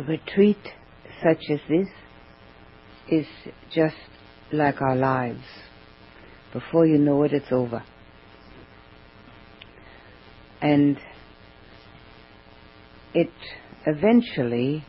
A 0.00 0.02
retreat 0.02 0.56
such 1.22 1.42
as 1.50 1.60
this 1.68 1.88
is 3.10 3.26
just 3.70 3.96
like 4.50 4.80
our 4.80 4.96
lives. 4.96 5.44
Before 6.54 6.86
you 6.86 6.96
know 6.96 7.22
it, 7.24 7.34
it's 7.34 7.52
over. 7.52 7.84
And 10.62 10.96
it 13.12 13.30
eventually 13.86 14.86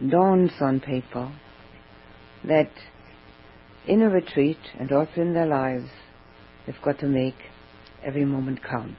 dawns 0.00 0.52
on 0.62 0.80
people 0.80 1.30
that 2.44 2.70
in 3.86 4.00
a 4.00 4.08
retreat 4.08 4.58
and 4.80 4.90
also 4.90 5.20
in 5.20 5.34
their 5.34 5.46
lives, 5.46 5.90
they've 6.64 6.82
got 6.82 6.98
to 7.00 7.06
make 7.06 7.36
every 8.02 8.24
moment 8.24 8.60
count. 8.62 8.96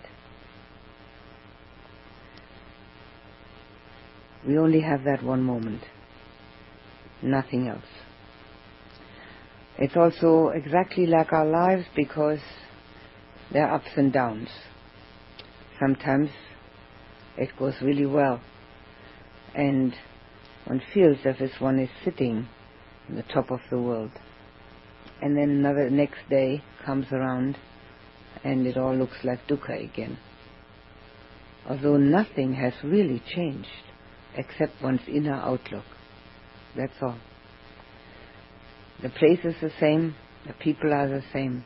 We 4.50 4.58
only 4.58 4.82
have 4.82 5.04
that 5.04 5.22
one 5.22 5.44
moment, 5.44 5.84
nothing 7.22 7.68
else. 7.68 7.84
It's 9.78 9.96
also 9.96 10.48
exactly 10.48 11.06
like 11.06 11.32
our 11.32 11.46
lives 11.46 11.86
because 11.96 12.40
there 13.54 13.68
are 13.68 13.76
ups 13.76 13.92
and 13.96 14.12
downs. 14.12 14.50
Sometimes 15.80 16.32
it 17.38 17.50
goes 17.60 17.76
really 17.84 18.08
well 18.08 18.42
and 19.54 19.94
one 20.66 20.82
feels 20.96 21.18
as 21.26 21.36
if 21.40 21.62
one 21.62 21.78
is 21.78 21.90
sitting 22.04 22.48
on 23.08 23.18
the 23.18 23.24
top 23.32 23.52
of 23.52 23.60
the 23.70 23.78
world. 23.78 24.14
And 25.22 25.38
then 25.38 25.52
another 25.52 25.92
next 25.92 26.28
day 26.28 26.64
comes 26.84 27.06
around 27.12 27.56
and 28.44 28.66
it 28.66 28.78
all 28.78 28.96
looks 28.96 29.18
like 29.24 29.46
dukkha 29.48 29.84
again. 29.84 30.18
Although 31.70 31.98
nothing 31.98 32.54
has 32.54 32.74
really 32.84 33.22
changed 33.36 33.70
except 34.36 34.82
one's 34.82 35.02
inner 35.08 35.34
outlook. 35.34 35.86
That's 36.76 36.94
all. 37.02 37.18
The 39.02 39.10
place 39.10 39.40
is 39.44 39.56
the 39.62 39.72
same, 39.80 40.16
the 40.46 40.54
people 40.54 40.94
are 40.94 41.08
the 41.08 41.24
same, 41.32 41.64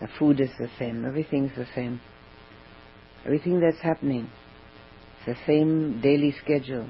the 0.00 0.08
food 0.18 0.40
is 0.40 0.50
the 0.58 0.70
same, 0.78 1.04
everything's 1.04 1.54
the 1.56 1.66
same. 1.74 2.00
Everything 3.26 3.60
that's 3.60 3.80
happening, 3.82 4.30
it's 5.26 5.38
the 5.38 5.46
same 5.46 6.00
daily 6.00 6.34
schedule. 6.42 6.88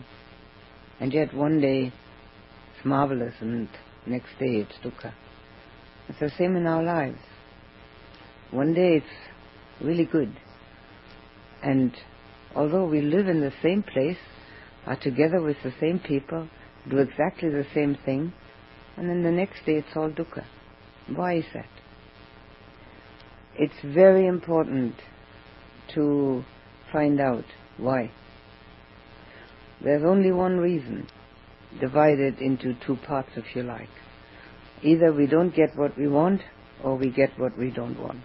And 1.01 1.13
yet 1.13 1.35
one 1.35 1.61
day 1.61 1.93
it's 2.75 2.85
marvelous 2.85 3.35
and 3.41 3.69
next 4.07 4.31
day 4.39 4.65
it's 4.65 4.75
dukkha. 4.85 5.13
It's 6.09 6.21
the 6.21 6.31
same 6.39 6.57
in 6.57 6.67
our 6.67 6.83
lives. 6.83 7.19
One 8.53 8.75
day 8.75 8.97
it's 8.99 9.85
really 9.85 10.05
good. 10.05 10.33
And 11.63 11.93
although 12.55 12.87
we 12.87 13.01
live 13.01 13.27
in 13.27 13.41
the 13.41 13.53
same 13.63 13.83
place, 13.83 14.19
are 14.87 14.97
together 14.97 15.41
with 15.41 15.57
the 15.63 15.73
same 15.81 15.99
people, 15.99 16.49
do 16.89 16.99
exactly 16.99 17.51
the 17.51 17.67
same 17.75 17.97
thing, 18.05 18.33
and 18.97 19.09
then 19.09 19.23
the 19.23 19.31
next 19.31 19.65
day 19.67 19.75
it's 19.75 19.97
all 19.97 20.11
dukkha. 20.11 20.45
Why 21.15 21.37
is 21.37 21.45
that? 21.55 21.69
It's 23.59 23.75
very 23.85 24.27
important 24.27 24.95
to 25.95 26.45
find 26.93 27.21
out 27.21 27.45
why. 27.77 28.11
There's 29.83 30.05
only 30.05 30.33
one 30.33 30.59
reason, 30.59 31.09
divided 31.81 32.39
into 32.39 32.75
two 32.87 32.97
parts 33.07 33.31
if 33.37 33.45
you 33.55 33.63
like. 33.63 33.89
Either 34.83 35.13
we 35.13 35.27
don't 35.27 35.55
get 35.55 35.77
what 35.77 35.97
we 35.97 36.09
want, 36.09 36.41
or 36.83 36.97
we 36.97 37.11
get 37.11 37.39
what 37.39 37.59
we 37.59 37.71
don't 37.71 37.99
want. 38.01 38.23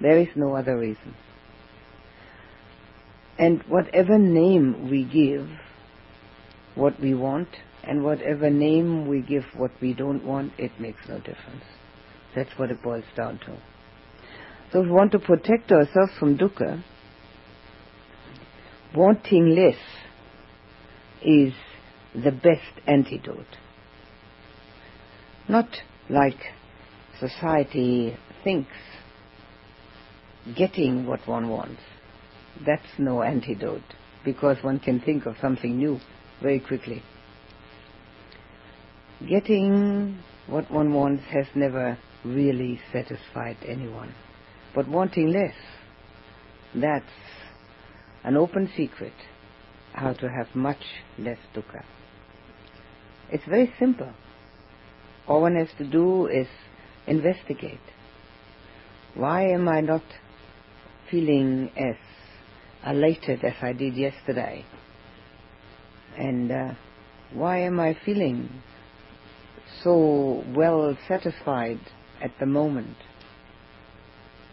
There 0.00 0.18
is 0.18 0.28
no 0.36 0.54
other 0.54 0.78
reason. 0.78 1.14
And 3.38 3.62
whatever 3.64 4.18
name 4.18 4.90
we 4.90 5.04
give 5.04 5.48
what 6.74 7.00
we 7.00 7.14
want, 7.14 7.48
and 7.84 8.04
whatever 8.04 8.50
name 8.50 9.08
we 9.08 9.20
give 9.20 9.44
what 9.56 9.72
we 9.80 9.92
don't 9.94 10.24
want, 10.24 10.52
it 10.58 10.70
makes 10.78 11.00
no 11.08 11.18
difference. 11.18 11.64
That's 12.34 12.50
what 12.56 12.70
it 12.70 12.82
boils 12.82 13.04
down 13.16 13.38
to. 13.40 13.58
So 14.72 14.80
if 14.80 14.86
we 14.86 14.92
want 14.92 15.12
to 15.12 15.18
protect 15.18 15.70
ourselves 15.70 16.12
from 16.18 16.38
dukkha, 16.38 16.82
wanting 18.94 19.54
less 19.54 19.78
is 21.22 21.52
the 22.14 22.30
best 22.30 22.86
antidote. 22.86 23.58
Not 25.48 25.68
like 26.08 26.38
society 27.18 28.16
thinks 28.44 28.72
getting 30.56 31.06
what 31.06 31.26
one 31.26 31.48
wants. 31.48 31.80
That's 32.64 32.98
no 32.98 33.22
antidote 33.22 33.94
because 34.24 34.62
one 34.62 34.78
can 34.78 35.00
think 35.00 35.26
of 35.26 35.36
something 35.40 35.76
new 35.76 35.98
very 36.40 36.60
quickly. 36.60 37.02
Getting 39.28 40.18
what 40.46 40.70
one 40.70 40.92
wants 40.92 41.24
has 41.32 41.46
never 41.54 41.98
really 42.24 42.80
satisfied 42.92 43.56
anyone. 43.66 44.14
But 44.74 44.88
wanting 44.88 45.28
less, 45.28 45.54
that's 46.74 47.04
an 48.24 48.36
open 48.36 48.70
secret 48.76 49.12
how 49.92 50.12
to 50.14 50.28
have 50.28 50.54
much 50.54 50.82
less 51.18 51.38
dukkha. 51.54 51.84
It's 53.30 53.44
very 53.44 53.72
simple. 53.78 54.12
All 55.26 55.42
one 55.42 55.56
has 55.56 55.68
to 55.78 55.84
do 55.88 56.26
is 56.26 56.46
investigate. 57.06 57.80
Why 59.14 59.50
am 59.50 59.68
I 59.68 59.80
not 59.80 60.02
feeling 61.10 61.70
as 61.76 61.96
elated 62.86 63.44
as 63.44 63.54
I 63.62 63.72
did 63.72 63.96
yesterday? 63.96 64.64
And 66.16 66.50
uh, 66.50 66.74
why 67.32 67.60
am 67.60 67.80
I 67.80 67.96
feeling 68.04 68.48
so 69.82 70.44
well 70.54 70.96
satisfied 71.08 71.80
at 72.22 72.32
the 72.38 72.46
moment? 72.46 72.96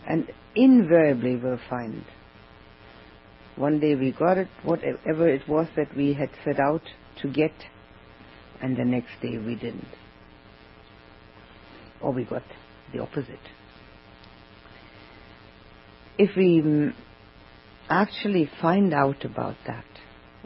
And 0.08 0.28
invariably 0.56 1.36
we'll 1.36 1.60
find 1.70 2.04
one 3.60 3.82
day 3.82 3.94
we 3.94 4.14
got 4.14 4.38
it, 4.38 4.48
whatever 4.64 5.28
it 5.28 5.46
was 5.46 5.68
that 5.76 5.94
we 5.94 6.14
had 6.14 6.30
set 6.46 6.62
out 6.62 6.82
to 7.22 7.28
get, 7.28 7.52
and 8.62 8.78
the 8.78 8.86
next 8.86 9.12
day 9.22 9.38
we 9.38 9.56
didn't. 9.56 9.86
Or 12.02 12.14
we 12.14 12.24
got 12.24 12.44
the 12.94 13.00
opposite. 13.00 13.38
If 16.18 16.38
we 16.38 16.94
actually 17.90 18.50
find 18.62 18.94
out 18.94 19.26
about 19.26 19.56
that 19.68 19.86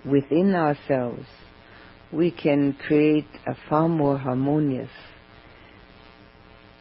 within 0.06 0.56
ourselves, 0.56 1.26
we 2.12 2.32
can 2.32 2.74
create 2.74 3.28
a 3.48 3.56
far 3.70 3.88
more 3.90 4.18
harmonious, 4.18 4.90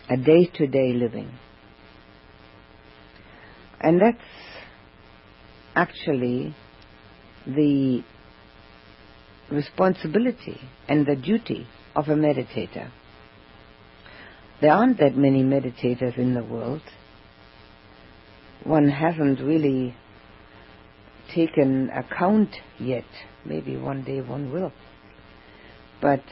a 0.09 0.17
day-to-day 0.17 0.93
living. 0.93 1.31
And 3.81 4.01
that's 4.01 4.19
actually 5.75 6.55
the 7.47 8.05
responsibility 9.51 10.61
and 10.89 11.07
the 11.07 11.17
duty 11.17 11.67
of 11.97 12.09
a 12.09 12.15
meditator. 12.15 12.91
There 14.61 14.73
aren't 14.73 14.99
that 14.99 15.17
many 15.17 15.43
meditators 15.43 16.17
in 16.17 16.35
the 16.35 16.45
world. 16.45 16.83
One 18.65 18.89
hasn't 18.89 19.41
really 19.41 19.97
taken 21.35 21.91
account 21.91 22.51
yet. 22.79 23.05
Maybe 23.45 23.77
one 23.77 24.05
day 24.05 24.21
one 24.21 24.53
will. 24.53 24.73
But 26.01 26.23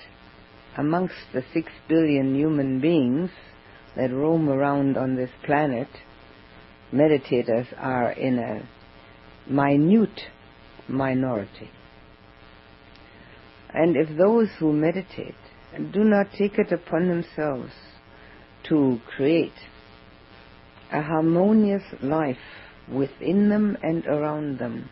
amongst 0.77 1.15
the 1.33 1.45
six 1.53 1.71
billion 1.89 2.35
human 2.35 2.81
beings 2.81 3.31
that 3.97 4.13
roam 4.13 4.49
around 4.49 4.97
on 4.97 5.17
this 5.17 5.31
planet, 5.45 5.89
meditators 6.93 7.67
are 7.79 8.13
in 8.13 8.39
a 8.39 8.69
minute 9.51 10.21
minority. 10.89 11.71
And 13.73 13.97
if 13.97 14.17
those 14.17 14.49
who 14.59 14.73
meditate 14.73 15.35
do 15.93 16.03
not 16.05 16.27
take 16.37 16.59
it 16.59 16.73
upon 16.73 17.09
themselves 17.09 17.73
to 18.69 19.01
create 19.17 19.53
a 20.93 21.03
harmonious 21.03 21.83
life 22.03 22.37
within 22.93 23.49
them 23.49 23.77
and 23.83 24.07
around 24.07 24.59
them, 24.59 24.91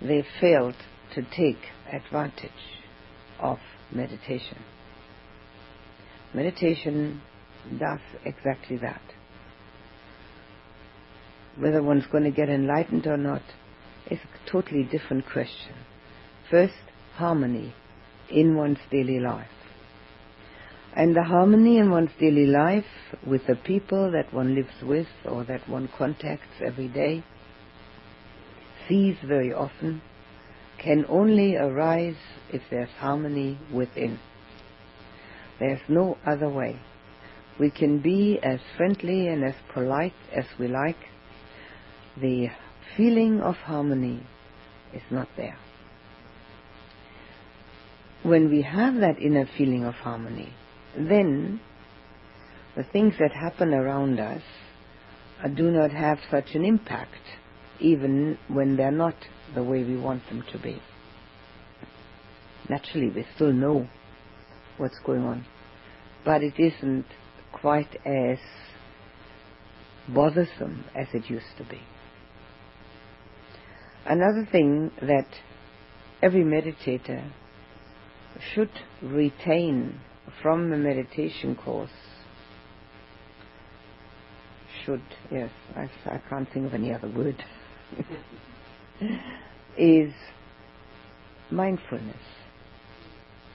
they 0.00 0.24
failed 0.40 0.76
to 1.14 1.22
take 1.22 1.58
advantage 1.92 2.50
of 3.40 3.58
meditation. 3.92 4.58
Meditation 6.34 7.20
does 7.78 8.00
exactly 8.24 8.76
that 8.78 9.00
whether 11.58 11.82
one's 11.82 12.06
going 12.06 12.24
to 12.24 12.30
get 12.30 12.48
enlightened 12.48 13.06
or 13.06 13.16
not 13.16 13.42
is 14.10 14.18
a 14.18 14.50
totally 14.50 14.84
different 14.84 15.24
question. 15.26 15.74
First, 16.50 16.74
harmony 17.14 17.74
in 18.30 18.56
one's 18.56 18.78
daily 18.90 19.18
life. 19.18 19.48
And 20.98 21.14
the 21.14 21.22
harmony 21.22 21.78
in 21.78 21.92
one's 21.92 22.10
daily 22.18 22.46
life 22.46 22.84
with 23.24 23.46
the 23.46 23.54
people 23.54 24.10
that 24.10 24.34
one 24.34 24.56
lives 24.56 24.82
with 24.82 25.06
or 25.24 25.44
that 25.44 25.68
one 25.68 25.88
contacts 25.96 26.60
every 26.60 26.88
day, 26.88 27.22
sees 28.88 29.14
very 29.24 29.52
often, 29.52 30.02
can 30.82 31.06
only 31.08 31.54
arise 31.54 32.16
if 32.52 32.62
there's 32.68 32.88
harmony 32.98 33.60
within. 33.72 34.18
There's 35.60 35.80
no 35.88 36.18
other 36.26 36.48
way. 36.48 36.80
We 37.60 37.70
can 37.70 38.00
be 38.00 38.40
as 38.42 38.58
friendly 38.76 39.28
and 39.28 39.44
as 39.44 39.54
polite 39.72 40.14
as 40.34 40.46
we 40.58 40.66
like. 40.66 40.98
The 42.20 42.48
feeling 42.96 43.40
of 43.40 43.54
harmony 43.54 44.26
is 44.92 45.02
not 45.12 45.28
there. 45.36 45.58
When 48.24 48.50
we 48.50 48.62
have 48.62 48.96
that 48.96 49.22
inner 49.22 49.48
feeling 49.56 49.84
of 49.84 49.94
harmony, 49.94 50.54
then 50.96 51.60
the 52.76 52.84
things 52.84 53.14
that 53.18 53.32
happen 53.32 53.74
around 53.74 54.20
us 54.20 54.42
do 55.54 55.70
not 55.70 55.90
have 55.90 56.18
such 56.30 56.54
an 56.54 56.64
impact, 56.64 57.14
even 57.80 58.38
when 58.48 58.76
they're 58.76 58.90
not 58.90 59.14
the 59.54 59.62
way 59.62 59.84
we 59.84 59.96
want 59.96 60.26
them 60.28 60.44
to 60.52 60.58
be. 60.58 60.80
Naturally, 62.68 63.10
we 63.10 63.24
still 63.34 63.52
know 63.52 63.88
what's 64.76 64.98
going 65.04 65.22
on, 65.22 65.46
but 66.24 66.42
it 66.42 66.54
isn't 66.58 67.06
quite 67.52 67.96
as 68.04 68.38
bothersome 70.08 70.84
as 70.94 71.06
it 71.12 71.28
used 71.30 71.56
to 71.56 71.64
be. 71.64 71.80
Another 74.06 74.46
thing 74.50 74.90
that 75.02 75.26
every 76.22 76.42
meditator 76.42 77.30
should 78.54 78.70
retain 79.02 80.00
from 80.42 80.70
the 80.70 80.76
meditation 80.76 81.56
course 81.56 81.90
should, 84.84 85.02
yes, 85.30 85.50
I, 85.76 85.90
I 86.06 86.20
can't 86.28 86.50
think 86.52 86.66
of 86.66 86.74
any 86.74 86.92
other 86.92 87.08
word, 87.08 87.42
is 89.78 90.12
mindfulness. 91.50 92.16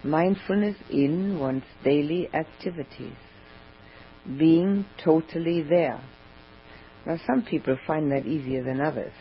Mindfulness 0.03 0.75
in 0.89 1.39
one's 1.39 1.63
daily 1.83 2.29
activities. 2.33 3.15
Being 4.37 4.85
totally 5.03 5.63
there. 5.63 6.01
Now 7.05 7.19
some 7.27 7.43
people 7.43 7.77
find 7.85 8.11
that 8.11 8.25
easier 8.25 8.63
than 8.63 8.81
others. 8.81 9.13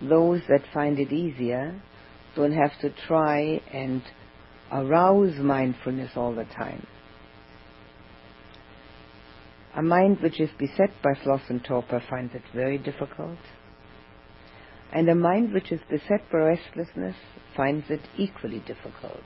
Those 0.00 0.40
that 0.48 0.62
find 0.72 0.98
it 0.98 1.12
easier 1.12 1.80
don't 2.34 2.52
have 2.52 2.72
to 2.80 2.92
try 3.06 3.60
and 3.72 4.02
arouse 4.72 5.36
mindfulness 5.38 6.12
all 6.16 6.34
the 6.34 6.44
time. 6.44 6.86
A 9.76 9.82
mind 9.82 10.20
which 10.20 10.40
is 10.40 10.50
beset 10.58 10.90
by 11.02 11.12
sloth 11.22 11.42
and 11.48 11.64
torpor 11.64 12.02
finds 12.10 12.34
it 12.34 12.42
very 12.54 12.78
difficult. 12.78 13.38
And 14.92 15.08
a 15.08 15.14
mind 15.14 15.52
which 15.52 15.72
is 15.72 15.80
beset 15.88 16.22
by 16.30 16.38
restlessness 16.38 17.16
finds 17.56 17.86
it 17.88 18.00
equally 18.18 18.60
difficult. 18.60 19.22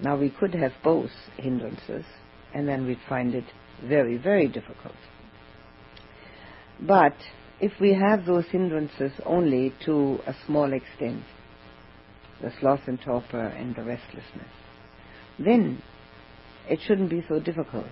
Now 0.00 0.16
we 0.16 0.30
could 0.30 0.54
have 0.54 0.72
both 0.84 1.10
hindrances, 1.36 2.04
and 2.54 2.68
then 2.68 2.86
we'd 2.86 3.00
find 3.08 3.34
it 3.34 3.44
very, 3.88 4.16
very 4.16 4.46
difficult. 4.46 4.94
But 6.80 7.16
if 7.60 7.72
we 7.80 7.94
have 7.94 8.26
those 8.26 8.44
hindrances 8.46 9.12
only 9.24 9.72
to 9.86 10.18
a 10.26 10.34
small 10.46 10.72
extent, 10.72 11.22
the 12.42 12.52
sloth 12.60 12.80
and 12.86 13.00
torpor 13.00 13.46
and 13.46 13.74
the 13.74 13.82
restlessness, 13.82 14.52
then 15.38 15.82
it 16.68 16.80
shouldn't 16.86 17.10
be 17.10 17.24
so 17.28 17.40
difficult 17.40 17.86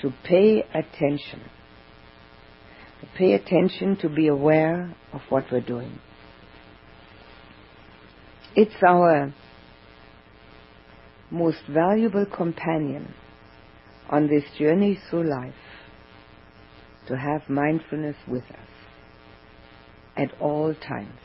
to 0.00 0.12
pay 0.24 0.64
attention. 0.74 1.42
To 3.00 3.06
pay 3.16 3.32
attention 3.32 3.96
to 4.02 4.08
be 4.08 4.28
aware 4.28 4.94
of 5.12 5.20
what 5.28 5.44
we're 5.50 5.60
doing. 5.60 5.98
It's 8.54 8.82
our 8.86 9.32
most 11.30 11.60
valuable 11.68 12.26
companion 12.26 13.14
on 14.10 14.26
this 14.26 14.44
journey 14.58 14.98
through 15.08 15.30
life 15.30 15.54
to 17.06 17.16
have 17.16 17.48
mindfulness 17.48 18.16
with 18.26 18.44
us 18.44 18.68
at 20.16 20.32
all 20.40 20.74
times. 20.74 21.18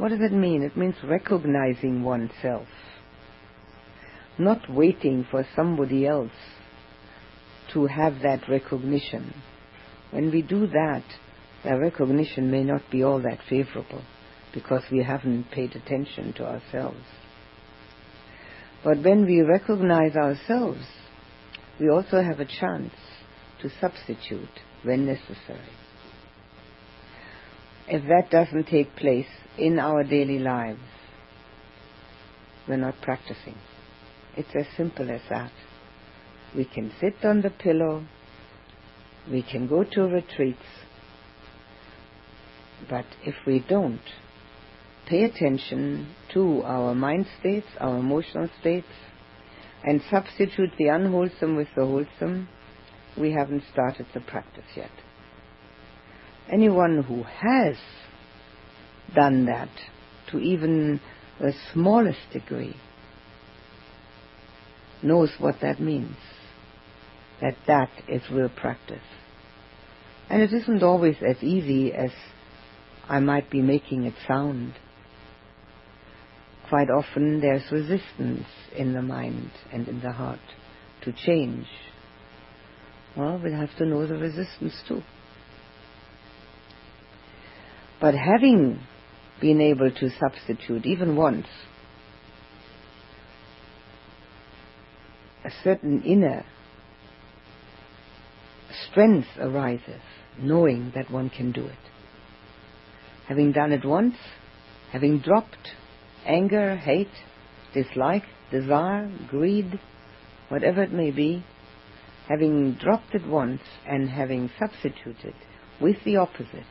What 0.00 0.12
does 0.12 0.22
it 0.22 0.32
mean? 0.32 0.62
It 0.62 0.78
means 0.78 0.94
recognizing 1.04 2.02
oneself, 2.02 2.66
not 4.38 4.60
waiting 4.70 5.26
for 5.30 5.46
somebody 5.54 6.06
else 6.06 6.32
to 7.74 7.84
have 7.84 8.14
that 8.22 8.48
recognition. 8.48 9.34
When 10.10 10.30
we 10.30 10.40
do 10.40 10.66
that, 10.68 11.04
the 11.64 11.78
recognition 11.78 12.50
may 12.50 12.64
not 12.64 12.80
be 12.90 13.04
all 13.04 13.20
that 13.20 13.40
favorable 13.46 14.02
because 14.54 14.82
we 14.90 15.02
haven't 15.02 15.50
paid 15.50 15.76
attention 15.76 16.32
to 16.38 16.46
ourselves. 16.46 17.04
But 18.82 19.02
when 19.04 19.26
we 19.26 19.42
recognize 19.42 20.16
ourselves, 20.16 20.86
we 21.78 21.90
also 21.90 22.22
have 22.22 22.40
a 22.40 22.46
chance 22.46 22.94
to 23.60 23.68
substitute 23.78 24.48
when 24.82 25.04
necessary. 25.04 25.74
If 27.92 28.04
that 28.04 28.30
doesn't 28.30 28.68
take 28.68 28.94
place 28.94 29.26
in 29.58 29.80
our 29.80 30.04
daily 30.04 30.38
lives, 30.38 30.78
we're 32.68 32.76
not 32.76 32.94
practicing. 33.02 33.56
It's 34.36 34.54
as 34.54 34.66
simple 34.76 35.10
as 35.10 35.22
that. 35.28 35.50
We 36.54 36.66
can 36.66 36.92
sit 37.00 37.16
on 37.24 37.42
the 37.42 37.50
pillow. 37.50 38.04
We 39.28 39.42
can 39.42 39.66
go 39.66 39.82
to 39.82 40.02
retreats. 40.02 40.58
But 42.88 43.06
if 43.26 43.34
we 43.44 43.58
don't 43.68 44.00
pay 45.08 45.24
attention 45.24 46.14
to 46.32 46.62
our 46.62 46.94
mind 46.94 47.26
states, 47.40 47.66
our 47.80 47.98
emotional 47.98 48.48
states, 48.60 48.86
and 49.82 50.00
substitute 50.08 50.70
the 50.78 50.86
unwholesome 50.86 51.56
with 51.56 51.68
the 51.74 51.84
wholesome, 51.84 52.48
we 53.18 53.32
haven't 53.32 53.64
started 53.72 54.06
the 54.14 54.20
practice 54.20 54.76
yet. 54.76 54.92
Anyone 56.48 57.02
who 57.02 57.22
has 57.22 57.76
done 59.14 59.46
that 59.46 59.70
to 60.30 60.38
even 60.38 61.00
the 61.40 61.52
smallest 61.72 62.30
degree 62.32 62.76
knows 65.02 65.30
what 65.38 65.56
that 65.62 65.80
means 65.80 66.16
that 67.40 67.56
that 67.66 67.90
is 68.08 68.22
real 68.30 68.50
practice. 68.50 68.98
And 70.28 70.42
it 70.42 70.52
isn't 70.52 70.82
always 70.82 71.16
as 71.26 71.42
easy 71.42 71.92
as 71.92 72.10
I 73.08 73.18
might 73.18 73.50
be 73.50 73.62
making 73.62 74.04
it 74.04 74.14
sound. 74.28 74.74
Quite 76.68 76.90
often 76.90 77.40
there's 77.40 77.72
resistance 77.72 78.46
in 78.76 78.92
the 78.92 79.02
mind 79.02 79.50
and 79.72 79.88
in 79.88 80.00
the 80.00 80.12
heart 80.12 80.38
to 81.02 81.12
change. 81.12 81.66
Well, 83.16 83.40
we'll 83.42 83.56
have 83.56 83.76
to 83.78 83.86
know 83.86 84.06
the 84.06 84.14
resistance 84.14 84.74
too. 84.86 85.02
But 88.00 88.14
having 88.14 88.80
been 89.40 89.60
able 89.60 89.90
to 89.90 90.10
substitute 90.18 90.86
even 90.86 91.16
once 91.16 91.46
a 95.44 95.50
certain 95.64 96.02
inner 96.02 96.44
strength 98.88 99.28
arises 99.38 100.00
knowing 100.38 100.92
that 100.94 101.10
one 101.10 101.30
can 101.30 101.52
do 101.52 101.66
it. 101.66 101.78
Having 103.28 103.52
done 103.52 103.72
it 103.72 103.84
once, 103.84 104.16
having 104.92 105.20
dropped 105.20 105.70
anger, 106.26 106.76
hate, 106.76 107.08
dislike, 107.74 108.24
desire, 108.50 109.10
greed, 109.28 109.78
whatever 110.48 110.82
it 110.82 110.92
may 110.92 111.10
be, 111.10 111.44
having 112.28 112.74
dropped 112.74 113.14
it 113.14 113.26
once 113.26 113.62
and 113.86 114.08
having 114.08 114.50
substituted 114.58 115.34
with 115.80 115.96
the 116.04 116.16
opposite, 116.16 116.64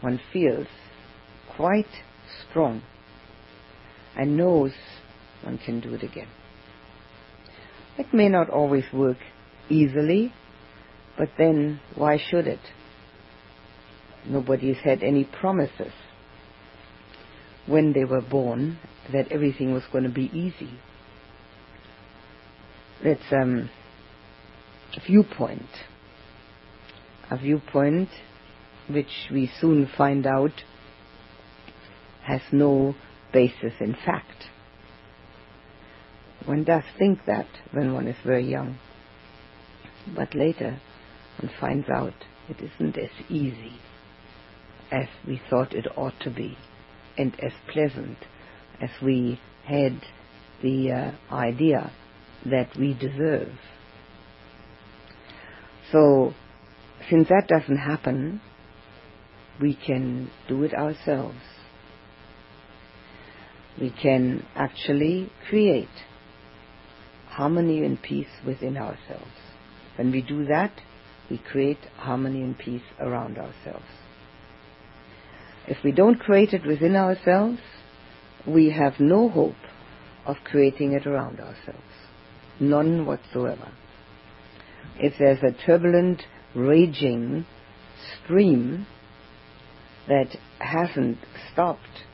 one 0.00 0.20
feels 0.32 0.66
quite 1.56 1.86
strong 2.48 2.82
and 4.16 4.36
knows 4.36 4.72
one 5.42 5.58
can 5.58 5.80
do 5.80 5.94
it 5.94 6.02
again. 6.02 6.28
It 7.98 8.12
may 8.12 8.28
not 8.28 8.50
always 8.50 8.84
work 8.92 9.18
easily, 9.68 10.32
but 11.16 11.28
then 11.38 11.80
why 11.94 12.18
should 12.30 12.46
it? 12.46 12.60
Nobody's 14.26 14.78
had 14.84 15.02
any 15.02 15.24
promises 15.24 15.92
when 17.66 17.92
they 17.92 18.04
were 18.04 18.20
born 18.20 18.78
that 19.12 19.30
everything 19.30 19.72
was 19.72 19.82
going 19.92 20.04
to 20.04 20.10
be 20.10 20.30
easy. 20.32 20.78
That's 23.02 23.32
um, 23.32 23.70
a 24.96 25.00
viewpoint. 25.06 25.68
A 27.30 27.36
viewpoint 27.36 28.08
which 28.88 29.28
we 29.32 29.50
soon 29.60 29.88
find 29.96 30.26
out 30.26 30.52
has 32.22 32.40
no 32.52 32.94
basis 33.32 33.72
in 33.80 33.94
fact. 33.94 34.46
One 36.44 36.64
does 36.64 36.84
think 36.98 37.20
that 37.26 37.46
when 37.72 37.92
one 37.92 38.06
is 38.06 38.16
very 38.24 38.44
young. 38.48 38.78
But 40.14 40.34
later 40.34 40.80
one 41.40 41.50
finds 41.60 41.88
out 41.88 42.14
it 42.48 42.58
isn't 42.60 42.96
as 42.96 43.10
easy 43.28 43.80
as 44.90 45.06
we 45.26 45.40
thought 45.50 45.72
it 45.72 45.86
ought 45.96 46.18
to 46.20 46.30
be 46.30 46.56
and 47.18 47.34
as 47.42 47.52
pleasant 47.72 48.18
as 48.80 48.90
we 49.02 49.40
had 49.64 50.00
the 50.62 50.92
uh, 50.92 51.34
idea 51.34 51.90
that 52.44 52.68
we 52.78 52.94
deserve. 52.94 53.52
So, 55.90 56.34
since 57.10 57.28
that 57.28 57.48
doesn't 57.48 57.78
happen, 57.78 58.40
we 59.60 59.74
can 59.74 60.30
do 60.48 60.62
it 60.64 60.74
ourselves. 60.74 61.38
We 63.80 63.90
can 63.90 64.46
actually 64.54 65.30
create 65.48 65.88
harmony 67.28 67.84
and 67.84 68.00
peace 68.00 68.26
within 68.46 68.76
ourselves. 68.76 69.26
When 69.96 70.10
we 70.10 70.22
do 70.22 70.46
that, 70.46 70.72
we 71.30 71.38
create 71.38 71.78
harmony 71.96 72.42
and 72.42 72.56
peace 72.56 72.82
around 73.00 73.36
ourselves. 73.38 73.84
If 75.66 75.78
we 75.82 75.92
don't 75.92 76.18
create 76.18 76.52
it 76.52 76.64
within 76.64 76.94
ourselves, 76.94 77.58
we 78.46 78.70
have 78.70 78.94
no 79.00 79.28
hope 79.28 79.56
of 80.24 80.36
creating 80.44 80.92
it 80.92 81.06
around 81.06 81.40
ourselves. 81.40 81.82
None 82.60 83.04
whatsoever. 83.04 83.72
If 84.98 85.14
there's 85.18 85.42
a 85.42 85.66
turbulent, 85.66 86.22
raging 86.54 87.44
stream 88.24 88.86
that 90.08 90.36
hasn't 90.58 91.18
stopped, 91.52 92.04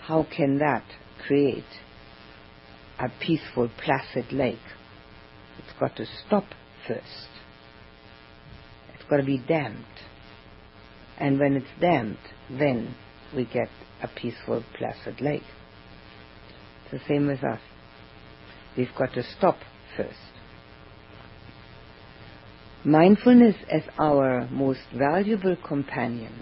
how 0.00 0.26
can 0.34 0.58
that 0.58 0.84
create 1.26 1.64
a 2.98 3.08
peaceful, 3.20 3.70
placid 3.84 4.32
lake? 4.32 4.58
It's 5.58 5.78
got 5.78 5.96
to 5.96 6.06
stop 6.26 6.44
first. 6.86 7.28
It's 8.94 9.04
got 9.08 9.18
to 9.18 9.24
be 9.24 9.38
dammed. 9.38 9.84
And 11.18 11.38
when 11.38 11.54
it's 11.54 11.66
dammed, 11.80 12.18
then 12.50 12.94
we 13.34 13.44
get 13.44 13.68
a 14.02 14.08
peaceful, 14.08 14.64
placid 14.76 15.20
lake. 15.20 15.42
It's 16.84 17.02
the 17.02 17.08
same 17.08 17.26
with 17.26 17.44
us. 17.44 17.60
We've 18.76 18.94
got 18.96 19.12
to 19.14 19.22
stop 19.36 19.58
first. 19.96 20.14
Mindfulness 22.84 23.56
as 23.70 23.82
our 23.98 24.48
most 24.50 24.80
valuable 24.96 25.56
companion 25.66 26.32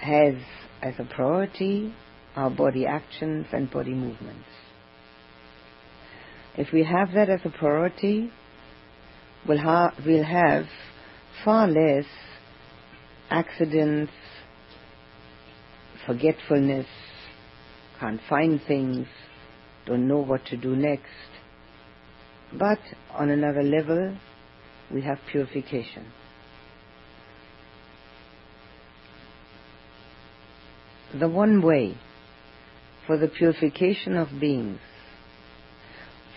has 0.00 0.34
as 0.82 0.94
a 0.98 1.04
priority 1.04 1.94
our 2.36 2.50
body 2.50 2.86
actions 2.86 3.46
and 3.52 3.70
body 3.70 3.92
movements. 3.92 4.46
If 6.56 6.72
we 6.72 6.84
have 6.84 7.12
that 7.14 7.28
as 7.28 7.40
a 7.44 7.50
priority, 7.50 8.30
we'll, 9.46 9.58
ha- 9.58 9.94
we'll 10.04 10.24
have 10.24 10.64
far 11.44 11.68
less 11.68 12.04
accidents, 13.30 14.12
forgetfulness, 16.06 16.86
can't 17.98 18.20
find 18.28 18.60
things, 18.66 19.06
don't 19.86 20.08
know 20.08 20.20
what 20.20 20.44
to 20.46 20.56
do 20.56 20.74
next. 20.76 21.04
But 22.52 22.78
on 23.12 23.30
another 23.30 23.62
level, 23.62 24.16
we 24.92 25.02
have 25.02 25.18
purification. 25.30 26.06
The 31.18 31.28
one 31.28 31.60
way 31.60 31.96
for 33.06 33.18
the 33.18 33.26
purification 33.26 34.16
of 34.16 34.28
beings, 34.40 34.78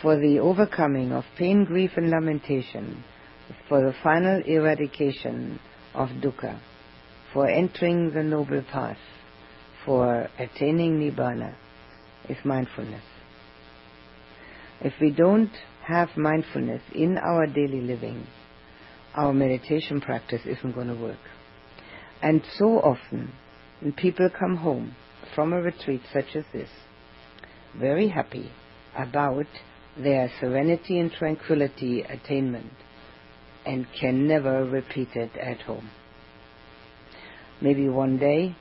for 0.01 0.17
the 0.17 0.39
overcoming 0.39 1.11
of 1.11 1.25
pain, 1.37 1.63
grief, 1.63 1.91
and 1.95 2.09
lamentation, 2.09 3.03
for 3.69 3.81
the 3.81 3.93
final 4.01 4.41
eradication 4.45 5.59
of 5.93 6.09
dukkha, 6.09 6.59
for 7.31 7.47
entering 7.47 8.11
the 8.13 8.23
noble 8.23 8.63
path, 8.71 8.97
for 9.85 10.27
attaining 10.39 10.99
nibbana, 10.99 11.53
is 12.27 12.37
mindfulness. 12.43 13.03
If 14.81 14.93
we 14.99 15.11
don't 15.11 15.51
have 15.85 16.09
mindfulness 16.17 16.81
in 16.95 17.17
our 17.19 17.45
daily 17.45 17.81
living, 17.81 18.25
our 19.13 19.33
meditation 19.33 20.01
practice 20.01 20.41
isn't 20.45 20.73
going 20.73 20.87
to 20.87 20.95
work. 20.95 21.19
And 22.23 22.41
so 22.57 22.79
often, 22.79 23.33
when 23.83 23.91
people 23.91 24.29
come 24.29 24.55
home 24.55 24.95
from 25.35 25.51
a 25.51 25.61
retreat 25.61 26.01
such 26.13 26.37
as 26.37 26.45
this, 26.53 26.69
very 27.77 28.07
happy 28.07 28.49
about 28.97 29.45
their 29.97 30.31
serenity 30.39 30.99
and 30.99 31.11
tranquility 31.11 32.01
attainment, 32.01 32.71
and 33.65 33.85
can 33.99 34.25
never 34.25 34.63
repeat 34.63 35.09
it 35.15 35.31
at 35.37 35.59
home. 35.61 35.89
Maybe 37.61 37.89
one 37.89 38.17
day, 38.17 38.55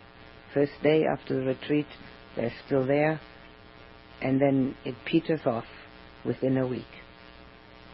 first 0.52 0.72
day 0.82 1.04
after 1.04 1.34
the 1.34 1.46
retreat, 1.46 1.86
they're 2.34 2.52
still 2.66 2.84
there, 2.84 3.20
and 4.20 4.40
then 4.40 4.74
it 4.84 4.96
peters 5.04 5.40
off 5.46 5.66
within 6.24 6.56
a 6.58 6.66
week. 6.66 6.84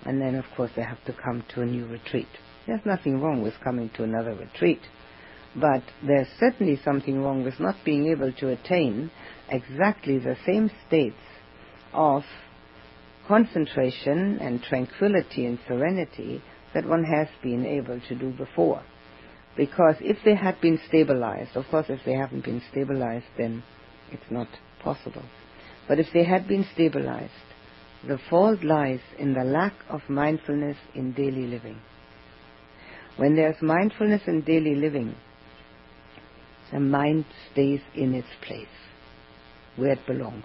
And 0.06 0.20
then, 0.20 0.34
of 0.34 0.44
course, 0.56 0.70
they 0.74 0.82
have 0.82 1.04
to 1.04 1.12
come 1.12 1.44
to 1.54 1.60
a 1.60 1.66
new 1.66 1.86
retreat. 1.86 2.28
There's 2.66 2.86
nothing 2.86 3.20
wrong 3.20 3.42
with 3.42 3.54
coming 3.62 3.90
to 3.96 4.04
another 4.04 4.34
retreat, 4.34 4.80
but 5.56 5.82
there's 6.06 6.28
certainly 6.38 6.80
something 6.84 7.22
wrong 7.22 7.44
with 7.44 7.58
not 7.58 7.76
being 7.84 8.08
able 8.08 8.32
to 8.32 8.48
attain 8.48 9.10
exactly 9.48 10.18
the 10.18 10.36
same 10.46 10.70
states 10.86 11.16
of 11.92 12.22
concentration 13.26 14.38
and 14.40 14.62
tranquility 14.62 15.46
and 15.46 15.58
serenity 15.66 16.42
that 16.74 16.86
one 16.86 17.04
has 17.04 17.28
been 17.42 17.64
able 17.64 18.00
to 18.08 18.14
do 18.14 18.30
before. 18.32 18.82
Because 19.56 19.96
if 20.00 20.18
they 20.24 20.34
had 20.34 20.60
been 20.60 20.80
stabilized, 20.86 21.56
of 21.56 21.64
course, 21.70 21.86
if 21.88 22.00
they 22.04 22.12
haven't 22.12 22.44
been 22.44 22.62
stabilized, 22.70 23.26
then 23.36 23.62
it's 24.12 24.30
not 24.30 24.48
possible. 24.82 25.24
But 25.88 25.98
if 25.98 26.06
they 26.12 26.24
had 26.24 26.46
been 26.46 26.66
stabilized, 26.74 27.32
the 28.06 28.18
fault 28.30 28.62
lies 28.62 29.00
in 29.18 29.34
the 29.34 29.44
lack 29.44 29.72
of 29.88 30.00
mindfulness 30.08 30.76
in 30.94 31.12
daily 31.12 31.46
living. 31.46 31.80
When 33.16 33.34
there's 33.34 33.60
mindfulness 33.60 34.22
in 34.28 34.42
daily 34.42 34.76
living, 34.76 35.16
the 36.72 36.80
mind 36.80 37.24
stays 37.52 37.80
in 37.94 38.14
its 38.14 38.28
place, 38.46 38.66
where 39.76 39.92
it 39.92 40.06
belongs. 40.06 40.44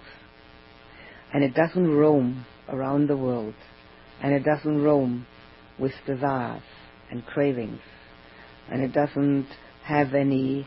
And 1.32 1.42
it 1.42 1.54
doesn't 1.54 1.90
roam 1.90 2.46
around 2.68 3.08
the 3.08 3.16
world, 3.16 3.54
and 4.22 4.32
it 4.32 4.44
doesn't 4.44 4.82
roam 4.82 5.26
with 5.78 5.92
desires 6.06 6.62
and 7.10 7.26
cravings, 7.26 7.80
and 8.70 8.82
it 8.82 8.92
doesn't 8.92 9.48
have 9.84 10.14
any 10.14 10.66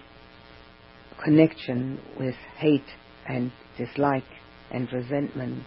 connection 1.24 2.00
with 2.20 2.36
hate 2.58 2.82
and 3.28 3.52
dislike 3.78 4.24
and 4.72 4.92
resentment. 4.92 5.64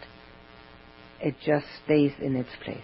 It 1.21 1.35
just 1.45 1.67
stays 1.85 2.13
in 2.21 2.37
its 2.37 2.51
place. 2.63 2.79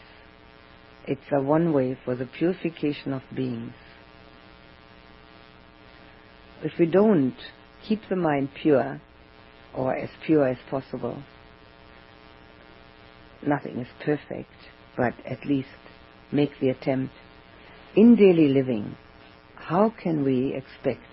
It's 1.06 1.20
a 1.32 1.40
one 1.40 1.72
way 1.72 1.96
for 2.04 2.16
the 2.16 2.26
purification 2.26 3.12
of 3.12 3.22
beings. 3.34 3.72
If 6.62 6.72
we 6.78 6.86
don't 6.86 7.36
keep 7.86 8.00
the 8.08 8.16
mind 8.16 8.48
pure, 8.60 9.00
or 9.75 9.94
as 9.94 10.08
pure 10.25 10.48
as 10.48 10.56
possible, 10.70 11.22
nothing 13.46 13.78
is 13.78 13.88
perfect, 14.04 14.50
but 14.96 15.12
at 15.26 15.44
least 15.44 15.68
make 16.32 16.58
the 16.60 16.70
attempt. 16.70 17.12
In 17.94 18.16
daily 18.16 18.48
living, 18.48 18.96
how 19.54 19.92
can 20.02 20.25
we 20.25 20.54
expect 20.54 21.06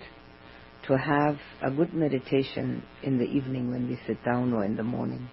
to 0.88 0.98
have 0.98 1.38
a 1.62 1.72
good 1.72 1.94
meditation 1.94 2.84
in 3.04 3.18
the 3.18 3.26
evening 3.26 3.72
when 3.72 3.88
we 3.88 4.00
sit 4.08 4.24
down 4.24 4.54
or 4.54 4.64
in 4.64 4.76
the 4.76 4.84
morning? 4.84 5.30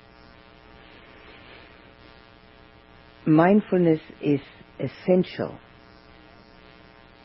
Mindfulness 3.27 4.01
is 4.21 4.41
essential, 4.79 5.59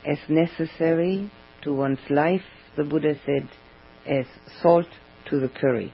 as 0.05 0.17
necessary 0.29 1.31
to 1.63 1.73
one's 1.73 1.99
life, 2.09 2.41
the 2.77 2.83
Buddha 2.83 3.15
said, 3.25 3.49
as 4.07 4.25
salt 4.61 4.87
to 5.29 5.39
the 5.39 5.49
curry. 5.49 5.93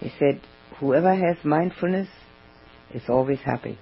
He 0.00 0.10
said, 0.18 0.40
whoever 0.78 1.14
has 1.14 1.36
mindfulness 1.44 2.08
is 2.94 3.02
always 3.08 3.38
happy. 3.44 3.78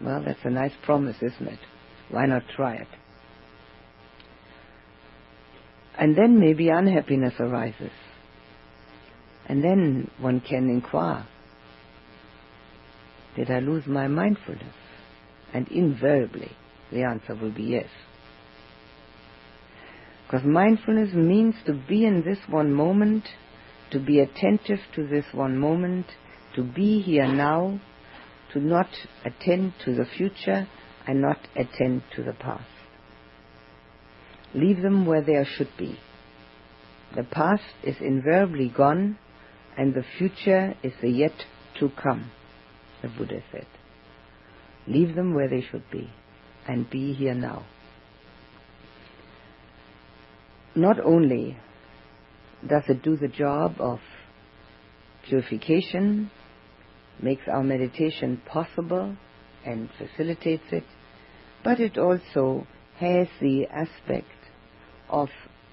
Well, 0.00 0.22
that's 0.24 0.40
a 0.44 0.50
nice 0.50 0.72
promise, 0.82 1.16
isn't 1.16 1.48
it? 1.48 1.58
Why 2.10 2.26
not 2.26 2.42
try 2.56 2.74
it? 2.76 2.88
And 5.98 6.16
then 6.16 6.40
maybe 6.40 6.70
unhappiness 6.70 7.34
arises. 7.38 7.92
And 9.46 9.62
then 9.62 10.10
one 10.18 10.40
can 10.40 10.70
inquire, 10.70 11.26
did 13.36 13.50
I 13.50 13.58
lose 13.58 13.84
my 13.86 14.08
mindfulness? 14.08 14.74
And 15.52 15.68
invariably, 15.68 16.50
the 16.90 17.02
answer 17.02 17.34
will 17.34 17.52
be 17.52 17.64
yes. 17.64 17.88
Because 20.30 20.46
mindfulness 20.46 21.12
means 21.12 21.56
to 21.66 21.72
be 21.72 22.04
in 22.04 22.22
this 22.22 22.38
one 22.48 22.72
moment, 22.72 23.24
to 23.90 23.98
be 23.98 24.20
attentive 24.20 24.78
to 24.94 25.04
this 25.04 25.24
one 25.32 25.58
moment, 25.58 26.06
to 26.54 26.62
be 26.62 27.00
here 27.00 27.26
now, 27.26 27.80
to 28.52 28.60
not 28.60 28.86
attend 29.24 29.72
to 29.84 29.92
the 29.92 30.04
future 30.04 30.68
and 31.04 31.20
not 31.20 31.38
attend 31.56 32.04
to 32.14 32.22
the 32.22 32.32
past. 32.32 32.64
leave 34.54 34.82
them 34.82 35.04
where 35.04 35.22
they 35.22 35.44
should 35.56 35.70
be. 35.76 35.98
The 37.16 37.24
past 37.24 37.64
is 37.82 37.96
invariably 38.00 38.68
gone, 38.68 39.18
and 39.76 39.94
the 39.94 40.04
future 40.16 40.74
is 40.84 40.92
the 41.02 41.10
yet 41.10 41.44
to 41.80 41.90
come, 42.00 42.30
the 43.02 43.08
Buddha 43.08 43.42
said. 43.50 43.66
Leave 44.86 45.16
them 45.16 45.34
where 45.34 45.48
they 45.48 45.62
should 45.62 45.90
be, 45.90 46.08
and 46.68 46.88
be 46.88 47.14
here 47.14 47.34
now. 47.34 47.64
Not 50.74 51.00
only 51.00 51.56
does 52.66 52.84
it 52.88 53.02
do 53.02 53.16
the 53.16 53.28
job 53.28 53.74
of 53.80 53.98
purification, 55.24 56.30
makes 57.20 57.42
our 57.48 57.62
meditation 57.62 58.40
possible 58.46 59.16
and 59.64 59.88
facilitates 59.98 60.72
it, 60.72 60.84
but 61.64 61.80
it 61.80 61.98
also 61.98 62.66
has 62.98 63.26
the 63.40 63.66
aspect 63.66 64.28
of 65.08 65.28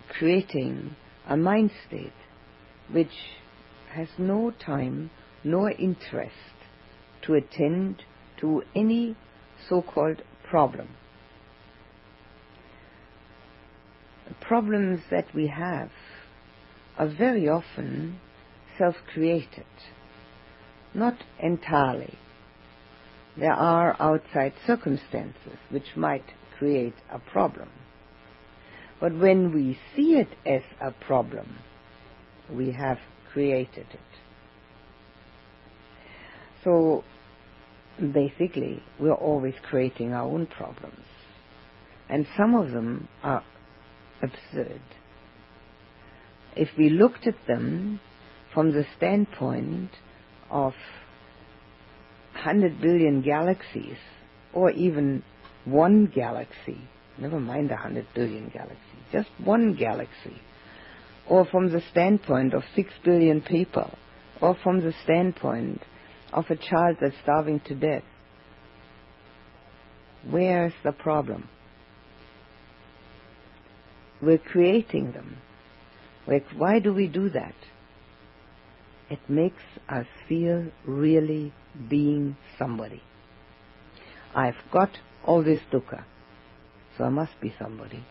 creating 0.10 0.96
a 1.28 1.38
mind 1.38 1.72
state 1.88 2.12
which 2.92 3.14
has 3.94 4.08
no 4.18 4.52
time 4.52 5.12
nor 5.44 5.72
interest 5.72 6.34
to 7.22 7.36
attend 7.36 8.04
to 8.38 8.64
any 8.76 9.16
so-called 9.70 10.22
problem. 10.50 10.88
The 14.16 14.17
problems 14.42 15.02
that 15.12 15.34
we 15.34 15.48
have 15.48 15.90
are 16.98 17.08
very 17.08 17.48
often 17.48 18.20
self-created, 18.78 19.66
not 20.94 21.16
entirely. 21.40 22.18
There 23.38 23.54
are 23.54 23.96
outside 24.00 24.54
circumstances 24.66 25.58
which 25.70 25.96
might 25.96 26.26
create 26.58 26.96
a 27.12 27.20
problem. 27.20 27.70
But 29.00 29.14
when 29.14 29.54
we 29.54 29.78
see 29.96 30.16
it 30.16 30.30
as 30.46 30.64
a 30.82 30.92
problem, 30.92 31.58
we 32.52 32.72
have 32.72 32.98
created 33.32 33.86
it. 33.92 34.00
So 36.64 37.04
basically, 38.00 38.82
we're 39.00 39.14
always 39.14 39.54
creating 39.70 40.14
our 40.14 40.28
own 40.28 40.48
problems. 40.48 41.06
And 42.10 42.26
some 42.36 42.56
of 42.56 42.72
them 42.72 43.08
are 43.22 43.44
absurd. 44.22 44.82
If 46.56 46.70
we 46.78 46.90
looked 46.90 47.28
at 47.28 47.36
them 47.48 48.00
from 48.54 48.72
the 48.72 48.86
standpoint 48.98 49.92
of 50.50 50.74
100 52.34 52.82
billion 52.82 53.22
galaxies, 53.22 53.98
or 54.54 54.72
even 54.72 55.24
one 55.66 56.12
galaxy, 56.14 56.80
never 57.20 57.40
mind 57.40 57.70
a 57.70 57.76
100 57.76 58.08
billion 58.16 58.50
galaxies, 58.50 58.78
just 59.12 59.30
one 59.44 59.76
galaxy, 59.76 60.42
or 61.28 61.46
from 61.46 61.72
the 61.72 61.82
standpoint 61.92 62.54
of 62.54 62.64
6 62.76 62.90
billion 63.04 63.42
people, 63.42 63.92
or 64.42 64.56
from 64.64 64.80
the 64.80 64.94
standpoint 65.04 65.82
of 66.34 66.46
a 66.50 66.56
child 66.56 66.98
that's 67.02 67.16
starving 67.24 67.60
to 67.62 67.76
death, 67.76 68.04
where's 70.30 70.74
the 70.84 70.92
problem? 70.92 71.50
We're 74.22 74.38
creating 74.38 75.12
them. 75.12 75.38
Why 76.56 76.80
do 76.80 76.94
we 76.94 77.08
do 77.08 77.30
that? 77.30 77.56
It 79.10 79.20
makes 79.30 79.64
us 79.88 80.06
feel 80.28 80.68
really 80.86 81.54
being 81.90 82.36
somebody. 82.58 83.02
I've 84.36 84.62
got 84.72 84.90
all 85.24 85.44
this 85.44 85.62
dukkha, 85.72 86.04
so 86.98 87.06
I 87.06 87.10
must 87.10 87.40
be 87.40 87.54
somebody. 87.58 88.04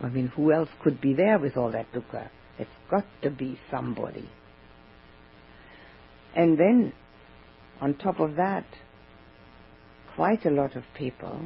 I 0.00 0.08
mean, 0.08 0.28
who 0.28 0.52
else 0.52 0.70
could 0.82 1.00
be 1.00 1.12
there 1.12 1.38
with 1.38 1.56
all 1.56 1.70
that 1.72 1.92
dukkha? 1.92 2.30
It's 2.58 2.70
got 2.90 3.04
to 3.22 3.30
be 3.30 3.58
somebody. 3.70 4.28
And 6.34 6.58
then, 6.58 6.92
on 7.80 7.94
top 7.94 8.20
of 8.20 8.36
that, 8.36 8.64
quite 10.14 10.46
a 10.46 10.50
lot 10.50 10.76
of 10.76 10.84
people 10.96 11.40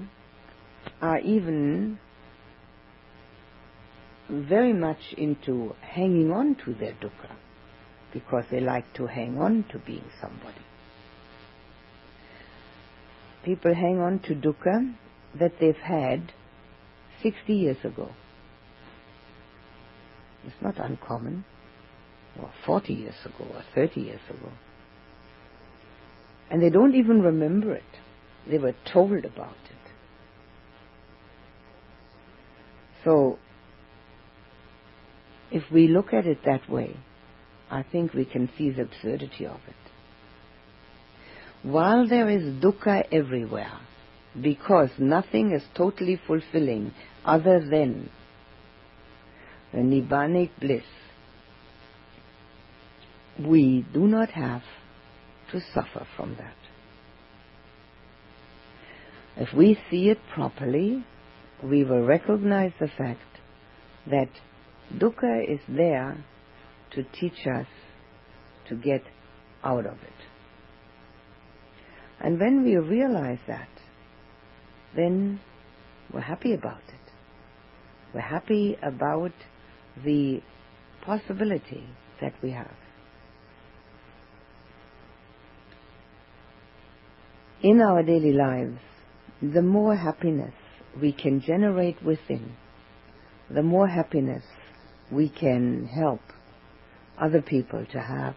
are 1.00 1.18
even 1.18 1.98
very 4.28 4.72
much 4.72 5.12
into 5.16 5.74
hanging 5.80 6.32
on 6.32 6.56
to 6.64 6.74
their 6.74 6.92
dukkha 6.92 7.34
because 8.12 8.44
they 8.50 8.60
like 8.60 8.84
to 8.94 9.06
hang 9.06 9.38
on 9.38 9.64
to 9.70 9.78
being 9.78 10.04
somebody. 10.20 10.64
People 13.44 13.74
hang 13.74 14.00
on 14.00 14.20
to 14.20 14.34
dukkha 14.34 14.94
that 15.38 15.52
they've 15.60 15.76
had 15.76 16.32
60 17.22 17.52
years 17.52 17.76
ago. 17.84 18.10
It's 20.46 20.54
not 20.62 20.78
uncommon, 20.78 21.44
or 22.40 22.50
40 22.64 22.92
years 22.92 23.14
ago, 23.24 23.46
or 23.52 23.62
30 23.74 24.00
years 24.00 24.20
ago. 24.28 24.50
And 26.50 26.62
they 26.62 26.70
don't 26.70 26.94
even 26.94 27.22
remember 27.22 27.74
it. 27.74 27.82
They 28.48 28.58
were 28.58 28.74
told 28.92 29.24
about 29.24 29.56
it. 29.70 29.92
So, 33.04 33.38
if 35.50 35.62
we 35.72 35.88
look 35.88 36.12
at 36.12 36.26
it 36.26 36.38
that 36.44 36.68
way, 36.68 36.96
I 37.70 37.82
think 37.82 38.12
we 38.12 38.24
can 38.24 38.48
see 38.56 38.70
the 38.70 38.82
absurdity 38.82 39.46
of 39.46 39.60
it. 39.66 39.74
While 41.62 42.06
there 42.08 42.28
is 42.28 42.62
dukkha 42.62 43.04
everywhere, 43.10 43.80
because 44.40 44.90
nothing 44.98 45.52
is 45.52 45.62
totally 45.74 46.20
fulfilling 46.26 46.92
other 47.24 47.60
than 47.60 48.10
the 49.72 49.78
nibbanic 49.78 50.50
bliss, 50.60 50.84
we 53.40 53.84
do 53.92 54.06
not 54.06 54.30
have 54.30 54.62
to 55.52 55.60
suffer 55.72 56.06
from 56.16 56.36
that. 56.36 56.54
If 59.36 59.52
we 59.52 59.78
see 59.90 60.10
it 60.10 60.18
properly, 60.32 61.04
we 61.62 61.82
will 61.84 62.02
recognize 62.02 62.72
the 62.78 62.88
fact 62.88 63.20
that 64.06 64.28
dukkha 64.92 65.42
is 65.48 65.60
there 65.68 66.24
to 66.92 67.02
teach 67.18 67.46
us 67.46 67.66
to 68.68 68.76
get 68.76 69.02
out 69.62 69.86
of 69.86 69.94
it. 69.94 70.24
And 72.20 72.38
when 72.38 72.62
we 72.62 72.76
realize 72.76 73.38
that, 73.48 73.68
then 74.96 75.40
we're 76.12 76.20
happy 76.20 76.54
about 76.54 76.82
it. 76.88 77.12
We're 78.14 78.20
happy 78.20 78.76
about 78.82 79.32
the 80.04 80.40
possibility 81.04 81.86
that 82.20 82.34
we 82.42 82.52
have. 82.52 82.76
In 87.62 87.80
our 87.80 88.02
daily 88.02 88.32
lives, 88.32 88.78
the 89.42 89.62
more 89.62 89.96
happiness 89.96 90.54
we 91.00 91.12
can 91.12 91.40
generate 91.40 92.02
within, 92.04 92.56
the 93.50 93.62
more 93.62 93.88
happiness 93.88 94.44
we 95.10 95.28
can 95.28 95.86
help 95.86 96.20
other 97.18 97.42
people 97.42 97.84
to 97.92 98.00
have, 98.00 98.34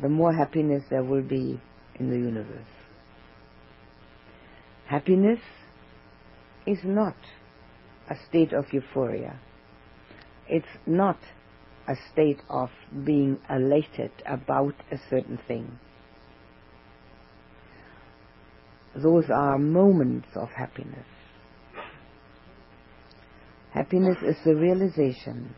the 0.00 0.08
more 0.08 0.32
happiness 0.32 0.82
there 0.90 1.04
will 1.04 1.22
be 1.22 1.60
in 1.98 2.10
the 2.10 2.16
universe. 2.16 2.66
Happiness 4.86 5.40
is 6.66 6.78
not 6.84 7.16
a 8.10 8.16
state 8.28 8.52
of 8.52 8.72
euphoria. 8.72 9.38
It's 10.48 10.66
not 10.86 11.18
a 11.88 11.94
state 12.12 12.40
of 12.48 12.70
being 13.04 13.38
elated 13.48 14.10
about 14.26 14.74
a 14.90 14.98
certain 15.08 15.38
thing. 15.48 15.78
Those 18.94 19.30
are 19.30 19.58
moments 19.58 20.28
of 20.34 20.50
happiness. 20.50 21.06
Happiness 23.74 24.18
is 24.22 24.36
the 24.44 24.54
realization 24.54 25.54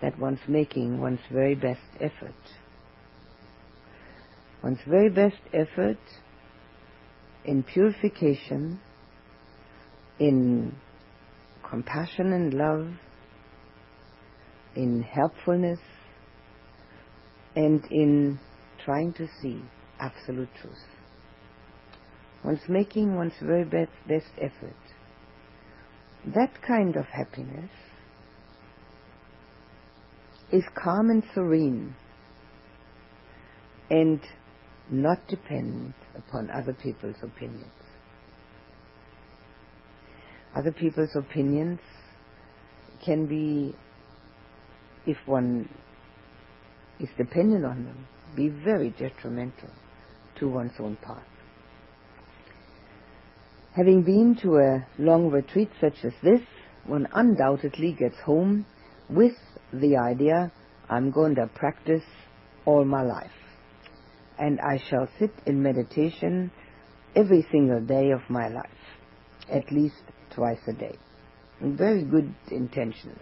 that 0.00 0.18
one's 0.18 0.40
making 0.48 1.00
one's 1.00 1.20
very 1.30 1.54
best 1.54 1.80
effort. 2.00 2.34
One's 4.62 4.78
very 4.86 5.10
best 5.10 5.40
effort 5.52 5.98
in 7.44 7.62
purification, 7.62 8.80
in 10.18 10.74
compassion 11.68 12.32
and 12.32 12.54
love, 12.54 12.88
in 14.74 15.02
helpfulness, 15.02 15.80
and 17.54 17.84
in 17.90 18.38
trying 18.84 19.12
to 19.12 19.26
see 19.42 19.60
absolute 20.00 20.48
truth. 20.60 20.74
One's 22.44 22.66
making 22.68 23.14
one's 23.14 23.32
very 23.42 23.64
best, 23.64 23.90
best 24.08 24.30
effort. 24.40 24.76
That 26.26 26.50
kind 26.66 26.96
of 26.96 27.06
happiness 27.06 27.70
is 30.52 30.64
calm 30.74 31.10
and 31.10 31.22
serene 31.34 31.94
and 33.90 34.20
not 34.90 35.26
dependent 35.28 35.94
upon 36.16 36.50
other 36.50 36.72
people's 36.72 37.16
opinions. 37.22 37.64
Other 40.56 40.72
people's 40.72 41.14
opinions 41.14 41.80
can 43.04 43.26
be, 43.26 43.74
if 45.06 45.16
one 45.26 45.68
is 46.98 47.08
dependent 47.16 47.64
on 47.64 47.84
them, 47.84 48.06
be 48.34 48.48
very 48.48 48.90
detrimental 48.90 49.70
to 50.40 50.48
one's 50.48 50.72
own 50.80 50.96
path. 50.96 51.22
Having 53.78 54.02
been 54.02 54.36
to 54.42 54.56
a 54.56 54.84
long 54.98 55.30
retreat 55.30 55.70
such 55.80 56.04
as 56.04 56.12
this, 56.20 56.40
one 56.84 57.06
undoubtedly 57.14 57.92
gets 57.92 58.18
home 58.24 58.66
with 59.08 59.36
the 59.72 59.96
idea, 59.96 60.50
I'm 60.90 61.12
going 61.12 61.36
to 61.36 61.46
practice 61.46 62.02
all 62.64 62.84
my 62.84 63.02
life. 63.02 63.30
And 64.36 64.58
I 64.60 64.82
shall 64.90 65.06
sit 65.20 65.30
in 65.46 65.62
meditation 65.62 66.50
every 67.14 67.46
single 67.52 67.80
day 67.80 68.10
of 68.10 68.22
my 68.28 68.48
life, 68.48 68.66
at 69.48 69.70
least 69.70 70.02
twice 70.34 70.58
a 70.66 70.72
day. 70.72 70.98
Very 71.60 72.02
good 72.02 72.34
intentions. 72.50 73.20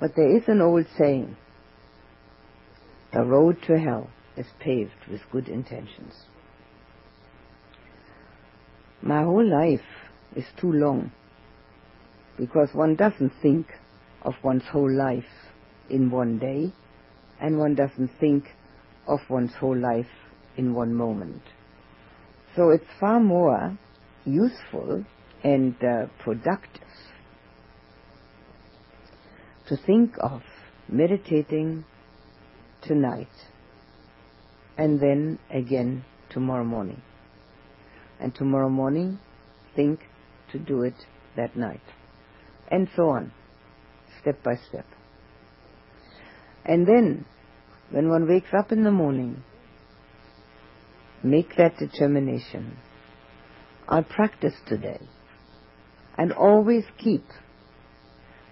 But 0.00 0.16
there 0.16 0.36
is 0.36 0.42
an 0.48 0.60
old 0.60 0.86
saying, 0.98 1.36
the 3.12 3.22
road 3.22 3.58
to 3.68 3.78
hell 3.78 4.10
is 4.36 4.46
paved 4.58 5.06
with 5.08 5.20
good 5.30 5.48
intentions. 5.48 6.14
My 9.06 9.22
whole 9.22 9.46
life 9.46 9.84
is 10.34 10.46
too 10.58 10.72
long 10.72 11.12
because 12.38 12.70
one 12.72 12.96
doesn't 12.96 13.34
think 13.42 13.66
of 14.22 14.32
one's 14.42 14.64
whole 14.72 14.90
life 14.90 15.50
in 15.90 16.10
one 16.10 16.38
day 16.38 16.72
and 17.38 17.58
one 17.58 17.74
doesn't 17.74 18.12
think 18.18 18.44
of 19.06 19.20
one's 19.28 19.52
whole 19.60 19.76
life 19.76 20.08
in 20.56 20.72
one 20.72 20.94
moment. 20.94 21.42
So 22.56 22.70
it's 22.70 22.86
far 22.98 23.20
more 23.20 23.76
useful 24.24 25.04
and 25.42 25.74
uh, 25.84 26.06
productive 26.20 26.88
to 29.68 29.76
think 29.76 30.14
of 30.18 30.40
meditating 30.88 31.84
tonight 32.80 33.50
and 34.78 34.98
then 34.98 35.38
again 35.50 36.06
tomorrow 36.30 36.64
morning. 36.64 37.02
And 38.20 38.34
tomorrow 38.34 38.68
morning, 38.68 39.18
think 39.74 40.00
to 40.52 40.58
do 40.58 40.82
it 40.82 40.94
that 41.36 41.56
night. 41.56 41.82
And 42.70 42.88
so 42.96 43.10
on, 43.10 43.32
step 44.20 44.42
by 44.42 44.54
step. 44.68 44.86
And 46.64 46.86
then, 46.86 47.26
when 47.90 48.08
one 48.08 48.28
wakes 48.28 48.48
up 48.56 48.72
in 48.72 48.84
the 48.84 48.90
morning, 48.90 49.42
make 51.22 51.56
that 51.56 51.76
determination. 51.78 52.76
I'll 53.88 54.04
practice 54.04 54.54
today. 54.66 55.00
And 56.16 56.32
always 56.32 56.84
keep 56.96 57.24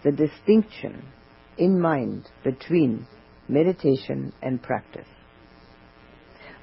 the 0.05 0.13
distinction 0.13 1.05
in 1.57 1.81
mind 1.81 2.29
between 2.43 3.07
meditation 3.49 4.33
and 4.43 4.63
practice. 4.63 5.07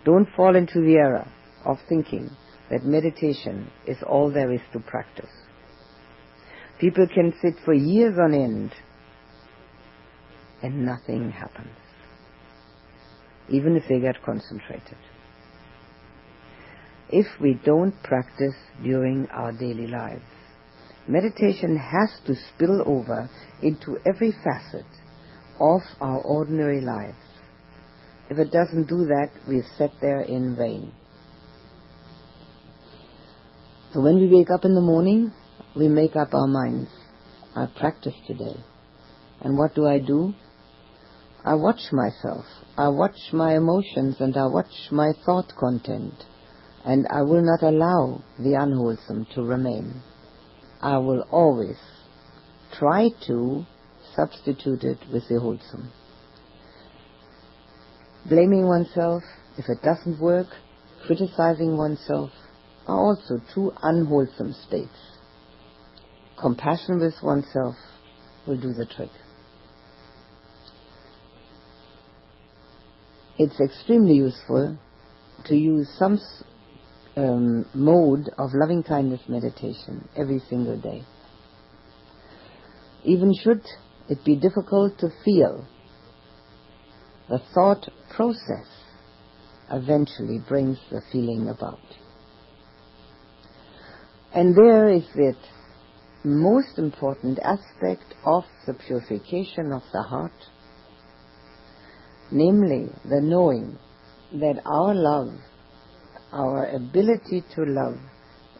Don't 0.03 0.27
fall 0.35 0.55
into 0.55 0.81
the 0.81 0.95
error 0.95 1.27
of 1.65 1.77
thinking 1.87 2.29
that 2.69 2.85
meditation 2.85 3.69
is 3.87 3.97
all 4.07 4.31
there 4.31 4.51
is 4.51 4.61
to 4.73 4.79
practice. 4.79 5.29
People 6.79 7.07
can 7.13 7.33
sit 7.41 7.55
for 7.65 7.73
years 7.73 8.17
on 8.19 8.33
end 8.33 8.71
and 10.61 10.85
nothing 10.85 11.31
happens, 11.31 11.75
even 13.49 13.75
if 13.75 13.83
they 13.89 13.99
get 13.99 14.21
concentrated. 14.23 14.97
If 17.09 17.25
we 17.41 17.59
don't 17.65 18.01
practice 18.03 18.55
during 18.83 19.27
our 19.31 19.51
daily 19.51 19.87
lives, 19.87 20.21
meditation 21.07 21.75
has 21.75 22.09
to 22.27 22.35
spill 22.53 22.83
over 22.85 23.29
into 23.63 23.97
every 24.05 24.31
facet 24.31 24.85
of 25.59 25.81
our 25.99 26.19
ordinary 26.19 26.81
lives. 26.81 27.17
If 28.29 28.37
it 28.37 28.51
doesn't 28.51 28.87
do 28.87 29.05
that, 29.05 29.31
we've 29.47 29.65
sat 29.77 29.91
there 30.01 30.21
in 30.21 30.55
vain. 30.55 30.93
So 33.91 34.01
when 34.01 34.19
we 34.19 34.27
wake 34.27 34.51
up 34.51 34.65
in 34.65 34.75
the 34.75 34.81
morning, 34.81 35.33
we 35.75 35.87
make 35.87 36.15
up 36.15 36.35
our 36.35 36.45
minds. 36.45 36.91
I 37.55 37.65
practice 37.65 38.13
today. 38.27 38.55
And 39.41 39.57
what 39.57 39.73
do 39.73 39.87
I 39.87 39.97
do? 39.97 40.35
I 41.43 41.55
watch 41.55 41.91
myself. 41.91 42.45
I 42.77 42.89
watch 42.89 43.17
my 43.33 43.55
emotions 43.55 44.17
and 44.19 44.37
I 44.37 44.45
watch 44.45 44.91
my 44.91 45.13
thought 45.25 45.51
content. 45.59 46.13
And 46.85 47.07
I 47.09 47.23
will 47.23 47.41
not 47.41 47.63
allow 47.63 48.23
the 48.37 48.53
unwholesome 48.53 49.25
to 49.33 49.41
remain. 49.41 50.03
I 50.81 50.99
will 50.99 51.25
always 51.31 51.77
try 52.77 53.09
to 53.25 53.65
substitute 54.15 54.83
it 54.83 54.99
with 55.11 55.27
the 55.29 55.39
wholesome. 55.39 55.91
Blaming 58.27 58.67
oneself 58.67 59.23
if 59.57 59.65
it 59.67 59.81
doesn't 59.81 60.21
work, 60.21 60.47
criticizing 61.07 61.75
oneself 61.75 62.29
are 62.89 62.99
also 62.99 63.39
two 63.53 63.71
unwholesome 63.83 64.53
states. 64.67 64.89
Compassion 66.41 66.99
with 66.99 67.13
oneself 67.21 67.75
will 68.47 68.59
do 68.59 68.73
the 68.73 68.85
trick. 68.85 69.11
It's 73.37 73.59
extremely 73.61 74.15
useful 74.15 74.77
to 75.45 75.55
use 75.55 75.87
some 75.97 76.19
um, 77.15 77.65
mode 77.73 78.29
of 78.37 78.49
loving 78.53 78.83
kindness 78.83 79.21
meditation 79.27 80.07
every 80.17 80.41
single 80.49 80.79
day. 80.79 81.03
Even 83.03 83.33
should 83.33 83.61
it 84.09 84.25
be 84.25 84.35
difficult 84.35 84.97
to 84.99 85.09
feel. 85.23 85.65
The 87.29 87.39
thought 87.53 87.87
process 88.15 88.65
eventually 89.71 90.39
brings 90.47 90.79
the 90.89 91.01
feeling 91.11 91.47
about. 91.47 91.79
And 94.33 94.55
there 94.55 94.89
is 94.89 95.03
the 95.15 95.35
most 96.23 96.77
important 96.77 97.39
aspect 97.39 98.13
of 98.25 98.43
the 98.67 98.75
purification 98.75 99.71
of 99.71 99.81
the 99.91 100.03
heart, 100.03 100.31
namely 102.31 102.89
the 103.05 103.21
knowing 103.21 103.79
that 104.33 104.61
our 104.65 104.93
love, 104.93 105.33
our 106.31 106.67
ability 106.67 107.43
to 107.55 107.63
love, 107.63 107.97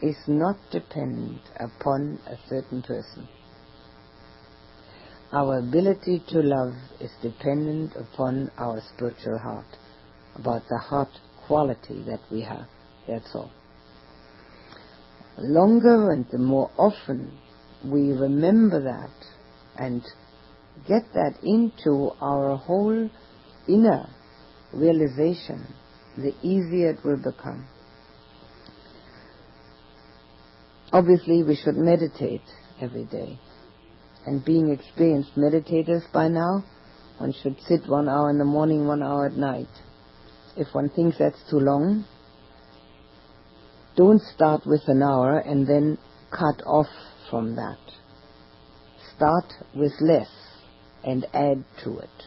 is 0.01 0.15
not 0.27 0.57
dependent 0.71 1.41
upon 1.59 2.19
a 2.25 2.35
certain 2.47 2.81
person. 2.81 3.27
Our 5.31 5.59
ability 5.59 6.23
to 6.29 6.39
love 6.39 6.73
is 6.99 7.11
dependent 7.21 7.95
upon 7.95 8.49
our 8.57 8.81
spiritual 8.95 9.37
heart, 9.37 9.77
about 10.35 10.63
the 10.67 10.79
heart 10.79 11.09
quality 11.45 12.03
that 12.07 12.21
we 12.31 12.41
have. 12.41 12.65
That's 13.07 13.29
all. 13.35 13.51
Longer 15.41 16.11
and 16.11 16.25
the 16.31 16.37
more 16.37 16.69
often 16.77 17.31
we 17.85 18.11
remember 18.11 18.81
that 18.83 19.11
and 19.77 20.03
get 20.87 21.03
that 21.13 21.35
into 21.43 22.11
our 22.21 22.57
whole 22.57 23.09
inner 23.67 24.09
realization, 24.73 25.65
the 26.17 26.33
easier 26.41 26.91
it 26.91 27.05
will 27.05 27.17
become. 27.17 27.67
Obviously, 30.91 31.43
we 31.43 31.55
should 31.55 31.77
meditate 31.77 32.41
every 32.81 33.05
day 33.05 33.39
and 34.25 34.43
being 34.43 34.69
experienced 34.71 35.35
meditators 35.35 36.01
by 36.11 36.27
now, 36.27 36.63
one 37.17 37.33
should 37.41 37.55
sit 37.67 37.87
one 37.87 38.09
hour 38.09 38.29
in 38.29 38.37
the 38.37 38.45
morning, 38.45 38.87
one 38.87 39.03
hour 39.03 39.25
at 39.25 39.33
night. 39.33 39.67
If 40.55 40.73
one 40.73 40.89
thinks 40.89 41.17
that's 41.17 41.41
too 41.49 41.59
long, 41.59 42.05
don't 43.99 44.21
start 44.33 44.65
with 44.65 44.87
an 44.87 45.03
hour 45.03 45.39
and 45.39 45.67
then 45.67 45.97
cut 46.31 46.65
off 46.65 46.87
from 47.29 47.57
that. 47.57 47.77
Start 49.17 49.43
with 49.75 49.91
less 49.99 50.29
and 51.03 51.25
add 51.33 51.65
to 51.83 51.97
it. 51.97 52.23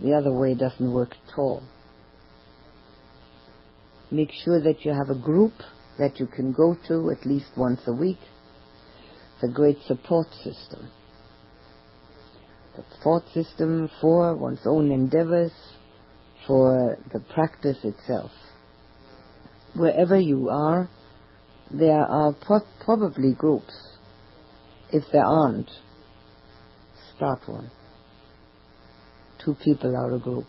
The 0.00 0.12
other 0.12 0.32
way 0.32 0.54
doesn't 0.54 0.92
work 0.92 1.16
at 1.26 1.36
all. 1.36 1.64
Make 4.12 4.30
sure 4.44 4.62
that 4.62 4.84
you 4.84 4.92
have 4.92 5.10
a 5.10 5.20
group 5.20 5.54
that 5.98 6.20
you 6.20 6.28
can 6.28 6.52
go 6.52 6.76
to 6.86 7.10
at 7.10 7.26
least 7.26 7.50
once 7.56 7.80
a 7.88 7.92
week 7.92 8.20
It's 9.34 9.50
a 9.50 9.52
great 9.52 9.78
support 9.88 10.28
system. 10.44 10.92
The 12.76 12.84
support 12.94 13.24
system 13.34 13.90
for 14.00 14.36
one's 14.36 14.64
own 14.64 14.92
endeavors, 14.92 15.52
for 16.46 16.98
the 17.12 17.18
practice 17.34 17.78
itself. 17.82 18.30
Wherever 19.74 20.18
you 20.18 20.48
are, 20.50 20.88
there 21.70 22.04
are 22.04 22.32
po- 22.32 22.66
probably 22.84 23.32
groups. 23.32 23.74
If 24.92 25.04
there 25.12 25.24
aren't, 25.24 25.70
start 27.16 27.40
one. 27.46 27.70
Two 29.44 29.56
people 29.64 29.96
are 29.96 30.14
a 30.14 30.18
group. 30.18 30.46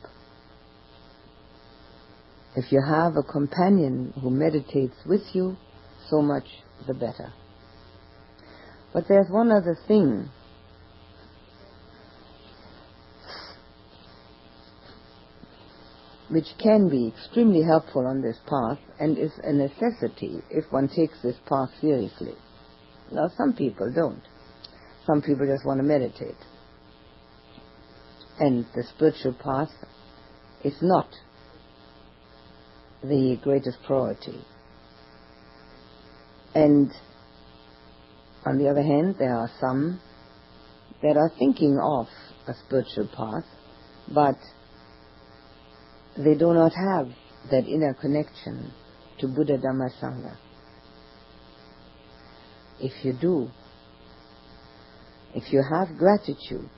If 2.56 2.72
you 2.72 2.82
have 2.88 3.18
a 3.18 3.24
companion 3.24 4.14
who 4.22 4.30
meditates 4.30 4.96
with 5.06 5.24
you, 5.34 5.58
so 6.10 6.22
much 6.22 6.46
the 6.88 6.94
better. 6.94 7.34
But 8.94 9.06
there's 9.10 9.30
one 9.30 9.52
other 9.52 9.78
thing. 9.88 10.30
Which 16.30 16.48
can 16.58 16.90
be 16.90 17.08
extremely 17.08 17.62
helpful 17.62 18.08
on 18.08 18.22
this 18.22 18.38
path 18.48 18.80
and 19.00 19.18
is 19.18 19.32
a 19.44 19.54
necessity 19.54 20.42
if 20.50 20.66
one 20.72 20.88
takes 20.88 21.22
this 21.22 21.36
path 21.48 21.70
seriously. 21.80 22.34
Now, 23.12 23.30
some 23.38 23.54
people 23.54 23.92
don't. 23.94 24.24
Some 25.06 25.22
people 25.22 25.46
just 25.46 25.66
want 25.66 25.80
to 25.80 25.84
meditate. 25.84 26.36
And 28.40 28.66
the 28.76 28.84
spiritual 28.96 29.34
path 29.34 29.70
is 30.64 30.76
not 30.82 31.08
the 33.04 33.38
greatest 33.44 33.78
priority. 33.86 34.44
And 36.56 36.92
on 38.46 38.58
the 38.58 38.70
other 38.70 38.82
hand, 38.82 39.16
there 39.20 39.36
are 39.36 39.50
some 39.60 40.00
that 41.04 41.18
are 41.18 41.32
thinking 41.38 41.78
of 41.82 42.08
a 42.48 42.54
spiritual 42.66 43.08
path, 43.16 43.46
but 44.14 44.38
they 46.18 46.36
do 46.36 46.54
not 46.54 46.74
have 46.74 47.10
that 47.52 47.66
inner 47.68 47.94
connection 47.94 48.72
to 49.20 49.28
Buddha 49.28 49.58
Dhamma 49.58 49.90
Sangha. 50.02 50.38
If 52.80 53.06
you 53.06 53.14
do, 53.14 53.50
if 55.34 55.52
you 55.52 55.64
have 55.70 55.98
gratitude 55.98 56.70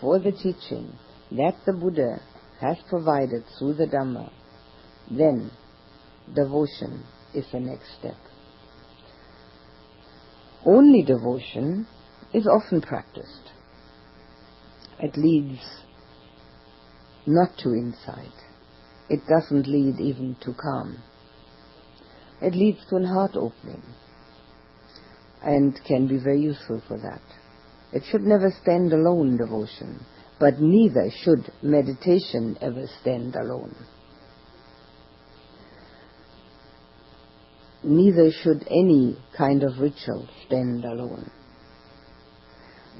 for 0.00 0.18
the 0.18 0.32
teaching 0.32 0.92
that 1.32 1.54
the 1.66 1.72
Buddha 1.72 2.20
has 2.60 2.76
provided 2.88 3.44
through 3.58 3.74
the 3.74 3.86
Dhamma, 3.86 4.30
then 5.10 5.50
devotion 6.34 7.04
is 7.34 7.44
the 7.52 7.60
next 7.60 7.98
step. 7.98 8.16
Only 10.64 11.02
devotion 11.02 11.86
is 12.32 12.46
often 12.46 12.80
practiced. 12.80 13.50
It 15.00 15.16
leads 15.16 15.60
not 17.26 17.56
to 17.58 17.70
insight. 17.70 18.41
It 19.08 19.20
doesn't 19.28 19.66
lead 19.66 20.00
even 20.00 20.36
to 20.42 20.54
calm. 20.54 20.98
It 22.40 22.54
leads 22.54 22.84
to 22.88 22.96
an 22.96 23.04
heart 23.04 23.32
opening 23.34 23.82
and 25.42 25.78
can 25.84 26.06
be 26.06 26.18
very 26.18 26.40
useful 26.40 26.82
for 26.88 26.98
that. 26.98 27.22
It 27.92 28.04
should 28.10 28.22
never 28.22 28.52
stand 28.62 28.92
alone, 28.92 29.36
devotion, 29.36 30.04
but 30.40 30.60
neither 30.60 31.10
should 31.22 31.52
meditation 31.62 32.56
ever 32.60 32.86
stand 33.00 33.36
alone. 33.36 33.74
neither 37.84 38.30
should 38.30 38.66
any 38.70 39.18
kind 39.36 39.62
of 39.62 39.78
ritual 39.78 40.28
stand 40.46 40.84
alone. 40.84 41.30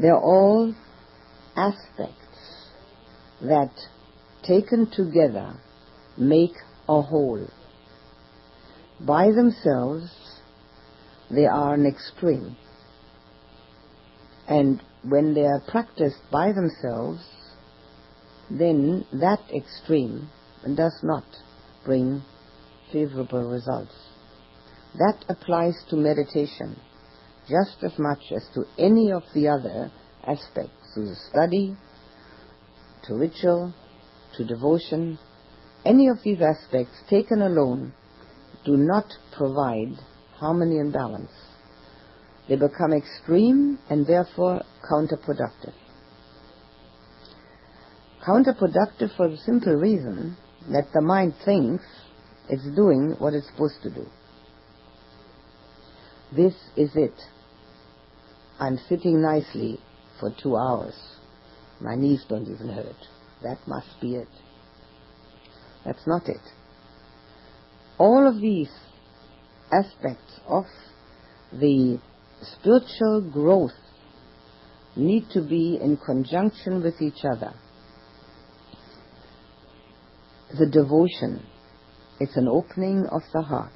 They're 0.00 0.16
all 0.16 0.74
aspects 1.56 2.68
that, 3.42 3.72
taken 4.42 4.90
together, 4.90 5.54
make 6.16 6.55
a 6.88 7.01
whole. 7.03 7.46
By 9.01 9.31
themselves, 9.31 10.11
they 11.31 11.46
are 11.46 11.75
an 11.75 11.87
extreme. 11.87 12.57
And 14.48 14.83
when 15.03 15.35
they 15.35 15.44
are 15.44 15.62
practiced 15.68 16.20
by 16.31 16.53
themselves, 16.53 17.25
then 18.51 19.07
that 19.12 19.40
extreme 19.55 20.29
does 20.77 20.98
not 21.03 21.25
bring 21.85 22.22
favorable 22.92 23.48
results. 23.48 23.94
That 24.98 25.25
applies 25.29 25.75
to 25.88 25.96
meditation 25.96 26.77
just 27.48 27.83
as 27.83 27.98
much 27.98 28.20
as 28.35 28.46
to 28.55 28.64
any 28.79 29.11
of 29.11 29.22
the 29.35 29.48
other 29.48 29.90
aspects, 30.25 30.94
to 30.94 31.01
the 31.01 31.16
study, 31.31 31.77
to 33.05 33.14
ritual, 33.14 33.75
to 34.37 34.44
devotion. 34.44 35.18
Any 35.84 36.08
of 36.08 36.18
these 36.22 36.40
aspects 36.40 36.94
taken 37.10 37.42
alone 37.42 37.92
do 38.64 38.76
not 38.76 39.06
provide 39.36 39.98
harmony 40.34 40.78
and 40.78 40.92
balance. 40.92 41.32
They 42.48 42.56
become 42.56 42.92
extreme 42.92 43.78
and 43.90 44.06
therefore 44.06 44.62
counterproductive. 44.90 45.74
Counterproductive 48.26 49.16
for 49.16 49.28
the 49.28 49.38
simple 49.38 49.74
reason 49.74 50.36
that 50.70 50.86
the 50.94 51.00
mind 51.00 51.34
thinks 51.44 51.84
it's 52.48 52.76
doing 52.76 53.16
what 53.18 53.34
it's 53.34 53.48
supposed 53.48 53.82
to 53.82 53.90
do. 53.90 54.06
This 56.34 56.54
is 56.76 56.90
it. 56.94 57.14
I'm 58.60 58.78
sitting 58.88 59.20
nicely 59.20 59.80
for 60.20 60.32
two 60.40 60.56
hours. 60.56 60.94
My 61.80 61.96
knees 61.96 62.24
don't 62.28 62.48
even 62.48 62.68
hurt. 62.68 63.08
That 63.42 63.58
must 63.66 64.00
be 64.00 64.14
it. 64.14 64.28
That's 65.84 66.06
not 66.06 66.28
it. 66.28 66.40
All 67.98 68.26
of 68.26 68.40
these 68.40 68.70
aspects 69.72 70.40
of 70.46 70.64
the 71.52 71.98
spiritual 72.40 73.30
growth 73.32 73.72
need 74.96 75.28
to 75.30 75.40
be 75.40 75.78
in 75.80 75.96
conjunction 75.96 76.82
with 76.82 77.00
each 77.00 77.24
other. 77.24 77.54
The 80.58 80.66
devotion, 80.66 81.46
it's 82.20 82.36
an 82.36 82.48
opening 82.48 83.06
of 83.06 83.22
the 83.32 83.42
heart. 83.42 83.72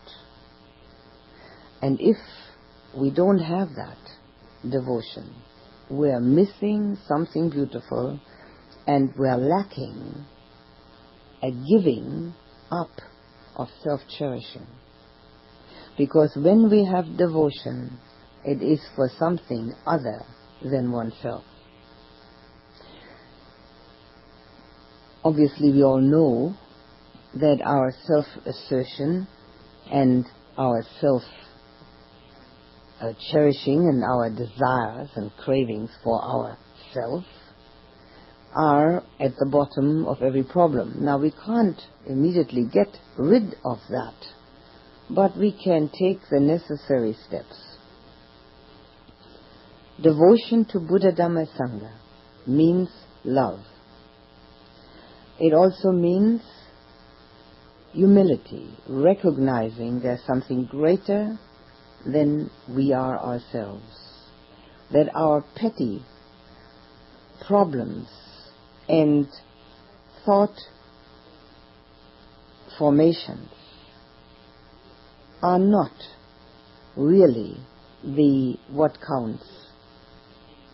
And 1.80 1.98
if 2.00 2.16
we 2.96 3.10
don't 3.10 3.38
have 3.38 3.74
that 3.76 3.98
devotion. 4.70 5.34
We 5.90 6.10
are 6.10 6.20
missing 6.20 6.98
something 7.06 7.50
beautiful 7.50 8.18
and 8.86 9.12
we 9.18 9.28
are 9.28 9.38
lacking 9.38 10.24
a 11.46 11.50
giving 11.50 12.35
up 12.70 12.90
of 13.54 13.68
self-cherishing. 13.85 14.66
Because 15.96 16.32
when 16.37 16.68
we 16.70 16.85
have 16.85 17.16
devotion, 17.16 17.98
it 18.44 18.62
is 18.62 18.80
for 18.94 19.11
something 19.18 19.72
other 19.87 20.24
than 20.62 20.90
oneself. 20.90 21.44
Obviously, 25.24 25.72
we 25.72 25.82
all 25.82 26.00
know 26.00 26.54
that 27.35 27.61
our 27.64 27.92
self-assertion 28.06 29.26
and 29.90 30.24
our 30.59 30.85
self 31.00 31.22
cherishing 33.30 33.88
and 33.88 34.02
our 34.02 34.30
desires 34.30 35.11
and 35.16 35.30
cravings 35.37 35.90
for 36.02 36.22
ourself 36.22 37.24
are 38.56 39.02
at 39.20 39.36
the 39.38 39.46
bottom 39.46 40.06
of 40.06 40.22
every 40.22 40.42
problem. 40.42 41.04
Now 41.04 41.18
we 41.18 41.30
can't 41.30 41.80
immediately 42.06 42.64
get 42.64 42.88
rid 43.18 43.54
of 43.64 43.78
that, 43.90 44.14
but 45.10 45.36
we 45.36 45.52
can 45.52 45.90
take 45.90 46.20
the 46.30 46.40
necessary 46.40 47.16
steps. 47.28 47.76
Devotion 50.02 50.64
to 50.70 50.80
Buddha 50.80 51.12
Dhamma 51.12 51.46
Sangha 51.58 51.92
means 52.46 52.88
love. 53.24 53.60
It 55.38 55.52
also 55.52 55.92
means 55.92 56.40
humility, 57.92 58.74
recognizing 58.88 60.00
there's 60.00 60.24
something 60.26 60.64
greater 60.64 61.38
than 62.06 62.50
we 62.68 62.92
are 62.94 63.18
ourselves. 63.18 63.84
That 64.92 65.10
our 65.14 65.44
petty 65.56 66.04
problems 67.46 68.08
and 68.88 69.27
thought 70.25 70.57
formations 72.79 73.49
are 75.42 75.59
not 75.59 75.92
really 76.96 77.59
the 78.05 78.57
what 78.70 78.96
counts. 79.07 79.44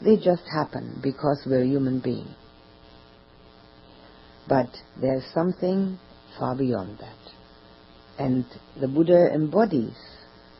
They 0.04 0.16
just 0.16 0.42
happen 0.52 1.00
because 1.02 1.42
we're 1.46 1.64
human 1.64 2.00
beings. 2.00 2.34
But 4.48 4.68
there's 5.00 5.24
something 5.32 5.98
far 6.38 6.56
beyond 6.56 6.98
that. 6.98 7.32
And 8.18 8.44
the 8.80 8.88
Buddha 8.88 9.30
embodies 9.32 9.96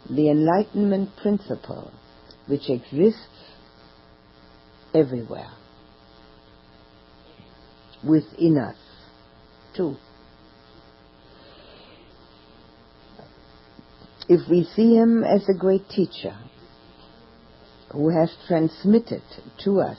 the 0.09 0.31
enlightenment 0.31 1.11
principle 1.21 1.93
which 2.47 2.71
exists 2.71 3.29
everywhere 4.95 5.51
within 8.05 8.59
us 8.59 8.77
too. 9.77 9.97
If 14.29 14.49
we 14.49 14.65
see 14.77 14.95
him 14.95 15.25
as 15.25 15.49
a 15.49 15.59
great 15.59 15.89
teacher 15.89 16.37
who 17.91 18.09
has 18.09 18.35
transmitted 18.47 19.23
to 19.65 19.81
us 19.81 19.99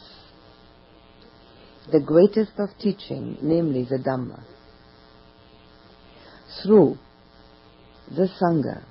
the 1.92 2.00
greatest 2.00 2.54
of 2.58 2.70
teaching, 2.80 3.38
namely 3.42 3.84
the 3.84 3.98
Dhamma, 3.98 4.44
through 6.64 6.98
the 8.10 8.30
Sangha, 8.42 8.84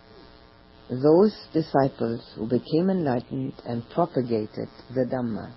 those 0.90 1.34
disciples 1.54 2.20
who 2.36 2.46
became 2.46 2.90
enlightened 2.90 3.54
and 3.66 3.88
propagated 3.90 4.68
the 4.94 5.06
Dhamma. 5.06 5.54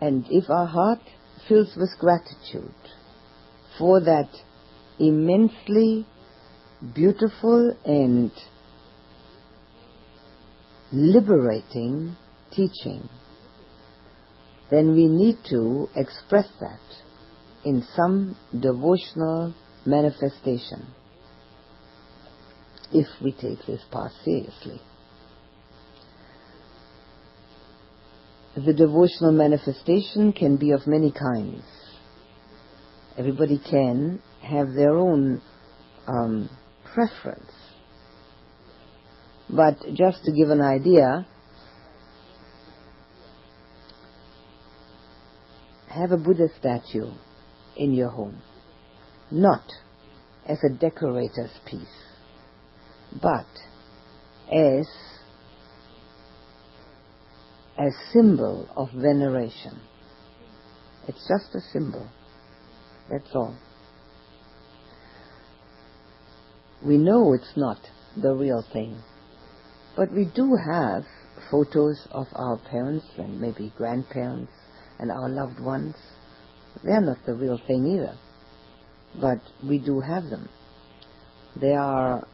And 0.00 0.24
if 0.30 0.48
our 0.48 0.66
heart 0.66 1.00
fills 1.48 1.74
with 1.76 1.90
gratitude 1.98 2.74
for 3.78 4.00
that 4.00 4.28
immensely 4.98 6.06
beautiful 6.94 7.74
and 7.84 8.30
liberating 10.92 12.16
teaching, 12.50 13.08
then 14.70 14.94
we 14.94 15.06
need 15.06 15.36
to 15.48 15.88
express 15.96 16.48
that 16.60 16.80
in 17.64 17.84
some 17.94 18.36
devotional 18.58 19.54
manifestation 19.86 20.86
if 22.92 23.06
we 23.22 23.32
take 23.32 23.64
this 23.66 23.82
path 23.90 24.12
seriously. 24.24 24.80
The 28.56 28.72
devotional 28.72 29.32
manifestation 29.32 30.32
can 30.32 30.56
be 30.56 30.72
of 30.72 30.86
many 30.86 31.12
kinds. 31.12 31.62
Everybody 33.16 33.58
can 33.58 34.20
have 34.42 34.72
their 34.72 34.96
own 34.96 35.40
um, 36.08 36.50
preference. 36.92 37.52
But 39.48 39.78
just 39.94 40.24
to 40.24 40.32
give 40.32 40.50
an 40.50 40.60
idea, 40.60 41.26
have 45.88 46.12
a 46.12 46.16
Buddha 46.16 46.48
statue 46.58 47.10
in 47.76 47.92
your 47.92 48.10
home. 48.10 48.42
Not 49.30 49.64
as 50.46 50.58
a 50.64 50.72
decorator's 50.72 51.52
piece, 51.66 51.80
but 53.22 53.46
as 54.52 54.86
a 57.80 57.90
symbol 58.12 58.68
of 58.76 58.90
veneration. 58.92 59.80
It's 61.08 61.26
just 61.26 61.54
a 61.54 61.60
symbol. 61.72 62.06
That's 63.10 63.34
all. 63.34 63.56
We 66.84 66.98
know 66.98 67.32
it's 67.32 67.56
not 67.56 67.78
the 68.20 68.34
real 68.34 68.62
thing. 68.70 69.02
But 69.96 70.12
we 70.12 70.26
do 70.26 70.58
have 70.70 71.04
photos 71.50 72.06
of 72.10 72.26
our 72.34 72.58
parents 72.58 73.06
and 73.16 73.40
maybe 73.40 73.72
grandparents 73.78 74.52
and 74.98 75.10
our 75.10 75.30
loved 75.30 75.58
ones. 75.58 75.94
They're 76.84 77.00
not 77.00 77.24
the 77.24 77.34
real 77.34 77.58
thing 77.66 77.86
either. 77.86 78.14
But 79.18 79.40
we 79.66 79.78
do 79.78 80.00
have 80.00 80.24
them. 80.24 80.50
They 81.58 81.72
are 81.72 82.26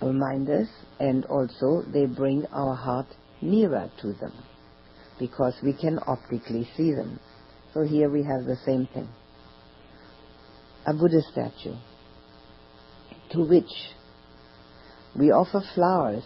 reminders 0.00 0.68
and 1.00 1.24
also 1.24 1.82
they 1.92 2.06
bring 2.06 2.46
our 2.52 2.76
heart 2.76 3.08
nearer 3.42 3.90
to 4.02 4.12
them 4.12 4.32
because 5.18 5.54
we 5.62 5.72
can 5.72 5.98
optically 6.06 6.68
see 6.76 6.92
them. 6.92 7.18
So 7.74 7.82
here 7.82 8.10
we 8.10 8.22
have 8.22 8.44
the 8.44 8.56
same 8.64 8.86
thing. 8.92 9.08
A 10.86 10.94
Buddha 10.94 11.20
statue 11.32 11.76
to 13.30 13.44
which 13.44 13.70
we 15.14 15.30
offer 15.30 15.62
flowers 15.74 16.24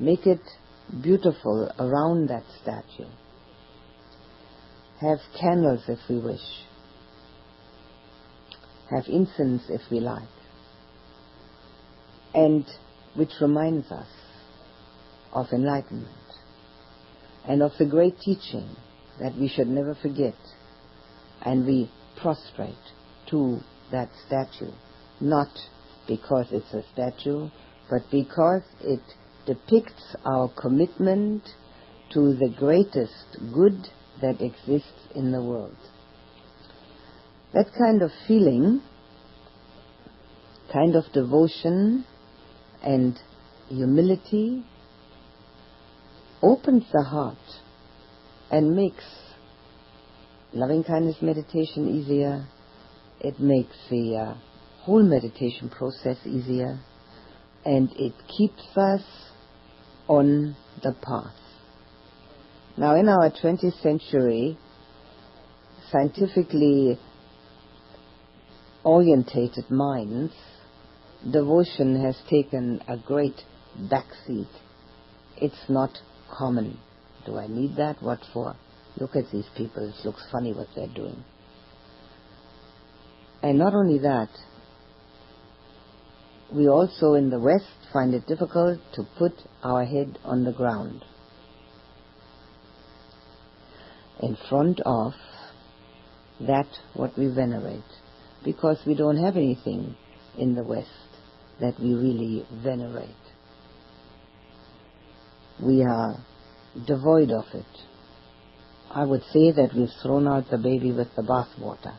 Make 0.00 0.26
it 0.26 0.40
beautiful 1.02 1.72
around 1.78 2.28
that 2.28 2.44
statue. 2.62 3.10
Have 5.00 5.18
candles 5.40 5.82
if 5.88 5.98
we 6.08 6.20
wish. 6.20 6.40
Have 8.90 9.04
incense 9.08 9.62
if 9.68 9.80
we 9.90 9.98
like. 9.98 10.22
And 12.32 12.64
which 13.16 13.32
reminds 13.40 13.90
us 13.90 14.06
of 15.32 15.46
enlightenment 15.52 16.08
and 17.48 17.62
of 17.62 17.72
the 17.78 17.86
great 17.86 18.20
teaching 18.20 18.76
that 19.18 19.34
we 19.36 19.48
should 19.48 19.66
never 19.66 19.94
forget. 19.94 20.36
And 21.42 21.66
we 21.66 21.90
prostrate 22.20 22.74
to 23.30 23.60
that 23.90 24.10
statue, 24.26 24.70
not 25.20 25.48
because 26.06 26.46
it's 26.52 26.72
a 26.74 26.82
statue, 26.92 27.48
but 27.90 28.02
because 28.10 28.62
it 28.82 29.00
depicts 29.46 30.14
our 30.26 30.50
commitment 30.60 31.42
to 32.12 32.34
the 32.34 32.54
greatest 32.56 33.38
good 33.52 33.88
that 34.20 34.42
exists 34.42 35.08
in 35.14 35.32
the 35.32 35.42
world. 35.42 35.76
That 37.54 37.66
kind 37.78 38.02
of 38.02 38.10
feeling, 38.26 38.82
kind 40.70 40.96
of 40.96 41.04
devotion 41.14 42.04
and 42.82 43.18
humility 43.68 44.64
opens 46.42 46.84
the 46.92 47.02
heart 47.02 47.36
and 48.50 48.74
makes 48.74 49.04
loving 50.52 50.84
kindness 50.84 51.16
meditation 51.20 51.88
easier. 51.88 52.46
It 53.20 53.40
makes 53.40 53.76
the 53.90 54.16
uh, 54.16 54.34
whole 54.82 55.02
meditation 55.02 55.68
process 55.68 56.16
easier 56.24 56.78
and 57.64 57.90
it 57.92 58.14
keeps 58.36 58.62
us 58.76 59.02
on 60.06 60.56
the 60.82 60.92
path. 60.92 61.34
Now, 62.76 62.94
in 62.94 63.08
our 63.08 63.30
20th 63.30 63.82
century, 63.82 64.56
scientifically 65.90 66.98
orientated 68.84 69.68
minds, 69.70 70.32
devotion 71.30 72.00
has 72.02 72.16
taken 72.30 72.80
a 72.86 72.96
great 72.96 73.42
backseat. 73.76 74.48
It's 75.36 75.68
not 75.68 75.98
common. 76.36 76.78
Do 77.26 77.38
I 77.38 77.46
need 77.46 77.76
that? 77.76 78.02
What 78.02 78.20
for? 78.32 78.54
Look 78.98 79.16
at 79.16 79.30
these 79.32 79.48
people. 79.56 79.88
It 79.88 80.06
looks 80.06 80.26
funny 80.30 80.52
what 80.52 80.68
they're 80.74 80.88
doing. 80.88 81.24
And 83.42 83.58
not 83.58 83.74
only 83.74 83.98
that, 84.00 84.28
we 86.52 86.68
also 86.68 87.14
in 87.14 87.30
the 87.30 87.38
West 87.38 87.66
find 87.92 88.14
it 88.14 88.26
difficult 88.26 88.80
to 88.94 89.02
put 89.18 89.32
our 89.62 89.84
head 89.84 90.18
on 90.24 90.44
the 90.44 90.52
ground 90.52 91.04
in 94.20 94.36
front 94.48 94.80
of 94.84 95.12
that 96.40 96.66
what 96.94 97.16
we 97.18 97.28
venerate 97.28 97.82
because 98.44 98.78
we 98.86 98.94
don't 98.94 99.22
have 99.22 99.36
anything 99.36 99.96
in 100.38 100.54
the 100.54 100.62
West 100.62 100.88
that 101.60 101.78
we 101.80 101.92
really 101.94 102.46
venerate. 102.62 103.08
We 105.62 105.82
are 105.82 106.16
devoid 106.86 107.30
of 107.30 107.44
it. 107.52 107.66
I 108.90 109.04
would 109.04 109.22
say 109.32 109.50
that 109.52 109.74
we've 109.74 109.92
thrown 110.02 110.28
out 110.28 110.50
the 110.50 110.58
baby 110.58 110.92
with 110.92 111.08
the 111.16 111.22
bathwater. 111.22 111.94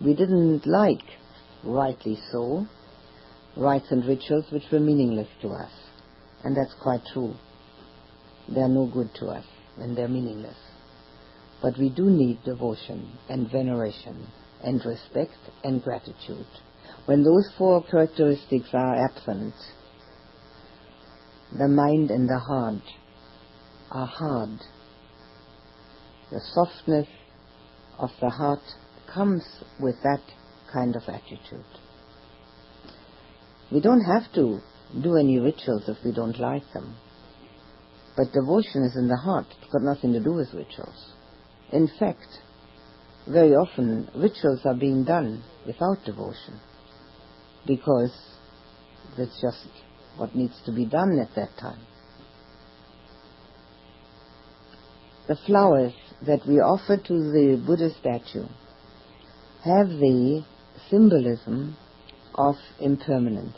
We 0.00 0.14
didn't 0.14 0.66
like 0.66 1.02
rightly 1.62 2.18
so, 2.30 2.66
rites 3.56 3.86
and 3.90 4.04
rituals 4.04 4.46
which 4.50 4.64
were 4.72 4.80
meaningless 4.80 5.28
to 5.42 5.48
us. 5.48 5.70
And 6.44 6.56
that's 6.56 6.74
quite 6.82 7.02
true. 7.12 7.34
They 8.48 8.60
are 8.60 8.68
no 8.68 8.86
good 8.86 9.10
to 9.16 9.26
us 9.26 9.44
and 9.78 9.96
they're 9.96 10.08
meaningless. 10.08 10.56
But 11.60 11.78
we 11.78 11.90
do 11.90 12.10
need 12.10 12.42
devotion 12.44 13.12
and 13.28 13.50
veneration 13.50 14.26
and 14.64 14.84
respect 14.84 15.36
and 15.62 15.82
gratitude. 15.82 16.46
When 17.06 17.22
those 17.22 17.48
four 17.56 17.84
characteristics 17.84 18.68
are 18.72 19.04
absent, 19.04 19.54
the 21.58 21.68
mind 21.68 22.10
and 22.10 22.28
the 22.28 22.38
heart 22.38 22.82
are 23.90 24.06
hard. 24.06 24.58
The 26.30 26.40
softness 26.54 27.08
of 27.98 28.10
the 28.20 28.30
heart 28.30 28.62
comes 29.12 29.44
with 29.78 29.96
that 30.02 30.22
kind 30.72 30.96
of 30.96 31.02
attitude. 31.06 31.64
We 33.70 33.80
don't 33.80 34.04
have 34.04 34.32
to 34.34 34.60
do 35.02 35.16
any 35.16 35.38
rituals 35.38 35.84
if 35.88 35.98
we 36.04 36.12
don't 36.12 36.38
like 36.38 36.64
them. 36.72 36.96
But 38.16 38.32
devotion 38.32 38.84
is 38.84 38.96
in 38.96 39.08
the 39.08 39.16
heart. 39.16 39.46
It's 39.60 39.72
got 39.72 39.82
nothing 39.82 40.12
to 40.12 40.20
do 40.20 40.32
with 40.32 40.52
rituals. 40.52 41.12
In 41.70 41.88
fact, 41.98 42.26
very 43.26 43.52
often 43.52 44.10
rituals 44.14 44.60
are 44.64 44.74
being 44.74 45.04
done 45.04 45.42
without 45.66 46.04
devotion 46.04 46.60
because 47.66 48.12
it's 49.16 49.40
just 49.40 49.68
what 50.16 50.34
needs 50.34 50.60
to 50.66 50.72
be 50.72 50.84
done 50.84 51.18
at 51.18 51.34
that 51.34 51.56
time. 51.58 51.80
The 55.28 55.36
flowers 55.46 55.92
that 56.26 56.46
we 56.46 56.56
offer 56.56 56.96
to 56.96 57.12
the 57.12 57.62
Buddha 57.64 57.90
statue 58.00 58.46
have 59.64 59.88
the 59.88 60.44
symbolism 60.90 61.76
of 62.34 62.56
impermanence. 62.80 63.56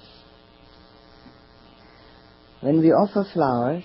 When 2.60 2.80
we 2.80 2.92
offer 2.92 3.24
flowers, 3.32 3.84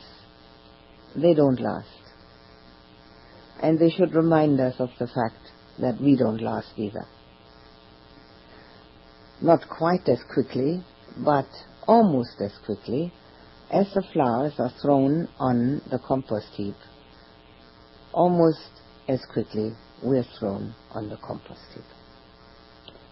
they 1.15 1.33
don't 1.33 1.59
last. 1.59 1.87
And 3.61 3.79
they 3.79 3.89
should 3.89 4.13
remind 4.13 4.59
us 4.59 4.75
of 4.79 4.89
the 4.99 5.07
fact 5.07 5.51
that 5.79 6.01
we 6.01 6.15
don't 6.15 6.41
last 6.41 6.73
either. 6.77 7.05
Not 9.41 9.67
quite 9.69 10.07
as 10.07 10.19
quickly, 10.33 10.83
but 11.17 11.47
almost 11.89 12.39
as 12.39 12.51
quickly 12.67 13.11
as 13.71 13.91
the 13.95 14.03
flowers 14.13 14.53
are 14.59 14.71
thrown 14.79 15.27
on 15.39 15.81
the 15.89 15.97
compost 15.97 16.49
heap. 16.55 16.75
Almost 18.13 18.69
as 19.07 19.19
quickly 19.33 19.73
we're 20.03 20.27
thrown 20.37 20.75
on 20.91 21.09
the 21.09 21.17
compost 21.17 21.65
heap. 21.73 21.83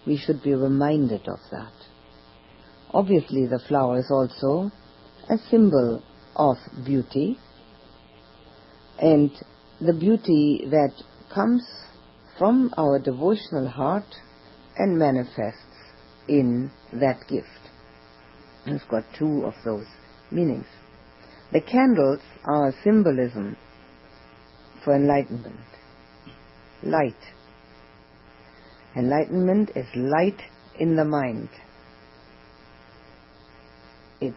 We 0.05 0.15
should 0.15 0.43
be 0.43 0.53
reminded 0.53 1.28
of 1.28 1.39
that. 1.51 1.73
Obviously, 2.91 3.47
the 3.47 3.59
flower 3.67 3.97
is 3.97 4.11
also 4.11 4.71
a 5.28 5.38
symbol 5.49 6.03
of 6.36 6.57
beauty, 6.86 7.39
and 8.99 9.32
the 9.82 9.93
beauty 9.93 10.67
that 10.69 10.93
comes 11.34 11.63
from 12.38 12.71
our 12.78 12.99
devotional 12.99 13.67
heart 13.67 14.15
and 14.78 14.99
manifests 14.99 15.65
in 16.28 16.71
that 16.93 17.28
gift. 17.28 17.66
It's 18.70 18.84
got 18.84 19.05
two 19.18 19.45
of 19.45 19.53
those 19.63 19.86
meanings. 20.30 20.65
The 21.53 21.61
candles 21.61 22.20
are 22.43 22.68
a 22.68 22.74
symbolism 22.84 23.55
for 24.84 24.93
enlightenment. 24.93 25.55
Light. 26.84 27.15
Enlightenment 28.93 29.72
is 29.74 29.86
light 29.95 30.41
in 30.78 30.97
the 30.97 31.05
mind. 31.05 31.47
It's 34.20 34.36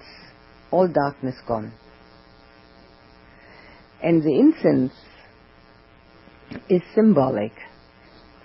all 0.71 0.87
darkness 0.87 1.35
gone. 1.49 1.73
And 4.01 4.23
the 4.23 4.39
incense 4.39 4.93
is 6.69 6.83
symbolic 6.95 7.53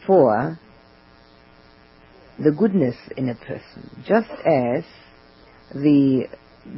for 0.07 0.59
the 2.43 2.51
goodness 2.51 2.95
in 3.15 3.29
a 3.29 3.35
person, 3.35 4.03
just 4.07 4.31
as 4.45 4.83
the 5.75 6.27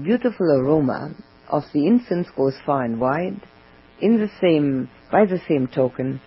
beautiful 0.03 0.51
aroma 0.51 1.15
of 1.49 1.63
the 1.73 1.85
incense 1.85 2.27
goes 2.35 2.55
far 2.65 2.83
and 2.83 2.99
wide, 2.99 3.39
in 4.01 4.17
the 4.17 4.29
same, 4.41 4.89
by 5.11 5.25
the 5.25 5.39
same 5.47 5.67
token, 5.67 6.19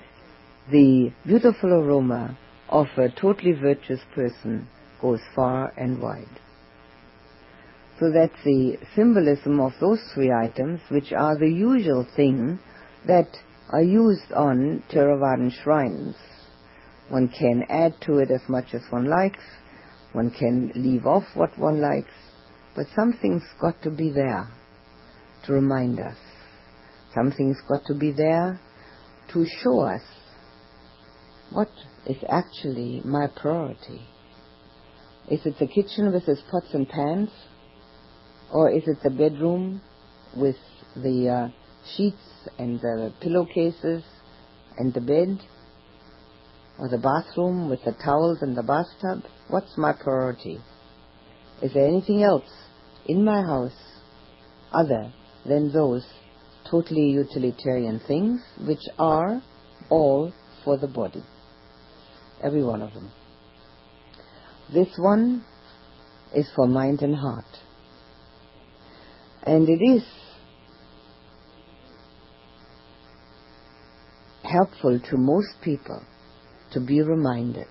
the 0.71 1.13
beautiful 1.27 1.73
aroma 1.73 2.39
of 2.69 2.87
a 2.97 3.09
totally 3.11 3.53
virtuous 3.53 4.01
person 4.15 4.69
goes 5.01 5.21
far 5.35 5.73
and 5.77 6.01
wide. 6.01 6.41
So 7.99 8.11
that's 8.11 8.43
the 8.45 8.79
symbolism 8.95 9.61
of 9.61 9.73
those 9.81 10.01
three 10.15 10.33
items, 10.33 10.81
which 10.89 11.13
are 11.13 11.37
the 11.37 11.51
usual 11.51 12.07
thing 12.17 12.59
that 13.07 13.29
are 13.71 13.83
used 13.83 14.33
on 14.33 14.83
Theravadan 14.91 15.53
shrines. 15.63 16.15
One 17.09 17.29
can 17.29 17.65
add 17.69 17.95
to 18.03 18.19
it 18.19 18.31
as 18.31 18.41
much 18.49 18.75
as 18.75 18.83
one 18.91 19.07
likes, 19.07 19.45
one 20.13 20.31
can 20.31 20.73
leave 20.75 21.07
off 21.07 21.25
what 21.35 21.59
one 21.59 21.81
likes, 21.81 22.13
but 22.75 22.87
something's 22.95 23.45
got 23.61 23.83
to 23.83 23.91
be 23.91 24.11
there 24.11 24.49
to 25.45 25.53
remind 25.53 25.99
us. 25.99 26.17
Something's 27.15 27.61
got 27.69 27.85
to 27.87 27.95
be 27.95 28.13
there 28.13 28.61
to 29.33 29.47
show 29.63 29.81
us 29.81 30.03
what 31.51 31.69
is 32.07 32.17
actually 32.29 33.03
my 33.05 33.27
priority. 33.27 34.03
Is 35.29 35.41
it 35.45 35.59
the 35.59 35.67
kitchen 35.67 36.13
with 36.13 36.29
its 36.29 36.43
pots 36.51 36.73
and 36.73 36.89
pans? 36.89 37.31
Or 38.53 38.71
is 38.71 38.83
it 38.87 38.99
the 39.03 39.11
bedroom 39.11 39.81
with 40.37 40.57
the 40.97 41.29
uh, 41.29 41.49
sheets 41.97 42.49
and 42.59 42.81
the 42.81 43.13
pillowcases 43.21 44.03
and 44.77 44.93
the 44.93 45.01
bed? 45.01 45.41
Or 46.79 46.89
the 46.89 46.99
bathroom 46.99 47.69
with 47.69 47.85
the 47.85 47.93
towels 47.93 48.39
and 48.43 48.57
the 48.57 48.63
bathtub? 48.63 49.25
What's 49.49 49.77
my 49.77 49.93
priority? 49.93 50.61
Is 51.63 51.75
there 51.75 51.87
anything 51.87 52.23
else 52.23 52.51
in 53.07 53.25
my 53.25 53.43
house 53.43 53.77
other 54.73 55.13
than 55.47 55.73
those 55.73 56.07
totally 56.71 57.11
utilitarian 57.11 58.01
things 58.07 58.41
which 58.67 58.83
are 58.99 59.43
all 59.91 60.33
for 60.65 60.79
the 60.79 60.87
body? 60.87 61.23
Every 62.43 62.65
one 62.65 62.81
of 62.81 62.95
them. 62.95 63.11
This 64.73 64.89
one 64.97 65.45
is 66.35 66.49
for 66.55 66.67
mind 66.67 67.03
and 67.03 67.15
heart. 67.15 67.45
And 69.43 69.69
it 69.69 69.83
is 69.85 70.03
helpful 74.43 74.99
to 74.99 75.17
most 75.17 75.61
people 75.63 76.03
to 76.73 76.81
be 76.81 77.03
reminded. 77.03 77.69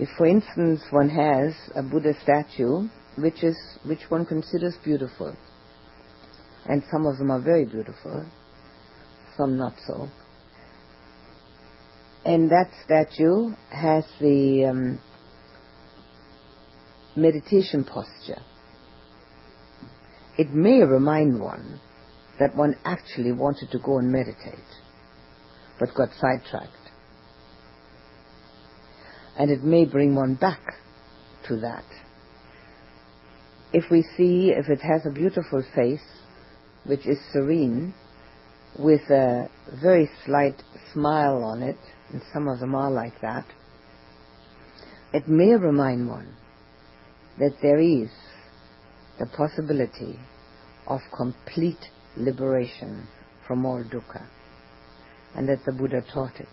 If, 0.00 0.08
for 0.16 0.26
instance, 0.26 0.80
one 0.90 1.10
has 1.10 1.54
a 1.76 1.82
Buddha 1.82 2.14
statue 2.22 2.88
which 3.16 3.44
is 3.44 3.56
which 3.84 4.00
one 4.08 4.24
considers 4.24 4.74
beautiful, 4.82 5.36
and 6.66 6.82
some 6.90 7.06
of 7.06 7.18
them 7.18 7.30
are 7.30 7.40
very 7.40 7.66
beautiful, 7.66 8.24
some 9.36 9.58
not 9.58 9.74
so, 9.86 10.08
and 12.24 12.50
that 12.50 12.70
statue 12.84 13.54
has 13.70 14.04
the 14.20 14.64
um, 14.64 15.00
meditation 17.14 17.84
posture 17.84 18.42
it 20.40 20.54
may 20.54 20.82
remind 20.82 21.38
one 21.38 21.78
that 22.38 22.56
one 22.56 22.74
actually 22.86 23.30
wanted 23.30 23.70
to 23.70 23.78
go 23.78 23.98
and 23.98 24.10
meditate, 24.10 24.70
but 25.78 25.94
got 25.94 26.08
sidetracked. 26.18 26.79
And 29.38 29.50
it 29.50 29.62
may 29.62 29.84
bring 29.84 30.14
one 30.14 30.34
back 30.34 30.60
to 31.48 31.56
that. 31.58 31.84
If 33.72 33.84
we 33.90 34.02
see 34.16 34.52
if 34.56 34.68
it 34.68 34.80
has 34.80 35.06
a 35.06 35.10
beautiful 35.10 35.62
face, 35.74 36.02
which 36.84 37.06
is 37.06 37.18
serene, 37.32 37.94
with 38.78 39.02
a 39.10 39.48
very 39.82 40.10
slight 40.24 40.62
smile 40.92 41.42
on 41.44 41.62
it, 41.62 41.78
and 42.10 42.20
some 42.32 42.48
of 42.48 42.58
them 42.58 42.74
are 42.74 42.90
like 42.90 43.20
that, 43.20 43.46
it 45.12 45.28
may 45.28 45.54
remind 45.54 46.08
one 46.08 46.34
that 47.38 47.54
there 47.62 47.78
is 47.80 48.10
the 49.18 49.26
possibility 49.26 50.18
of 50.86 51.00
complete 51.16 51.90
liberation 52.16 53.06
from 53.46 53.64
all 53.64 53.82
dukkha, 53.84 54.26
and 55.34 55.48
that 55.48 55.64
the 55.64 55.72
Buddha 55.72 56.02
taught 56.12 56.40
it. 56.40 56.48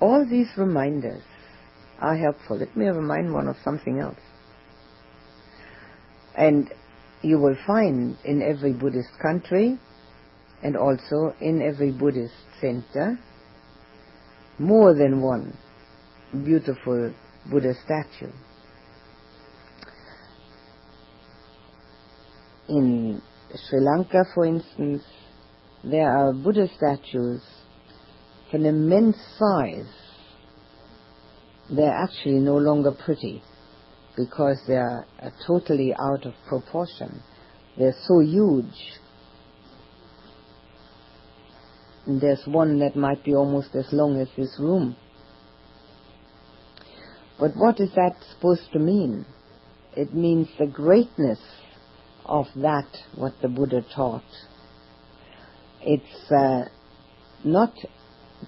All 0.00 0.26
these 0.28 0.48
reminders 0.56 1.22
are 2.00 2.16
helpful. 2.16 2.58
Let 2.58 2.76
me 2.76 2.86
remind 2.86 3.32
one 3.32 3.48
of 3.48 3.56
something 3.64 3.98
else. 3.98 4.18
And 6.36 6.70
you 7.22 7.38
will 7.38 7.56
find 7.66 8.16
in 8.24 8.42
every 8.42 8.72
Buddhist 8.72 9.18
country 9.20 9.78
and 10.62 10.76
also 10.76 11.34
in 11.40 11.62
every 11.62 11.92
Buddhist 11.92 12.34
center 12.60 13.18
more 14.58 14.94
than 14.94 15.22
one 15.22 15.56
beautiful 16.44 17.12
Buddha 17.50 17.74
statue. 17.84 18.32
in 22.68 23.22
Sri 23.54 23.80
Lanka, 23.80 24.24
for 24.34 24.46
instance, 24.46 25.02
there 25.84 26.10
are 26.10 26.32
Buddha 26.32 26.68
statues 26.76 27.42
of 28.48 28.54
an 28.54 28.66
immense 28.66 29.16
size. 29.38 29.86
They're 31.70 31.90
actually 31.90 32.40
no 32.40 32.56
longer 32.56 32.92
pretty 32.92 33.42
because 34.16 34.58
they're 34.66 35.06
uh, 35.20 35.30
totally 35.46 35.94
out 35.94 36.24
of 36.24 36.34
proportion. 36.48 37.22
They're 37.76 37.94
so 38.06 38.20
huge. 38.20 38.98
And 42.06 42.20
there's 42.20 42.42
one 42.46 42.78
that 42.78 42.96
might 42.96 43.24
be 43.24 43.34
almost 43.34 43.74
as 43.74 43.86
long 43.92 44.20
as 44.20 44.28
this 44.36 44.56
room. 44.60 44.96
But 47.38 47.52
what 47.56 47.80
is 47.80 47.90
that 47.96 48.14
supposed 48.32 48.72
to 48.72 48.78
mean? 48.78 49.26
It 49.96 50.14
means 50.14 50.48
the 50.58 50.66
greatness 50.66 51.40
of 52.24 52.46
that 52.56 52.86
what 53.14 53.34
the 53.42 53.48
Buddha 53.48 53.82
taught. 53.94 54.24
It's 55.82 56.30
uh, 56.30 56.68
not 57.44 57.74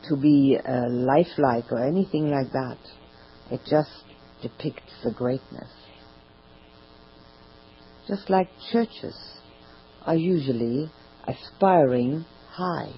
to 0.08 0.16
be 0.16 0.58
uh, 0.58 0.88
lifelike 0.88 1.70
or 1.70 1.84
anything 1.84 2.30
like 2.30 2.52
that. 2.52 2.78
It 3.50 3.60
just 3.68 3.90
depicts 4.42 4.92
the 5.02 5.10
greatness. 5.10 5.70
Just 8.06 8.30
like 8.30 8.48
churches 8.72 9.16
are 10.06 10.16
usually 10.16 10.90
aspiring 11.26 12.24
high, 12.50 12.92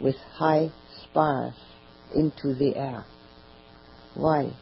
with 0.00 0.16
high 0.34 0.70
spires 1.02 1.54
into 2.14 2.54
the 2.54 2.76
air. 2.76 3.04
Why? 4.14 4.54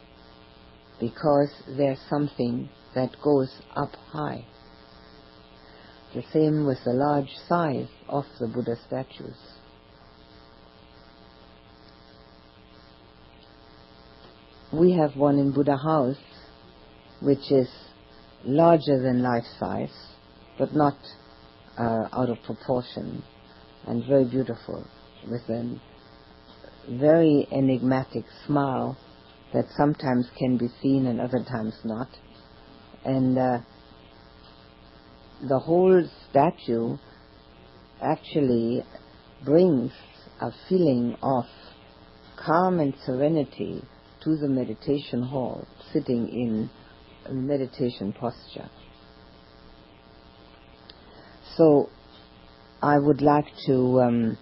Because 0.99 1.49
there's 1.67 1.99
something 2.09 2.69
that 2.95 3.15
goes 3.21 3.51
up 3.75 3.95
high. 4.11 4.45
The 6.13 6.23
same 6.33 6.65
with 6.65 6.79
the 6.85 6.93
large 6.93 7.35
size 7.47 7.87
of 8.07 8.25
the 8.39 8.47
Buddha 8.47 8.75
statues. 8.87 9.58
We 14.71 14.91
have 14.91 15.15
one 15.15 15.39
in 15.39 15.51
Buddha 15.51 15.77
House 15.77 16.17
which 17.21 17.51
is 17.51 17.67
larger 18.45 19.01
than 19.01 19.23
life 19.23 19.43
size, 19.59 19.89
but 20.59 20.75
not 20.75 20.95
uh, 21.75 22.07
out 22.13 22.29
of 22.29 22.37
proportion, 22.43 23.23
and 23.87 24.05
very 24.05 24.25
beautiful, 24.25 24.85
with 25.27 25.41
a 25.49 25.79
very 26.87 27.47
enigmatic 27.51 28.25
smile 28.45 28.95
that 29.53 29.65
sometimes 29.75 30.27
can 30.37 30.57
be 30.57 30.67
seen 30.83 31.07
and 31.07 31.19
other 31.19 31.43
times 31.43 31.73
not. 31.83 32.07
And 33.03 33.39
uh, 33.39 33.59
the 35.47 35.57
whole 35.57 36.07
statue 36.29 36.95
actually 38.03 38.83
brings 39.43 39.91
a 40.41 40.51
feeling 40.69 41.17
of 41.23 41.45
calm 42.37 42.79
and 42.79 42.93
serenity 43.03 43.83
to 44.23 44.35
the 44.37 44.47
meditation 44.47 45.23
hall, 45.23 45.67
sitting 45.93 46.27
in 46.27 46.69
meditation 47.31 48.13
posture. 48.13 48.69
So, 51.55 51.89
I 52.81 52.97
would 52.97 53.21
like 53.21 53.47
to 53.65 54.01
um, 54.01 54.37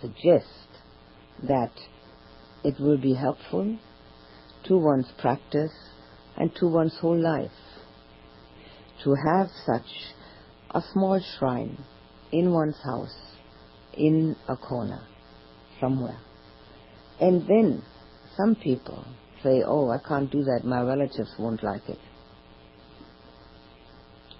suggest 0.00 0.46
that 1.46 1.72
it 2.64 2.80
will 2.80 2.98
be 2.98 3.14
helpful 3.14 3.78
to 4.64 4.76
one's 4.76 5.10
practice 5.18 5.72
and 6.36 6.54
to 6.56 6.66
one's 6.66 6.96
whole 7.00 7.20
life 7.20 7.50
to 9.04 9.14
have 9.14 9.48
such 9.66 9.86
a 10.70 10.82
small 10.92 11.20
shrine 11.38 11.78
in 12.32 12.52
one's 12.52 12.76
house, 12.84 13.14
in 13.94 14.36
a 14.48 14.56
corner, 14.56 15.00
somewhere. 15.80 16.18
And 17.20 17.46
then 17.48 17.82
some 18.36 18.54
people 18.54 19.04
say, 19.42 19.62
oh, 19.66 19.90
I 19.90 19.98
can't 19.98 20.30
do 20.30 20.44
that, 20.44 20.60
my 20.64 20.82
relatives 20.82 21.30
won't 21.38 21.62
like 21.62 21.88
it. 21.88 21.98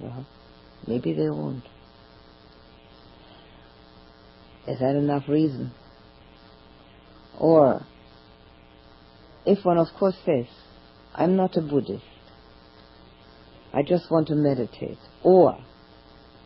Well, 0.01 0.27
maybe 0.87 1.13
they 1.13 1.31
won't. 1.31 1.65
Is 4.67 4.79
that 4.81 4.97
enough 4.97 5.25
reason? 5.29 5.73
Or, 7.39 7.87
if 9.47 9.65
one 9.65 9.79
of 9.79 9.87
course 9.99 10.17
says, 10.27 10.47
I'm 11.15 11.37
not 11.37 11.57
a 11.57 11.63
Buddhist, 11.63 12.05
I 13.73 13.83
just 13.83 14.11
want 14.11 14.29
to 14.29 14.35
meditate, 14.35 14.99
or 15.23 15.59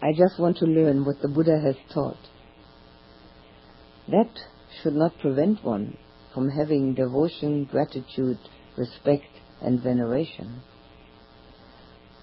I 0.03 0.13
just 0.13 0.41
want 0.41 0.57
to 0.57 0.65
learn 0.65 1.05
what 1.05 1.23
the 1.23 1.29
Buddha 1.29 1.61
has 1.61 1.77
taught, 1.95 2.19
that 4.09 4.31
should 4.83 4.95
not 4.95 5.17
prevent 5.21 5.63
one 5.65 5.97
from 6.35 6.51
having 6.51 6.95
devotion, 6.95 7.67
gratitude, 7.67 8.39
respect, 8.77 9.29
and 9.61 9.81
veneration. 9.81 10.63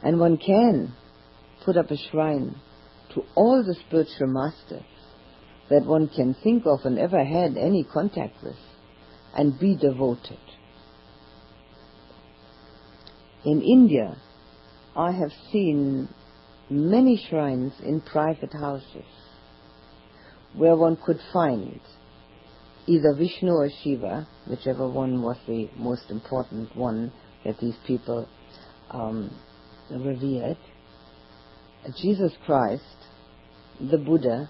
And 0.04 0.20
one 0.20 0.38
can 0.38 0.94
put 1.64 1.78
up 1.78 1.90
a 1.90 1.96
shrine 1.96 2.56
to 3.14 3.24
all 3.34 3.64
the 3.64 3.76
spiritual 3.76 4.28
masters 4.28 4.84
that 5.70 5.86
one 5.86 6.10
can 6.10 6.36
think 6.44 6.64
of 6.66 6.80
and 6.84 7.00
ever 7.00 7.24
had 7.24 7.56
any 7.56 7.86
contact 7.86 8.44
with 8.44 8.58
and 9.36 9.58
be 9.58 9.76
devoted. 9.76 10.40
In 13.46 13.62
India, 13.62 14.18
I 14.98 15.12
have 15.12 15.32
seen 15.52 16.10
many 16.70 17.24
shrines 17.30 17.74
in 17.84 18.02
private 18.02 18.54
houses 18.54 19.06
where 20.54 20.76
one 20.76 20.98
could 21.06 21.20
find 21.32 21.80
either 22.88 23.14
Vishnu 23.14 23.52
or 23.52 23.70
Shiva, 23.84 24.28
whichever 24.48 24.88
one 24.90 25.22
was 25.22 25.38
the 25.48 25.70
most 25.78 26.10
important 26.10 26.76
one 26.76 27.12
that 27.46 27.60
these 27.60 27.76
people 27.86 28.28
um, 28.90 29.32
revered, 29.92 30.58
Jesus 31.98 32.32
Christ, 32.46 32.84
the 33.80 33.98
Buddha, 33.98 34.50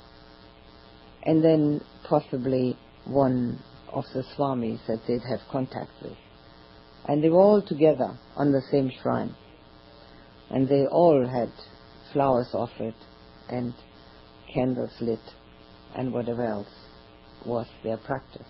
and 1.24 1.44
then 1.44 1.82
possibly 2.08 2.78
one 3.06 3.62
of 3.92 4.06
the 4.14 4.24
swamis 4.36 4.80
that 4.88 5.02
they'd 5.08 5.22
have 5.30 5.42
contact 5.52 5.92
with. 6.02 6.18
And 7.08 7.24
they 7.24 7.30
were 7.30 7.42
all 7.42 7.62
together 7.62 8.18
on 8.36 8.52
the 8.52 8.62
same 8.72 8.92
shrine. 9.02 9.36
And 10.50 10.68
they 10.68 10.86
all 10.86 11.28
had 11.28 11.52
flowers 12.14 12.48
offered 12.54 12.96
and 13.50 13.74
candles 14.54 14.92
lit 15.02 15.20
and 15.96 16.14
whatever 16.14 16.44
else 16.44 16.68
was 17.46 17.68
their 17.84 17.98
practice. 17.98 18.48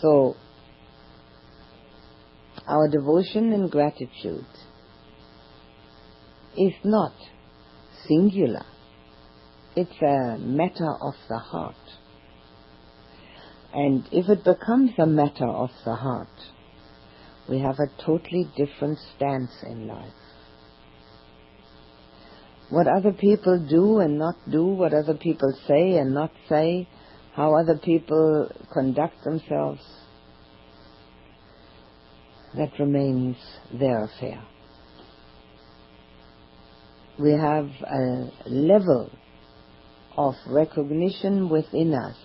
So, 0.00 0.36
our 2.66 2.88
devotion 2.88 3.52
and 3.52 3.70
gratitude 3.70 4.46
is 6.56 6.72
not 6.84 7.12
singular 8.08 8.64
it's 9.76 10.02
a 10.02 10.36
matter 10.38 10.90
of 11.00 11.14
the 11.28 11.38
heart. 11.38 11.76
And 13.72 14.06
if 14.10 14.28
it 14.28 14.44
becomes 14.44 14.90
a 14.98 15.06
matter 15.06 15.46
of 15.46 15.70
the 15.84 15.94
heart, 15.94 16.28
we 17.48 17.60
have 17.60 17.76
a 17.78 18.04
totally 18.04 18.48
different 18.56 18.98
stance 19.14 19.52
in 19.62 19.86
life. 19.86 20.12
What 22.70 22.86
other 22.86 23.12
people 23.12 23.58
do 23.68 23.98
and 23.98 24.16
not 24.16 24.36
do, 24.48 24.64
what 24.64 24.94
other 24.94 25.14
people 25.14 25.52
say 25.66 25.96
and 25.96 26.14
not 26.14 26.30
say, 26.48 26.88
how 27.34 27.54
other 27.54 27.76
people 27.76 28.48
conduct 28.72 29.24
themselves, 29.24 29.80
that 32.56 32.70
remains 32.78 33.36
their 33.72 34.04
affair. 34.04 34.42
We 37.18 37.32
have 37.32 37.68
a 37.68 38.30
level 38.46 39.10
of 40.16 40.34
recognition 40.48 41.48
within 41.48 41.92
us 41.94 42.16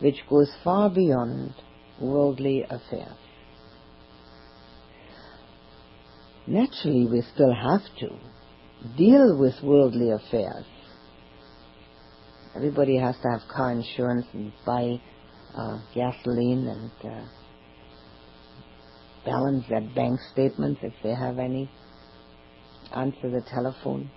which 0.00 0.16
goes 0.28 0.50
far 0.62 0.90
beyond 0.90 1.54
worldly 2.00 2.64
affairs. 2.68 3.16
Naturally, 6.46 7.06
we 7.06 7.22
still 7.32 7.54
have 7.54 7.82
to 8.00 8.33
deal 8.96 9.38
with 9.38 9.54
worldly 9.62 10.10
affairs. 10.10 10.64
Everybody 12.54 12.98
has 12.98 13.16
to 13.22 13.28
have 13.30 13.48
car 13.48 13.72
insurance 13.72 14.26
and 14.32 14.52
buy 14.64 15.00
uh, 15.56 15.78
gasoline 15.94 16.68
and 16.68 17.12
uh, 17.12 17.24
balance 19.24 19.64
their 19.68 19.80
bank 19.94 20.20
statements 20.32 20.80
if 20.82 20.92
they 21.02 21.14
have 21.14 21.38
any, 21.38 21.70
answer 22.94 23.30
the 23.30 23.42
telephone. 23.52 24.10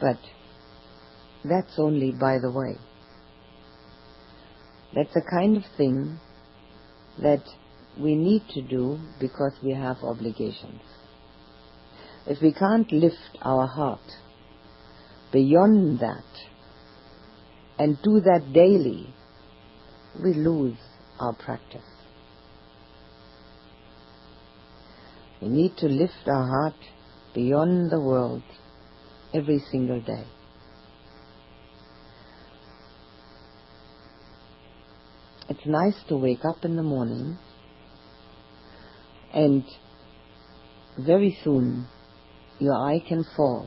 But 0.00 0.18
that's 1.44 1.72
only 1.78 2.12
by 2.12 2.38
the 2.38 2.50
way. 2.50 2.76
That's 4.94 5.14
the 5.14 5.22
kind 5.30 5.56
of 5.56 5.62
thing 5.76 6.18
that 7.22 7.42
we 7.98 8.14
need 8.14 8.42
to 8.50 8.62
do 8.62 8.98
because 9.20 9.52
we 9.62 9.72
have 9.72 9.96
obligations. 10.02 10.80
If 12.26 12.40
we 12.40 12.52
can't 12.52 12.90
lift 12.92 13.38
our 13.42 13.66
heart 13.66 14.00
beyond 15.32 15.98
that 16.00 16.24
and 17.78 17.98
do 18.02 18.20
that 18.20 18.52
daily, 18.52 19.12
we 20.22 20.34
lose 20.34 20.78
our 21.18 21.32
practice. 21.32 21.82
We 25.40 25.48
need 25.48 25.76
to 25.78 25.86
lift 25.86 26.28
our 26.28 26.46
heart 26.46 26.80
beyond 27.34 27.90
the 27.90 28.00
world 28.00 28.44
every 29.34 29.58
single 29.70 30.00
day. 30.00 30.24
It's 35.48 35.66
nice 35.66 35.96
to 36.08 36.16
wake 36.16 36.44
up 36.44 36.64
in 36.64 36.76
the 36.76 36.82
morning 36.84 37.36
and 39.34 39.64
very 40.96 41.36
soon 41.42 41.88
your 42.62 42.74
eye 42.74 43.02
can 43.06 43.24
fall 43.36 43.66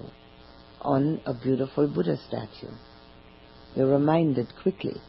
on 0.82 1.20
a 1.26 1.34
beautiful 1.34 1.88
Buddha 1.88 2.18
statue. 2.28 2.74
You're 3.76 3.92
reminded 3.92 4.48
quickly. 4.62 5.02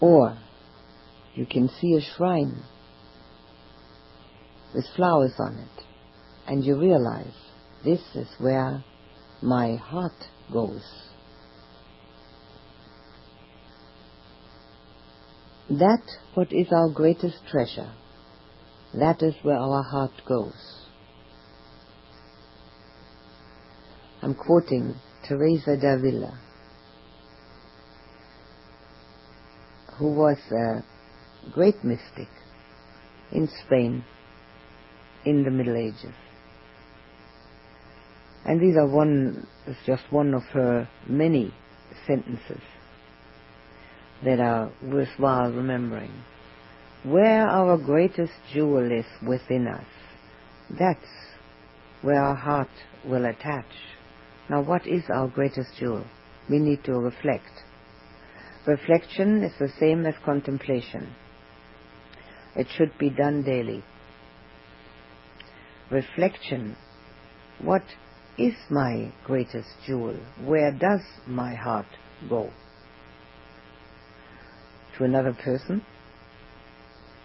Or 0.00 0.36
you 1.34 1.46
can 1.46 1.70
see 1.80 1.94
a 1.94 2.00
shrine 2.02 2.62
with 4.74 4.84
flowers 4.94 5.32
on 5.38 5.56
it 5.56 5.84
and 6.46 6.62
you 6.62 6.78
realize 6.78 7.32
this 7.84 8.00
is 8.14 8.28
where 8.38 8.84
my 9.40 9.76
heart 9.76 10.12
goes. 10.52 10.84
That 15.70 16.02
what 16.34 16.52
is 16.52 16.66
our 16.70 16.90
greatest 16.90 17.38
treasure, 17.50 17.92
that 18.92 19.22
is 19.22 19.34
where 19.42 19.56
our 19.56 19.82
heart 19.82 20.12
goes. 20.28 20.81
I'm 24.22 24.36
quoting 24.36 24.94
Teresa 25.26 25.76
d'Avila, 25.76 26.38
who 29.98 30.12
was 30.12 30.38
a 30.52 30.84
great 31.52 31.82
mystic 31.82 32.28
in 33.32 33.48
Spain 33.66 34.04
in 35.24 35.42
the 35.42 35.50
Middle 35.50 35.76
Ages. 35.76 36.14
And 38.44 38.60
these 38.60 38.76
are 38.76 38.86
one, 38.86 39.44
just 39.86 40.04
one 40.10 40.34
of 40.34 40.42
her 40.52 40.88
many 41.08 41.52
sentences 42.06 42.62
that 44.24 44.38
are 44.38 44.70
worthwhile 44.84 45.50
remembering. 45.50 46.12
Where 47.02 47.48
our 47.48 47.76
greatest 47.76 48.34
jewel 48.52 48.92
is 48.92 49.06
within 49.26 49.66
us, 49.66 49.86
that's 50.78 51.00
where 52.02 52.22
our 52.22 52.36
heart 52.36 52.70
will 53.04 53.24
attach. 53.24 53.66
Now 54.48 54.62
what 54.62 54.86
is 54.86 55.04
our 55.12 55.28
greatest 55.28 55.70
jewel? 55.78 56.04
We 56.50 56.58
need 56.58 56.84
to 56.84 56.92
reflect. 56.92 57.64
Reflection 58.66 59.42
is 59.42 59.52
the 59.58 59.70
same 59.80 60.06
as 60.06 60.14
contemplation. 60.24 61.14
It 62.54 62.66
should 62.76 62.96
be 62.98 63.10
done 63.10 63.42
daily. 63.42 63.82
Reflection. 65.90 66.76
What 67.60 67.82
is 68.38 68.54
my 68.70 69.12
greatest 69.24 69.68
jewel? 69.86 70.16
Where 70.44 70.72
does 70.72 71.00
my 71.26 71.54
heart 71.54 71.86
go? 72.28 72.50
To 74.98 75.04
another 75.04 75.32
person? 75.32 75.82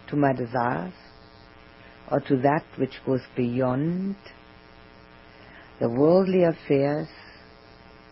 To 0.10 0.16
my 0.16 0.34
desires? 0.34 0.94
Or 2.10 2.20
to 2.22 2.38
that 2.38 2.64
which 2.78 3.02
goes 3.06 3.22
beyond 3.36 4.16
the 5.80 5.90
worldly 5.90 6.44
affairs 6.44 7.08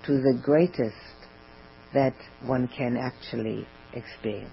to 0.06 0.14
the 0.14 0.40
greatest 0.44 0.96
that 1.94 2.14
one 2.44 2.68
can 2.68 2.98
actually 2.98 3.68
experience? 3.94 4.52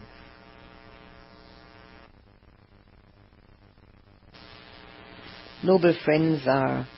Noble 5.65 5.95
friends 6.05 6.43
are 6.47 6.89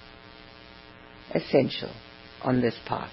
essential 1.34 1.92
on 2.42 2.60
this 2.60 2.76
path. 2.86 3.12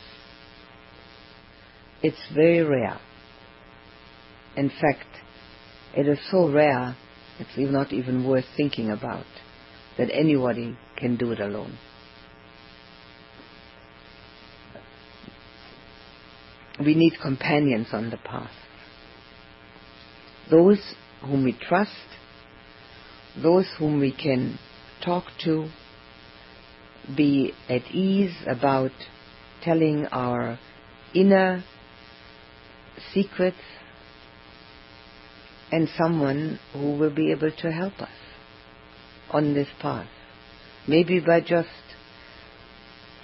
It's 2.03 2.17
very 2.33 2.61
rare. 2.61 2.99
In 4.55 4.69
fact, 4.69 5.07
it 5.95 6.07
is 6.07 6.19
so 6.31 6.49
rare, 6.51 6.95
it's 7.39 7.49
not 7.57 7.91
even 7.91 8.27
worth 8.27 8.45
thinking 8.55 8.91
about 8.91 9.25
that 9.97 10.09
anybody 10.11 10.77
can 10.97 11.17
do 11.17 11.31
it 11.31 11.39
alone. 11.39 11.77
We 16.79 16.95
need 16.95 17.13
companions 17.21 17.87
on 17.91 18.09
the 18.09 18.17
path. 18.17 18.51
Those 20.49 20.79
whom 21.21 21.43
we 21.43 21.53
trust, 21.53 21.91
those 23.41 23.67
whom 23.77 23.99
we 23.99 24.11
can 24.11 24.57
talk 25.03 25.25
to, 25.43 25.69
be 27.15 27.53
at 27.69 27.83
ease 27.91 28.35
about 28.47 28.91
telling 29.63 30.05
our 30.07 30.59
inner 31.13 31.63
secrets 33.13 33.57
and 35.71 35.87
someone 35.97 36.59
who 36.73 36.97
will 36.97 37.13
be 37.13 37.31
able 37.31 37.51
to 37.51 37.71
help 37.71 37.93
us 37.99 38.09
on 39.29 39.53
this 39.53 39.67
path. 39.81 40.07
Maybe 40.87 41.19
by 41.19 41.41
just 41.41 41.69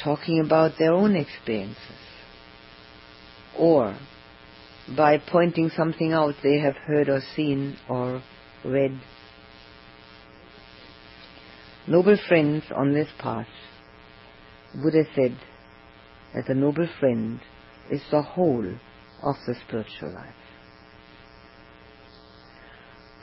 talking 0.04 0.39
about 0.39 0.74
their 0.78 0.93
own 0.93 1.16
experiences 1.16 2.07
or 3.58 3.97
by 4.95 5.18
pointing 5.18 5.70
something 5.76 6.14
out 6.14 6.36
they 6.43 6.60
have 6.60 6.76
heard 6.76 7.10
or 7.10 7.22
seen 7.36 7.78
or 7.89 8.22
read. 8.64 8.99
Noble 11.88 12.18
friends 12.28 12.64
on 12.76 12.93
this 12.93 13.08
path 13.20 13.47
Buddha 14.76 15.05
said 15.16 15.36
that 16.36 16.49
a 16.49 16.53
noble 16.53 16.88
friend 16.99 17.39
is 17.89 18.01
the 18.12 18.22
whole 18.22 18.68
of 19.24 19.36
the 19.47 19.55
spiritual 19.66 20.14
life. 20.14 20.34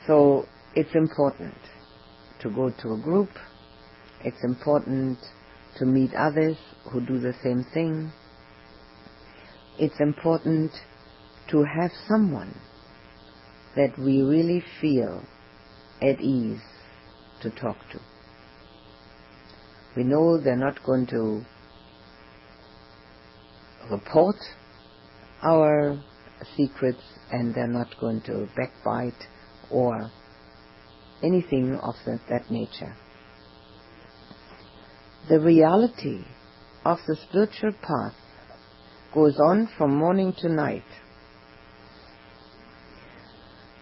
So 0.07 0.45
it's 0.73 0.93
important 0.95 1.55
to 2.41 2.49
go 2.49 2.71
to 2.81 2.93
a 2.93 2.97
group, 2.97 3.29
it's 4.23 4.43
important 4.43 5.19
to 5.77 5.85
meet 5.85 6.13
others 6.13 6.57
who 6.91 6.99
do 6.99 7.19
the 7.19 7.33
same 7.41 7.65
thing, 7.73 8.11
it's 9.77 9.99
important 9.99 10.71
to 11.49 11.63
have 11.63 11.91
someone 12.07 12.59
that 13.75 13.97
we 13.97 14.21
really 14.21 14.63
feel 14.81 15.23
at 16.01 16.19
ease 16.21 16.61
to 17.41 17.49
talk 17.49 17.77
to. 17.91 17.99
We 19.95 20.03
know 20.03 20.41
they're 20.41 20.55
not 20.55 20.83
going 20.83 21.07
to 21.07 21.41
report 23.91 24.35
our 25.41 26.01
secrets 26.55 27.01
and 27.31 27.53
they're 27.53 27.67
not 27.67 27.87
going 27.99 28.21
to 28.21 28.47
backbite 28.55 29.27
or 29.69 30.11
anything 31.23 31.75
of 31.81 31.95
that, 32.05 32.19
that 32.29 32.51
nature. 32.51 32.95
The 35.29 35.39
reality 35.39 36.23
of 36.83 36.99
the 37.07 37.15
spiritual 37.29 37.73
path 37.81 38.13
goes 39.15 39.39
on 39.39 39.69
from 39.77 39.97
morning 39.97 40.33
to 40.39 40.49
night. 40.49 40.83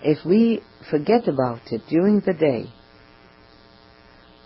If 0.03 0.23
we 0.23 0.61
forget 0.91 1.27
about 1.27 1.61
it 1.71 1.81
during 1.89 2.19
the 2.19 2.33
day, 2.33 2.71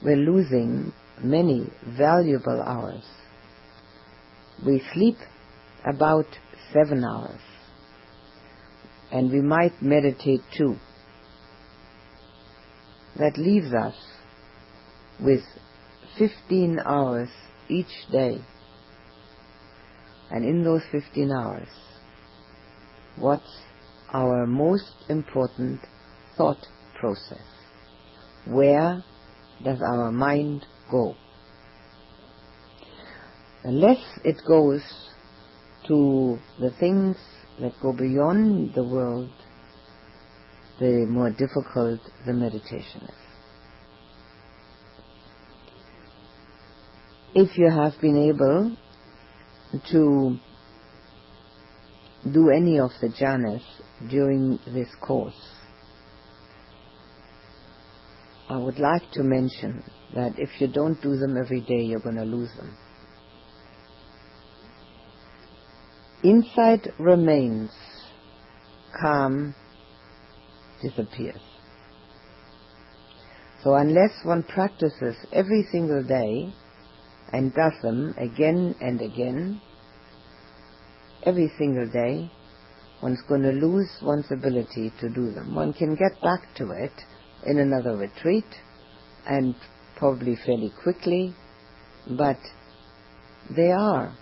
we're 0.02 0.16
losing 0.16 0.94
many 1.22 1.70
valuable 1.86 2.62
hours. 2.62 3.04
We 4.66 4.82
sleep 4.94 5.18
about 5.86 6.26
seven 6.72 7.04
hours 7.04 7.42
and 9.12 9.30
we 9.30 9.42
might 9.42 9.82
meditate 9.82 10.42
too. 10.58 10.78
That 13.18 13.38
leaves 13.38 13.74
us 13.74 13.96
with 15.20 15.42
15 16.18 16.80
hours 16.86 17.30
each 17.68 18.10
day. 18.12 18.42
And 20.32 20.44
in 20.44 20.64
those 20.64 20.82
15 20.92 21.32
hours, 21.32 21.70
what's 23.16 23.62
our 24.14 24.46
most 24.46 24.94
important 25.10 25.80
thought 26.38 26.66
process? 27.00 27.42
Where 28.46 29.04
does 29.64 29.80
our 29.82 30.12
mind 30.12 30.66
go. 30.92 31.16
The 33.64 33.72
less 33.72 34.04
it 34.24 34.38
goes 34.48 34.82
to 35.88 36.38
the 36.60 36.72
things 36.80 37.18
that 37.60 37.74
go 37.82 37.92
beyond 37.92 38.74
the 38.76 38.84
world, 38.84 39.32
the 40.80 41.06
more 41.10 41.32
difficult 41.32 42.00
the 42.26 42.34
meditation 42.34 43.02
is. 43.02 43.10
If 47.34 47.58
you 47.58 47.70
have 47.70 47.94
been 48.00 48.18
able 48.18 48.78
to 49.92 50.38
do 52.32 52.50
any 52.50 52.80
of 52.80 52.92
the 53.02 53.08
jhanas 53.08 53.64
during 54.10 54.60
this 54.68 54.90
course, 55.02 55.58
I 58.50 58.58
would 58.58 58.80
like 58.80 59.12
to 59.14 59.24
mention 59.24 59.84
that 60.16 60.40
if 60.40 60.50
you 60.60 60.68
don't 60.68 61.02
do 61.02 61.18
them 61.18 61.38
every 61.38 61.62
day, 61.62 61.82
you're 61.82 62.00
going 62.00 62.16
to 62.16 62.24
lose 62.24 62.50
them. 62.56 62.78
Insight 66.24 66.88
remains, 66.98 67.72
calm 69.02 69.54
disappears. 70.82 71.42
So 73.64 73.76
unless 73.76 74.12
one 74.24 74.44
practices 74.44 75.16
every 75.34 75.68
single 75.72 76.04
day 76.04 76.54
and 77.34 77.54
does 77.54 77.74
them 77.82 78.14
again 78.18 78.76
and 78.80 79.02
again, 79.02 79.62
every 81.28 81.52
single 81.58 81.88
day, 81.90 82.32
one's 83.04 83.22
going 83.28 83.42
to 83.42 83.52
lose 83.52 83.90
one's 84.02 84.32
ability 84.32 84.94
to 85.02 85.10
do 85.10 85.32
them. 85.32 85.54
One 85.54 85.74
can 85.74 85.96
get 85.96 86.22
back 86.22 86.56
to 86.56 86.72
it 86.72 86.94
in 87.46 87.60
another 87.60 87.98
retreat 87.98 88.46
and 89.28 89.54
probably 89.98 90.38
fairly 90.46 90.72
quickly, 90.82 91.36
but 92.18 92.38
they 93.56 93.72
are 93.72 94.16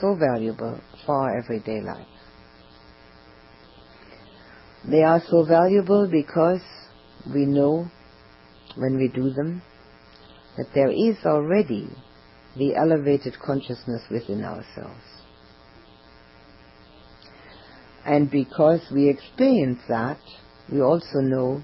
so 0.00 0.16
valuable 0.16 0.80
for 1.06 1.38
everyday 1.38 1.80
life. 1.80 2.06
They 4.90 5.02
are 5.02 5.22
so 5.28 5.44
valuable 5.44 6.08
because 6.10 6.62
we 7.32 7.46
know 7.46 7.86
when 8.76 8.96
we 8.96 9.08
do 9.08 9.30
them 9.30 9.62
that 10.56 10.68
there 10.74 10.90
is 10.90 11.16
already 11.24 11.88
the 12.56 12.74
elevated 12.74 13.38
consciousness 13.38 14.02
within 14.10 14.44
ourselves. 14.44 15.17
And 18.08 18.30
because 18.30 18.80
we 18.90 19.10
experience 19.10 19.80
that, 19.86 20.18
we 20.72 20.80
also 20.80 21.20
know 21.20 21.62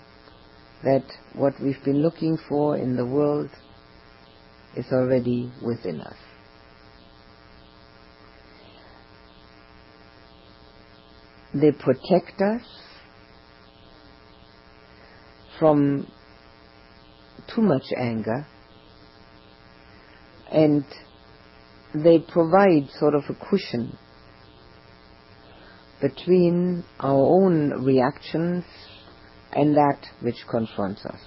that 0.82 1.02
what 1.32 1.54
we've 1.58 1.82
been 1.86 2.02
looking 2.02 2.36
for 2.50 2.76
in 2.76 2.96
the 2.96 3.06
world 3.06 3.48
is 4.76 4.84
already 4.92 5.50
within 5.64 6.02
us. 6.02 6.16
They 11.54 11.72
protect 11.72 12.38
us 12.42 12.60
from 15.58 16.06
too 17.54 17.62
much 17.62 17.84
anger 17.98 18.46
and 20.52 20.84
they 21.94 22.18
provide 22.18 22.90
sort 22.98 23.14
of 23.14 23.22
a 23.30 23.48
cushion 23.48 23.96
between 26.00 26.84
our 27.00 27.20
own 27.20 27.84
reactions 27.84 28.64
and 29.52 29.76
that 29.76 30.06
which 30.20 30.44
confronts 30.50 31.04
us. 31.06 31.20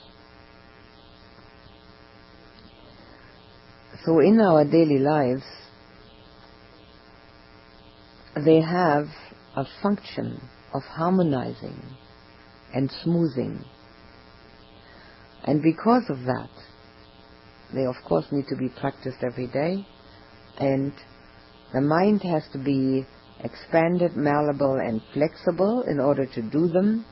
So 4.05 4.19
in 4.19 4.39
our 4.39 4.63
daily 4.63 4.99
lives, 4.99 5.43
they 8.45 8.61
have 8.61 9.07
a 9.55 9.65
function 9.81 10.39
of 10.73 10.83
harmonizing 10.83 11.81
and 12.73 12.91
smoothing. 13.03 13.63
And 15.43 15.61
because 15.61 16.03
of 16.09 16.19
that, 16.25 16.49
they 17.73 17.85
of 17.85 17.95
course 18.07 18.25
need 18.31 18.47
to 18.49 18.55
be 18.55 18.69
practiced 18.69 19.17
every 19.23 19.47
day 19.47 19.85
and 20.57 20.93
the 21.73 21.81
mind 21.81 22.21
has 22.23 22.43
to 22.53 22.57
be 22.57 23.05
expanded, 23.43 24.15
malleable 24.15 24.75
and 24.75 25.01
flexible 25.13 25.83
in 25.87 25.99
order 25.99 26.25
to 26.25 26.41
do 26.41 26.67
them 26.67 27.05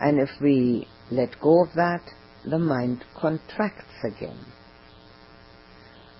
and 0.00 0.18
if 0.18 0.30
we 0.40 0.88
let 1.10 1.38
go 1.40 1.62
of 1.62 1.68
that, 1.74 2.02
the 2.44 2.58
mind 2.58 3.04
contracts 3.20 4.02
again. 4.02 4.38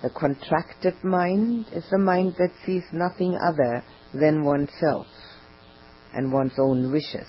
The 0.03 0.11
contracted 0.11 1.03
mind 1.03 1.67
is 1.73 1.85
the 1.91 1.99
mind 1.99 2.35
that 2.39 2.53
sees 2.67 2.85
nothing 2.93 3.39
other 3.43 3.83
than 4.13 4.45
oneself 4.45 5.07
and 6.15 6.33
one's 6.33 6.59
own 6.59 6.93
wishes. 6.93 7.29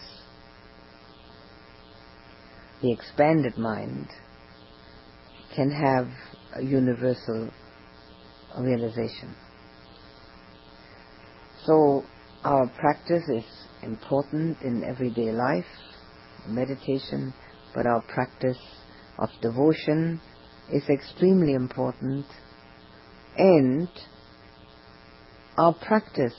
The 2.82 2.92
expanded 2.92 3.58
mind 3.58 4.08
can 5.56 5.72
have 5.72 6.08
a 6.56 6.64
universal 6.64 7.50
realization. 8.58 9.36
So 11.66 12.04
our 12.44 12.68
practice 12.80 13.24
is 13.30 13.44
important 13.84 14.62
in 14.62 14.84
everyday 14.84 15.32
life 15.32 15.66
meditation, 16.48 17.34
but 17.76 17.86
our 17.86 18.02
practice 18.02 18.58
of 19.20 19.30
devotion 19.42 20.20
is 20.74 20.84
extremely 20.90 21.54
important 21.54 22.26
and 23.38 23.88
our 25.58 25.74
practice 25.74 26.36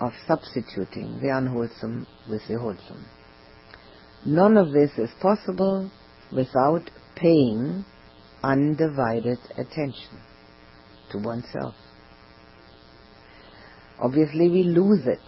of 0.00 0.12
substituting 0.26 1.18
the 1.20 1.28
unwholesome 1.36 2.06
with 2.28 2.42
the 2.48 2.58
wholesome. 2.58 3.04
None 4.24 4.56
of 4.56 4.72
this 4.72 4.90
is 4.96 5.10
possible 5.20 5.90
without 6.32 6.90
paying 7.14 7.84
undivided 8.42 9.38
attention 9.56 10.20
to 11.12 11.18
oneself. 11.18 11.74
Obviously 14.00 14.48
we 14.48 14.62
lose 14.62 15.06
it 15.06 15.18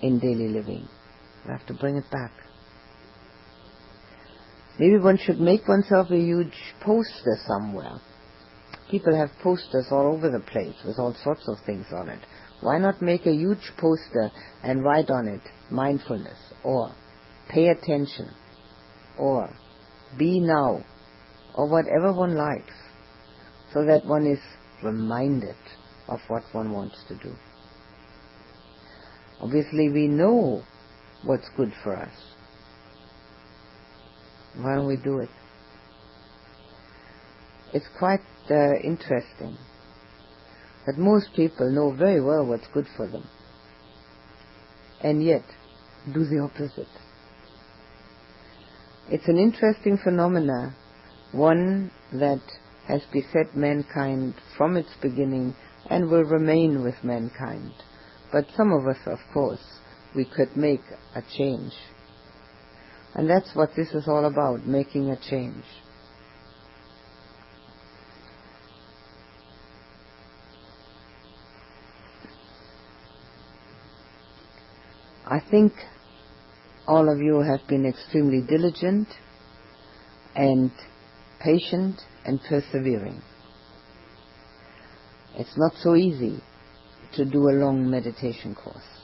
in 0.00 0.18
daily 0.18 0.48
living. 0.48 0.88
We 1.44 1.52
have 1.52 1.66
to 1.66 1.74
bring 1.74 1.96
it 1.96 2.10
back. 2.10 2.32
Maybe 4.78 4.96
one 4.98 5.18
should 5.18 5.40
make 5.40 5.66
oneself 5.66 6.10
a 6.10 6.16
huge 6.16 6.54
poster 6.80 7.36
somewhere. 7.46 8.00
People 8.90 9.14
have 9.14 9.30
posters 9.42 9.86
all 9.90 10.14
over 10.14 10.30
the 10.30 10.40
place 10.40 10.76
with 10.86 10.98
all 10.98 11.14
sorts 11.22 11.46
of 11.48 11.56
things 11.66 11.86
on 11.92 12.08
it. 12.08 12.20
Why 12.60 12.78
not 12.78 13.02
make 13.02 13.26
a 13.26 13.32
huge 13.32 13.72
poster 13.76 14.30
and 14.62 14.82
write 14.82 15.10
on 15.10 15.28
it 15.28 15.42
mindfulness 15.70 16.38
or 16.64 16.92
pay 17.48 17.68
attention 17.68 18.30
or 19.18 19.50
be 20.16 20.40
now 20.40 20.84
or 21.54 21.68
whatever 21.68 22.12
one 22.12 22.34
likes 22.34 22.74
so 23.72 23.84
that 23.84 24.06
one 24.06 24.26
is 24.26 24.38
reminded 24.82 25.56
of 26.08 26.20
what 26.28 26.42
one 26.52 26.72
wants 26.72 26.96
to 27.08 27.16
do. 27.16 27.34
Obviously 29.40 29.88
we 29.88 30.08
know 30.08 30.62
what's 31.24 31.48
good 31.56 31.72
for 31.82 31.96
us. 31.96 32.12
Why 34.56 34.74
don't 34.74 34.86
we 34.86 34.96
do 34.96 35.18
it? 35.18 35.28
It's 37.72 37.86
quite 37.98 38.20
uh, 38.50 38.74
interesting 38.82 39.56
that 40.86 40.98
most 40.98 41.28
people 41.36 41.70
know 41.70 41.94
very 41.94 42.20
well 42.20 42.46
what's 42.46 42.66
good 42.72 42.86
for 42.96 43.06
them 43.06 43.24
and 45.02 45.22
yet 45.22 45.44
do 46.12 46.24
the 46.24 46.40
opposite. 46.40 46.88
It's 49.10 49.28
an 49.28 49.38
interesting 49.38 49.98
phenomena, 50.02 50.74
one 51.32 51.90
that 52.12 52.40
has 52.86 53.02
beset 53.12 53.54
mankind 53.54 54.34
from 54.56 54.76
its 54.76 54.90
beginning 55.00 55.54
and 55.88 56.10
will 56.10 56.24
remain 56.24 56.82
with 56.82 56.94
mankind. 57.02 57.72
But 58.32 58.46
some 58.56 58.72
of 58.72 58.86
us, 58.86 58.98
of 59.06 59.18
course, 59.32 59.80
we 60.14 60.24
could 60.24 60.56
make 60.56 60.82
a 61.14 61.22
change 61.36 61.72
and 63.18 63.28
that's 63.28 63.50
what 63.54 63.70
this 63.74 63.88
is 63.94 64.06
all 64.06 64.26
about, 64.26 64.66
making 64.66 65.10
a 65.10 65.16
change. 65.16 65.64
I 75.26 75.40
think 75.50 75.72
all 76.86 77.12
of 77.12 77.18
you 77.18 77.40
have 77.40 77.66
been 77.68 77.84
extremely 77.84 78.40
diligent 78.40 79.08
and 80.34 80.70
patient 81.40 82.00
and 82.24 82.40
persevering. 82.48 83.20
It's 85.34 85.56
not 85.56 85.72
so 85.82 85.96
easy 85.96 86.40
to 87.16 87.24
do 87.24 87.48
a 87.48 87.58
long 87.64 87.90
meditation 87.90 88.54
course. 88.54 88.98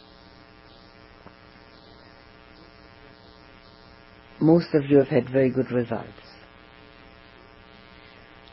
most 4.44 4.74
of 4.74 4.84
you 4.90 4.98
have 4.98 5.09
had 5.09 5.28
very 5.30 5.50
good 5.50 5.70
results. 5.70 6.09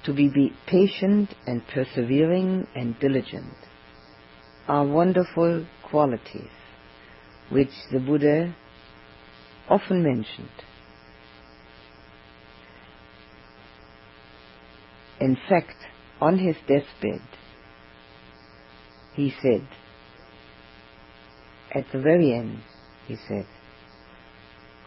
To 0.06 0.14
be, 0.14 0.54
patient 0.66 1.36
and 1.45 1.62
persevering 1.68 2.66
and 2.74 2.97
diligent 2.99 3.54
are 4.68 4.86
wonderful 4.86 5.66
qualities 5.84 6.49
which 7.49 7.70
the 7.91 7.99
Buddha 7.99 8.56
often 9.70 10.02
mentioned. 10.02 10.49
In 15.20 15.38
fact, 15.49 15.76
on 16.20 16.39
his 16.39 16.56
deathbed, 16.68 17.22
he 19.14 19.34
said, 19.41 19.68
at 21.74 21.86
the 21.91 21.99
very 21.99 22.34
end, 22.34 22.62
he 23.07 23.18
said, 23.28 23.45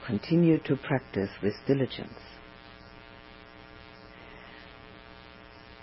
continue 0.06 0.58
to 0.60 0.76
practice 0.76 1.30
with 1.42 1.54
diligence. 1.66 2.18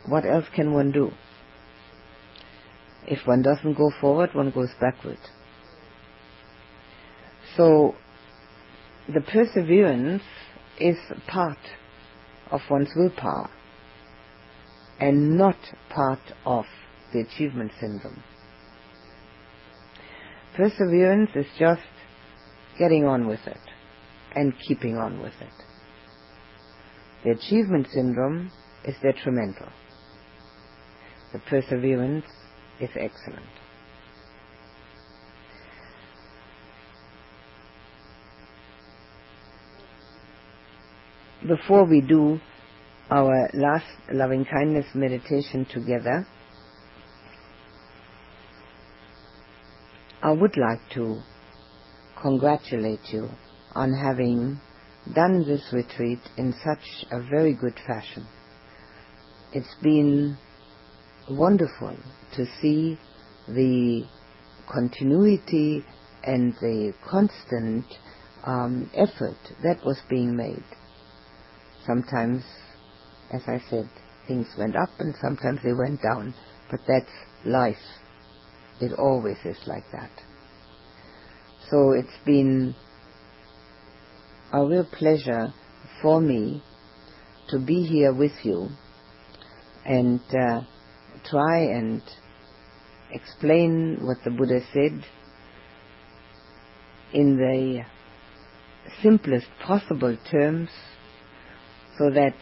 What 0.07 0.25
else 0.25 0.45
can 0.55 0.73
one 0.73 0.91
do? 0.91 1.11
If 3.07 3.27
one 3.27 3.41
doesn't 3.41 3.77
go 3.77 3.91
forward, 3.99 4.33
one 4.33 4.51
goes 4.51 4.69
backward. 4.79 5.19
So, 7.57 7.95
the 9.11 9.21
perseverance 9.21 10.23
is 10.79 10.97
part 11.27 11.57
of 12.51 12.61
one's 12.69 12.89
willpower 12.95 13.49
and 14.99 15.37
not 15.37 15.57
part 15.89 16.19
of 16.45 16.65
the 17.11 17.21
achievement 17.21 17.71
syndrome. 17.79 18.23
Perseverance 20.55 21.29
is 21.35 21.45
just 21.57 21.81
getting 22.77 23.05
on 23.05 23.27
with 23.27 23.39
it 23.45 23.59
and 24.35 24.53
keeping 24.67 24.97
on 24.97 25.21
with 25.21 25.33
it. 25.39 25.53
The 27.23 27.31
achievement 27.31 27.87
syndrome 27.93 28.51
is 28.85 28.95
detrimental. 29.01 29.69
The 31.33 31.39
perseverance 31.39 32.25
is 32.79 32.89
excellent. 32.95 33.45
Before 41.47 41.85
we 41.85 42.01
do 42.01 42.39
our 43.09 43.49
last 43.53 43.85
loving 44.11 44.45
kindness 44.45 44.85
meditation 44.93 45.65
together, 45.65 46.27
I 50.24 50.32
would 50.32 50.55
like 50.55 50.82
to 50.93 51.19
congratulate 52.22 53.11
you 53.11 53.30
on 53.74 53.91
having 53.91 54.61
done 55.15 55.43
this 55.47 55.63
retreat 55.74 56.19
in 56.38 56.53
such 56.63 57.05
a 57.11 57.19
very 57.28 57.55
good 57.55 57.74
fashion. 57.88 58.28
It's 59.51 59.76
been 59.82 60.38
wonderful 61.28 61.97
to 62.36 62.45
see 62.61 62.99
the 63.47 64.03
continuity 64.72 65.84
and 66.24 66.53
the 66.61 66.93
constant 67.09 67.86
um, 68.45 68.91
effort 68.93 69.38
that 69.63 69.84
was 69.84 69.99
being 70.07 70.36
made. 70.36 70.63
Sometimes, 71.88 72.43
as 73.34 73.41
I 73.47 73.59
said, 73.72 73.89
things 74.28 74.47
went 74.55 74.76
up 74.76 74.89
and 74.99 75.15
sometimes 75.19 75.61
they 75.63 75.74
went 75.74 75.99
down, 76.03 76.36
but 76.69 76.82
that's 76.88 77.09
life. 77.43 77.76
It 78.82 78.93
always 78.93 79.38
is 79.45 79.57
like 79.67 79.86
that. 79.91 80.09
So 81.69 81.91
it's 81.91 82.17
been 82.25 82.75
a 84.51 84.65
real 84.65 84.86
pleasure 84.86 85.53
for 86.01 86.19
me 86.19 86.63
to 87.49 87.59
be 87.59 87.84
here 87.84 88.11
with 88.13 88.32
you 88.43 88.69
and 89.86 90.19
uh, 90.32 90.61
try 91.29 91.59
and 91.59 92.01
explain 93.11 93.99
what 94.01 94.17
the 94.23 94.32
Buddha 94.32 94.61
said 94.73 95.05
in 97.13 97.38
the 97.38 97.84
simplest 99.03 99.47
possible 99.65 100.17
terms 100.29 100.69
so 101.97 102.09
that 102.09 102.36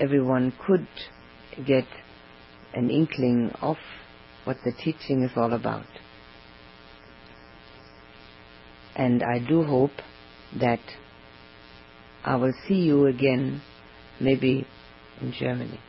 everyone 0.00 0.52
could 0.66 0.86
get 1.66 1.86
an 2.74 2.90
inkling 2.90 3.50
of 3.60 3.76
what 4.44 4.56
the 4.64 4.72
teaching 4.72 5.22
is 5.22 5.30
all 5.36 5.52
about. 5.52 5.86
And 8.94 9.22
I 9.22 9.38
do 9.38 9.62
hope 9.62 9.92
that 10.58 10.80
I 12.24 12.36
will 12.36 12.52
see 12.68 12.74
you 12.74 13.06
again, 13.06 13.62
maybe 14.20 14.66
in 15.20 15.32
Germany. 15.32 15.80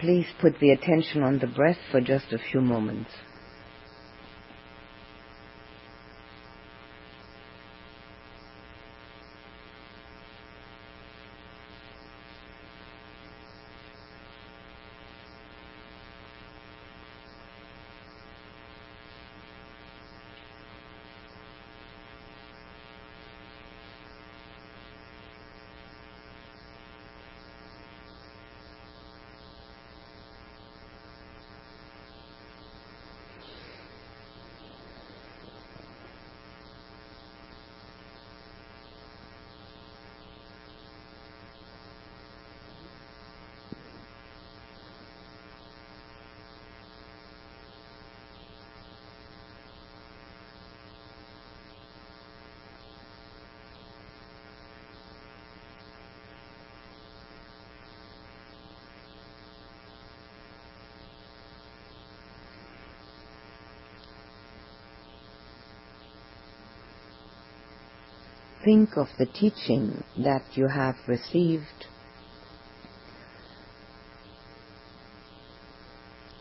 Please 0.00 0.26
put 0.40 0.58
the 0.60 0.70
attention 0.70 1.22
on 1.22 1.38
the 1.38 1.46
breath 1.46 1.78
for 1.90 2.00
just 2.00 2.32
a 2.32 2.38
few 2.38 2.60
moments. 2.60 3.10
Think 68.66 68.96
of 68.96 69.06
the 69.16 69.26
teaching 69.26 70.02
that 70.18 70.42
you 70.54 70.66
have 70.66 70.96
received 71.06 71.86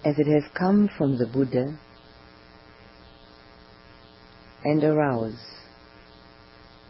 as 0.03 0.17
it 0.17 0.25
has 0.25 0.43
come 0.57 0.89
from 0.97 1.19
the 1.19 1.27
Buddha 1.27 1.77
and 4.63 4.83
arouse 4.83 5.39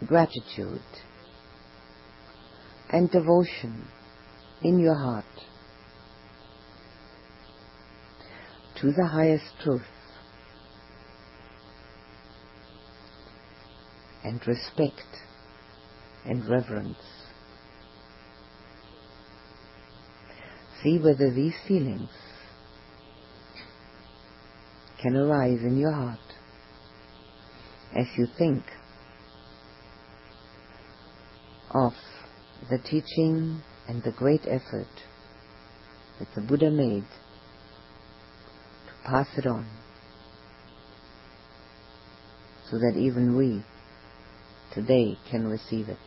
gratitude 0.08 0.80
and 2.90 3.12
devotion 3.12 3.86
in 4.62 4.80
your 4.80 4.96
heart 4.96 5.26
to 8.80 8.94
the 8.94 9.08
highest 9.08 9.52
truth 9.62 9.95
and 14.26 14.46
respect 14.48 15.06
and 16.26 16.50
reverence. 16.50 16.98
See 20.82 20.98
whether 20.98 21.32
these 21.32 21.54
feelings 21.68 22.10
can 25.00 25.16
arise 25.16 25.60
in 25.62 25.78
your 25.78 25.92
heart 25.92 26.18
as 27.96 28.08
you 28.18 28.28
think 28.36 28.64
of 31.72 31.94
the 32.72 32.80
teaching 32.80 33.62
and 33.88 34.02
the 34.04 34.12
great 34.12 34.42
effort 34.48 34.88
that 36.18 36.28
the 36.34 36.42
Buddha 36.42 36.72
made 36.72 37.06
to 38.88 39.10
pass 39.10 39.28
it 39.38 39.46
on 39.46 39.68
so 42.72 42.78
that 42.80 42.98
even 42.98 43.38
we 43.38 43.64
today 44.76 45.18
can 45.32 45.48
receive 45.48 45.90
it. 45.90 46.00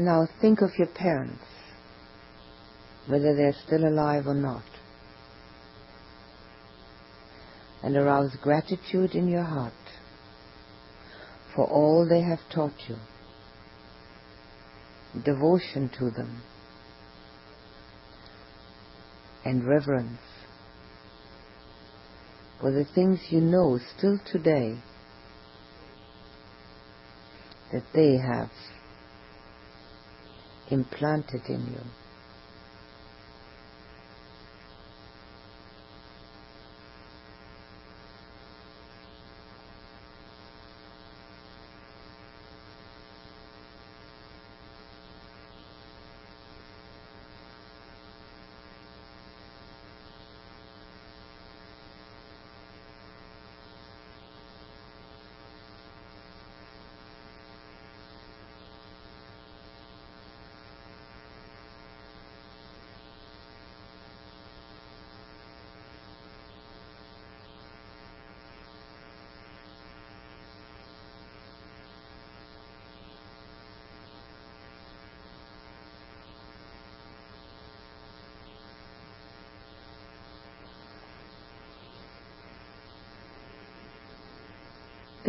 Now 0.00 0.26
think 0.40 0.62
of 0.62 0.70
your 0.78 0.86
parents, 0.86 1.44
whether 3.06 3.36
they're 3.36 3.54
still 3.66 3.86
alive 3.86 4.26
or 4.26 4.34
not, 4.34 4.64
and 7.82 7.94
arouse 7.94 8.34
gratitude 8.40 9.14
in 9.14 9.28
your 9.28 9.42
heart 9.42 9.74
for 11.54 11.66
all 11.66 12.08
they 12.08 12.22
have 12.22 12.38
taught 12.50 12.72
you, 12.88 12.96
devotion 15.22 15.90
to 15.98 16.10
them, 16.10 16.40
and 19.44 19.68
reverence 19.68 20.22
for 22.58 22.72
the 22.72 22.86
things 22.94 23.20
you 23.28 23.42
know 23.42 23.78
still 23.98 24.18
today 24.32 24.78
that 27.70 27.84
they 27.92 28.16
have 28.16 28.50
implanted 30.70 31.42
in 31.48 31.66
you. 31.66 31.99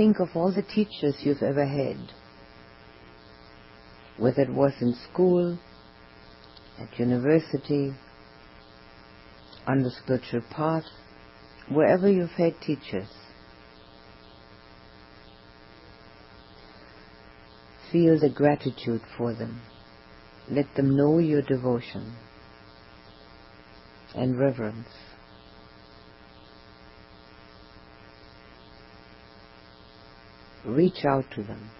Think 0.01 0.19
of 0.19 0.29
all 0.33 0.51
the 0.51 0.63
teachers 0.63 1.13
you've 1.19 1.43
ever 1.43 1.63
had, 1.63 2.11
whether 4.17 4.41
it 4.41 4.49
was 4.49 4.73
in 4.81 4.95
school, 4.95 5.59
at 6.79 6.97
university, 6.97 7.93
on 9.67 9.83
the 9.83 9.91
spiritual 9.91 10.41
path, 10.49 10.85
wherever 11.69 12.09
you've 12.09 12.31
had 12.31 12.59
teachers. 12.61 13.09
Feel 17.91 18.19
the 18.19 18.31
gratitude 18.31 19.01
for 19.15 19.35
them. 19.35 19.61
Let 20.49 20.73
them 20.75 20.97
know 20.97 21.19
your 21.19 21.43
devotion 21.43 22.15
and 24.15 24.39
reverence. 24.39 24.87
Reach 30.65 31.05
out 31.05 31.25
to 31.35 31.43
them. 31.43 31.75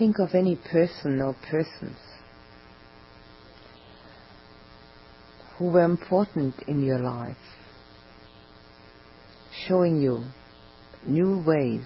Think 0.00 0.18
of 0.18 0.34
any 0.34 0.56
person 0.56 1.20
or 1.20 1.36
persons 1.50 1.98
who 5.58 5.66
were 5.66 5.84
important 5.84 6.54
in 6.66 6.82
your 6.82 7.00
life, 7.00 7.36
showing 9.68 10.00
you 10.00 10.24
new 11.06 11.44
ways, 11.46 11.84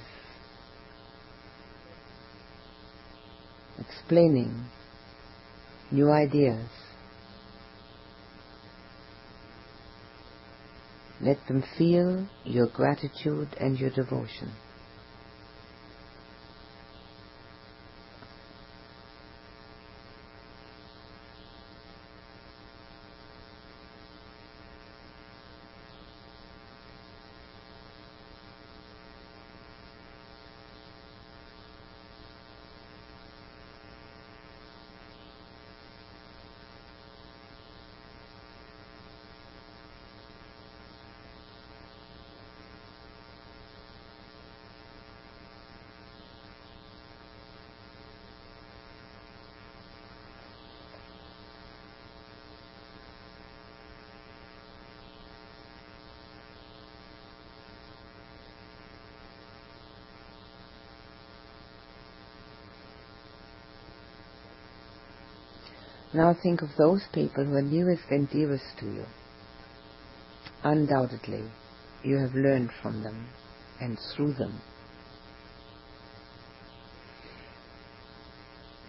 explaining 3.81 4.65
new 5.91 6.13
ideas. 6.13 6.69
Let 11.21 11.45
them 11.49 11.65
feel 11.77 12.29
your 12.45 12.69
gratitude 12.69 13.57
and 13.59 13.77
your 13.77 13.91
devotion. 13.91 14.53
Now 66.15 66.33
think 66.41 66.63
of 66.63 66.69
those 66.79 67.03
people 67.13 67.45
who 67.45 67.57
are 67.57 67.63
nearest 67.63 68.05
and 68.09 68.31
dearest 68.31 68.79
to 68.79 68.87
you. 68.87 69.05
Undoubtedly, 70.63 71.43
you 72.05 72.19
have 72.19 72.35
learned 72.35 72.71
from 72.81 73.03
them 73.03 73.27
and 73.81 73.99
through 74.15 74.35
them. 74.35 74.61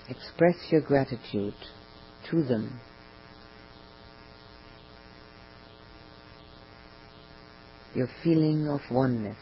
Express 0.07 0.55
your 0.69 0.81
gratitude 0.81 1.55
to 2.29 2.43
them. 2.43 2.79
Your 7.95 8.09
feeling 8.23 8.67
of 8.69 8.81
oneness. 8.91 9.37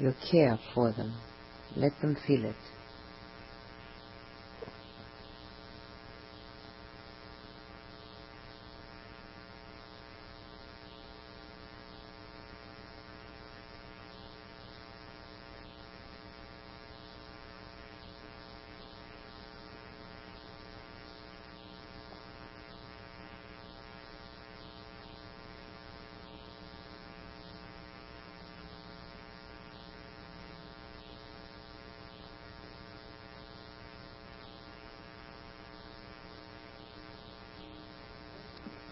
Your 0.00 0.14
care 0.30 0.58
for 0.74 0.92
them. 0.92 1.12
Let 1.76 2.00
them 2.00 2.16
feel 2.26 2.44
it. 2.44 2.77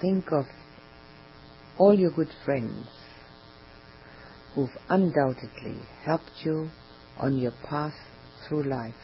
Think 0.07 0.31
of 0.31 0.47
all 1.79 1.99
your 1.99 2.13
good 2.13 2.31
friends 2.45 2.87
who've 4.55 4.79
undoubtedly 4.89 5.81
helped 6.05 6.45
you 6.45 6.71
on 7.19 7.37
your 7.37 7.53
path 7.69 7.97
through 8.47 8.63
life. 8.63 8.95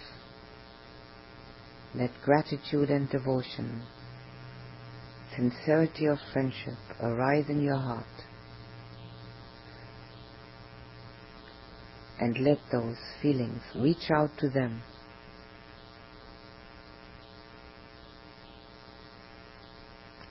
Let 1.93 2.11
gratitude 2.25 2.89
and 2.91 3.11
devotion, 3.11 3.83
sincerity 5.35 6.07
of 6.07 6.19
friendship 6.33 6.79
arise 7.01 7.47
in 7.49 7.61
your 7.61 7.79
heart. 7.79 8.17
And 12.21 12.39
let 12.39 12.59
those 12.71 12.97
feelings 13.21 13.63
reach 13.75 14.09
out 14.15 14.31
to 14.39 14.49
them 14.49 14.83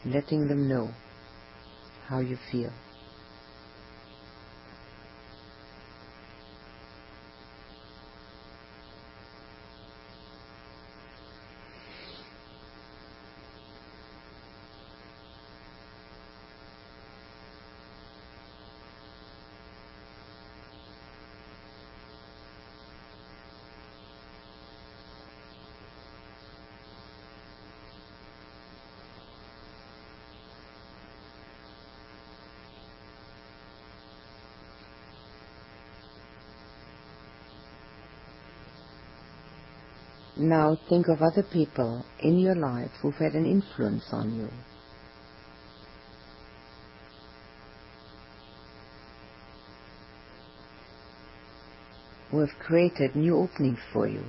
letting 0.06 0.47
them 0.47 0.68
know 0.68 0.89
how 2.08 2.20
you 2.20 2.38
feel. 2.52 2.72
Now 40.44 40.76
think 40.89 41.08
of 41.08 41.22
other 41.22 41.44
people 41.44 42.04
in 42.20 42.39
your 42.39 42.56
life 42.56 42.89
who've 43.00 43.14
had 43.14 43.34
an 43.34 43.46
influence 43.46 44.06
on 44.12 44.34
you. 44.34 44.50
who 52.32 52.39
have 52.39 52.66
created 52.66 53.14
new 53.14 53.36
openings 53.36 53.78
for 53.92 54.08
you, 54.08 54.24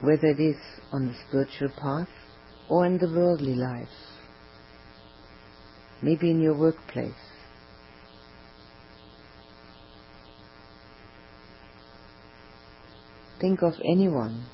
whether 0.00 0.28
it 0.28 0.38
is 0.38 0.56
on 0.92 1.08
the 1.08 1.14
spiritual 1.26 1.68
path 1.70 2.08
or 2.70 2.86
in 2.86 2.96
the 2.98 3.08
worldly 3.08 3.56
life, 3.56 3.88
maybe 6.00 6.30
in 6.30 6.40
your 6.40 6.56
workplace. 6.56 7.27
Think 13.40 13.62
of 13.62 13.74
anyone 13.84 14.46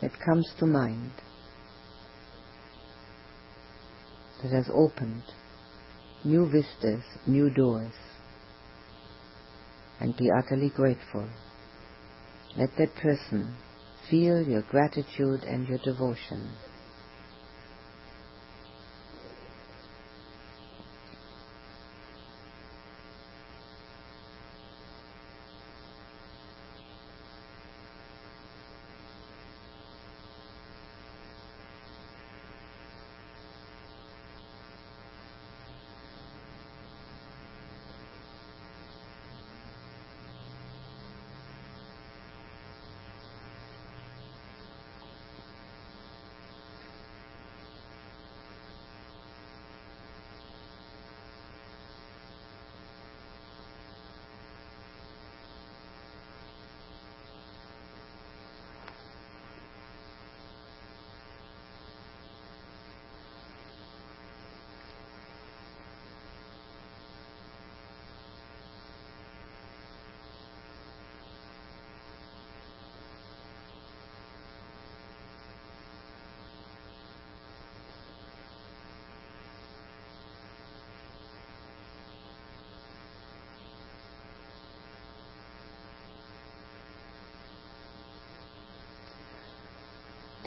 that 0.00 0.12
comes 0.24 0.48
to 0.58 0.66
mind 0.66 1.10
that 4.42 4.52
has 4.52 4.70
opened 4.72 5.24
new 6.24 6.48
vistas, 6.48 7.02
new 7.26 7.50
doors, 7.50 7.92
and 10.00 10.16
be 10.16 10.30
utterly 10.30 10.70
grateful. 10.70 11.28
Let 12.56 12.70
that 12.78 12.94
person 12.96 13.56
feel 14.08 14.42
your 14.42 14.62
gratitude 14.62 15.42
and 15.42 15.66
your 15.66 15.78
devotion. 15.78 16.50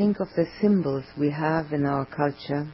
Think 0.02 0.20
of 0.20 0.30
the 0.36 0.48
symbols 0.60 1.04
we 1.16 1.30
have 1.30 1.72
in 1.72 1.86
our 1.86 2.08
culture 2.08 2.68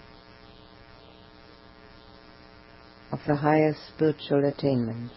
of 3.11 3.19
the 3.28 3.36
highest 3.36 3.80
spiritual 3.93 4.45
attainments. 4.45 5.13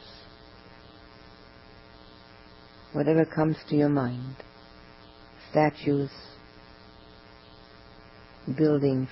Whatever 2.95 3.25
comes 3.25 3.57
to 3.69 3.77
your 3.77 3.89
mind, 3.89 4.35
statues, 5.53 6.11
buildings, 8.59 9.09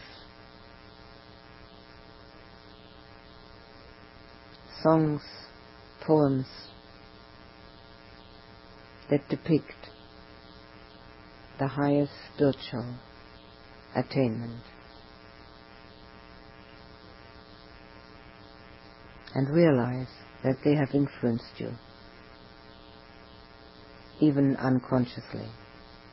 songs, 4.83 5.23
poems 6.05 6.47
that 9.09 9.29
depict 9.29 9.91
the 11.59 11.67
highest 11.67 12.13
spiritual 12.35 12.95
attainment. 13.95 14.63
And 19.35 19.51
realize 19.51 20.09
that 20.43 20.57
they 20.65 20.75
have 20.75 20.95
influenced 20.95 21.59
you, 21.59 21.73
even 24.21 24.57
unconsciously. 24.57 25.49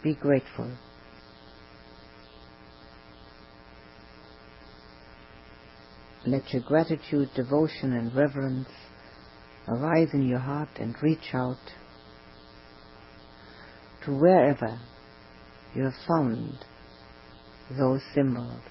Be 0.04 0.16
grateful. 0.16 0.72
Let 6.28 6.52
your 6.52 6.64
gratitude, 6.64 7.30
devotion, 7.36 7.94
and 7.94 8.14
reverence 8.16 8.70
arise 9.68 10.10
in 10.14 10.28
your 10.28 10.40
heart 10.40 10.70
and 10.80 10.96
reach 11.02 11.34
out 11.34 11.58
to 14.06 14.12
wherever 14.12 14.80
you 15.76 15.84
have 15.84 15.94
found 16.08 16.58
those 17.78 18.02
symbols. 18.14 18.62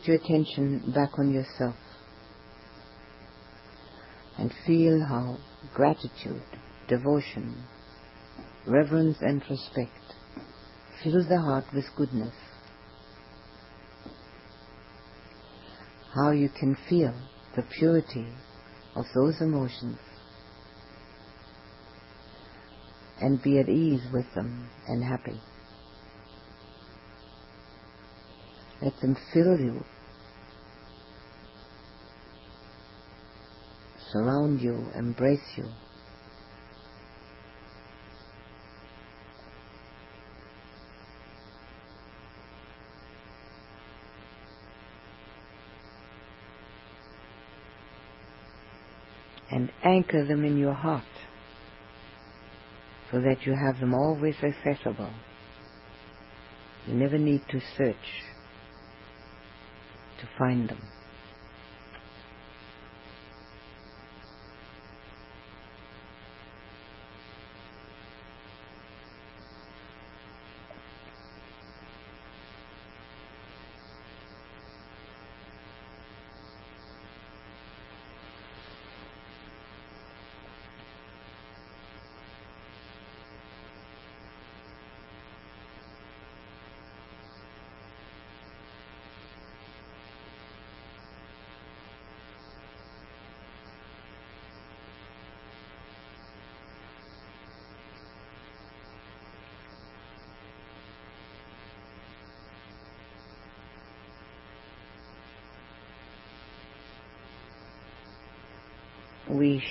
Put 0.00 0.08
your 0.08 0.16
attention 0.16 0.92
back 0.94 1.18
on 1.18 1.32
yourself 1.32 1.74
and 4.38 4.52
feel 4.66 5.04
how 5.06 5.36
gratitude, 5.74 6.42
devotion, 6.88 7.64
reverence 8.66 9.18
and 9.20 9.42
respect 9.50 9.90
fill 11.02 11.24
the 11.28 11.40
heart 11.40 11.64
with 11.74 11.84
goodness. 11.96 12.34
How 16.14 16.30
you 16.30 16.48
can 16.48 16.76
feel 16.88 17.14
the 17.56 17.62
purity 17.78 18.26
of 18.94 19.04
those 19.14 19.40
emotions 19.40 19.98
and 23.20 23.42
be 23.42 23.58
at 23.58 23.68
ease 23.68 24.02
with 24.12 24.26
them 24.34 24.68
and 24.88 25.04
happy. 25.04 25.40
Let 28.82 28.98
them 29.00 29.16
fill 29.34 29.58
you, 29.60 29.84
surround 34.12 34.60
you, 34.60 34.86
embrace 34.96 35.40
you. 35.56 35.66
And 49.50 49.70
anchor 49.84 50.26
them 50.26 50.44
in 50.44 50.56
your 50.56 50.74
heart 50.74 51.02
so 53.10 53.20
that 53.20 53.44
you 53.44 53.54
have 53.54 53.80
them 53.80 53.94
always 53.94 54.36
accessible. 54.42 55.10
You 56.86 56.94
never 56.94 57.18
need 57.18 57.42
to 57.50 57.60
search 57.76 57.96
to 60.20 60.28
find 60.38 60.68
them. 60.70 60.82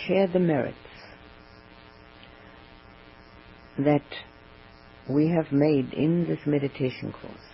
Share 0.09 0.27
the 0.27 0.39
merits 0.39 0.75
that 3.77 4.01
we 5.07 5.27
have 5.29 5.51
made 5.51 5.93
in 5.93 6.25
this 6.27 6.39
meditation 6.47 7.11
course 7.11 7.49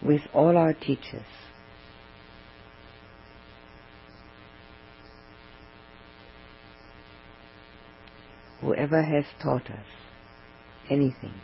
with 0.00 0.20
all 0.32 0.56
our 0.56 0.72
teachers. 0.72 1.26
Whoever 8.60 9.02
has 9.02 9.24
taught 9.42 9.66
us 9.66 9.86
anything. 10.88 11.34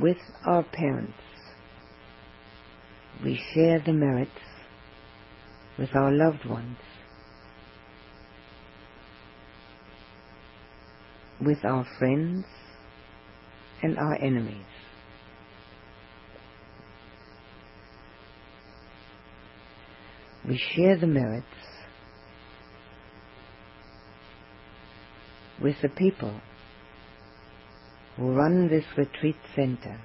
With 0.00 0.16
our 0.46 0.62
parents, 0.62 1.12
we 3.24 3.40
share 3.54 3.82
the 3.84 3.92
merits 3.92 4.30
with 5.78 5.94
our 5.94 6.10
loved 6.10 6.44
ones, 6.46 6.78
with 11.40 11.64
our 11.64 11.86
friends 11.98 12.44
and 13.82 13.98
our 13.98 14.14
enemies. 14.16 14.64
We 20.46 20.60
share 20.74 20.96
the 20.98 21.06
merits 21.06 21.46
with 25.62 25.76
the 25.82 25.90
people 25.90 26.40
who 28.16 28.32
run 28.32 28.68
this 28.68 28.84
retreat 28.96 29.36
center, 29.54 30.00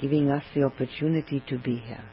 giving 0.00 0.30
us 0.30 0.42
the 0.54 0.62
opportunity 0.64 1.42
to 1.48 1.58
be 1.58 1.76
here. 1.76 2.04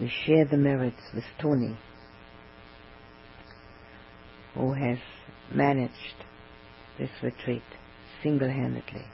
We 0.00 0.10
share 0.24 0.46
the 0.46 0.56
merits 0.56 1.02
with 1.14 1.24
Tony, 1.40 1.76
who 4.54 4.72
has 4.72 4.98
managed 5.54 5.92
this 6.98 7.10
retreat 7.22 7.62
single-handedly. 8.22 9.04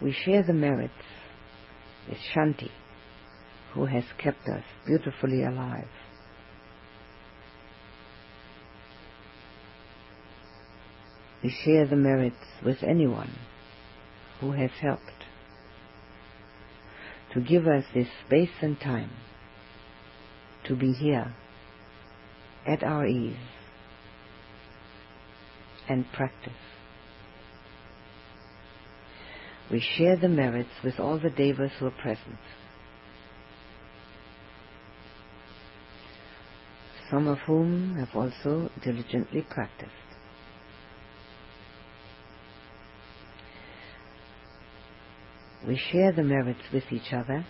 We 0.00 0.12
share 0.12 0.44
the 0.44 0.52
merits 0.52 0.92
with 2.08 2.18
Shanti, 2.32 2.70
who 3.74 3.86
has 3.86 4.04
kept 4.18 4.48
us 4.48 4.64
beautifully 4.86 5.42
alive. 5.42 5.88
We 11.42 11.50
share 11.64 11.86
the 11.86 11.96
merits 11.96 12.36
with 12.64 12.82
anyone 12.82 13.32
who 14.40 14.52
has 14.52 14.70
helped 14.80 15.02
to 17.32 17.40
give 17.40 17.66
us 17.66 17.84
this 17.94 18.08
space 18.26 18.50
and 18.60 18.78
time 18.80 19.10
to 20.66 20.74
be 20.74 20.92
here 20.92 21.34
at 22.66 22.82
our 22.82 23.06
ease 23.06 23.36
and 25.88 26.04
practice. 26.12 26.52
We 29.70 29.80
share 29.80 30.16
the 30.16 30.28
merits 30.28 30.70
with 30.82 30.98
all 30.98 31.18
the 31.18 31.30
devas 31.30 31.72
who 31.78 31.86
are 31.86 31.90
present. 31.90 32.38
Some 37.10 37.26
of 37.26 37.38
whom 37.46 37.96
have 37.96 38.14
also 38.14 38.70
diligently 38.84 39.42
practiced. 39.48 39.92
We 45.66 45.80
share 45.90 46.12
the 46.12 46.22
merits 46.22 46.60
with 46.72 46.84
each 46.92 47.12
other 47.12 47.44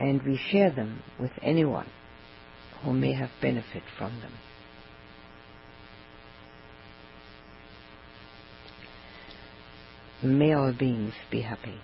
and 0.00 0.22
we 0.22 0.38
share 0.50 0.70
them 0.70 1.02
with 1.20 1.30
anyone 1.42 1.88
who 2.82 2.92
may 2.92 3.12
have 3.14 3.30
benefit 3.40 3.82
from 3.98 4.20
them. 4.20 4.32
May 10.22 10.54
all 10.54 10.72
beings 10.72 11.14
be 11.30 11.42
happy. 11.42 11.78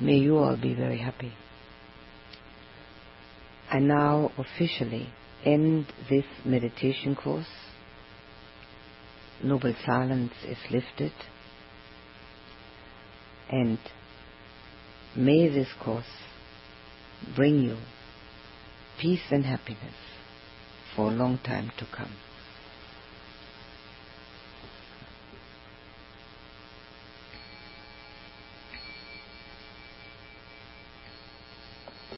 May 0.00 0.16
you 0.16 0.36
all 0.38 0.56
be 0.56 0.74
very 0.74 0.98
happy. 0.98 1.32
I 3.70 3.78
now 3.78 4.30
officially 4.38 5.08
end 5.44 5.86
this 6.08 6.24
meditation 6.44 7.14
course. 7.16 7.46
Noble 9.42 9.74
silence 9.84 10.32
is 10.46 10.58
lifted. 10.70 11.12
And 13.50 13.78
may 15.16 15.48
this 15.48 15.68
course 15.82 16.04
bring 17.36 17.62
you 17.62 17.76
peace 19.00 19.20
and 19.30 19.44
happiness 19.44 19.94
for 20.94 21.10
a 21.10 21.14
long 21.14 21.38
time 21.38 21.72
to 21.78 21.86
come. 21.94 22.12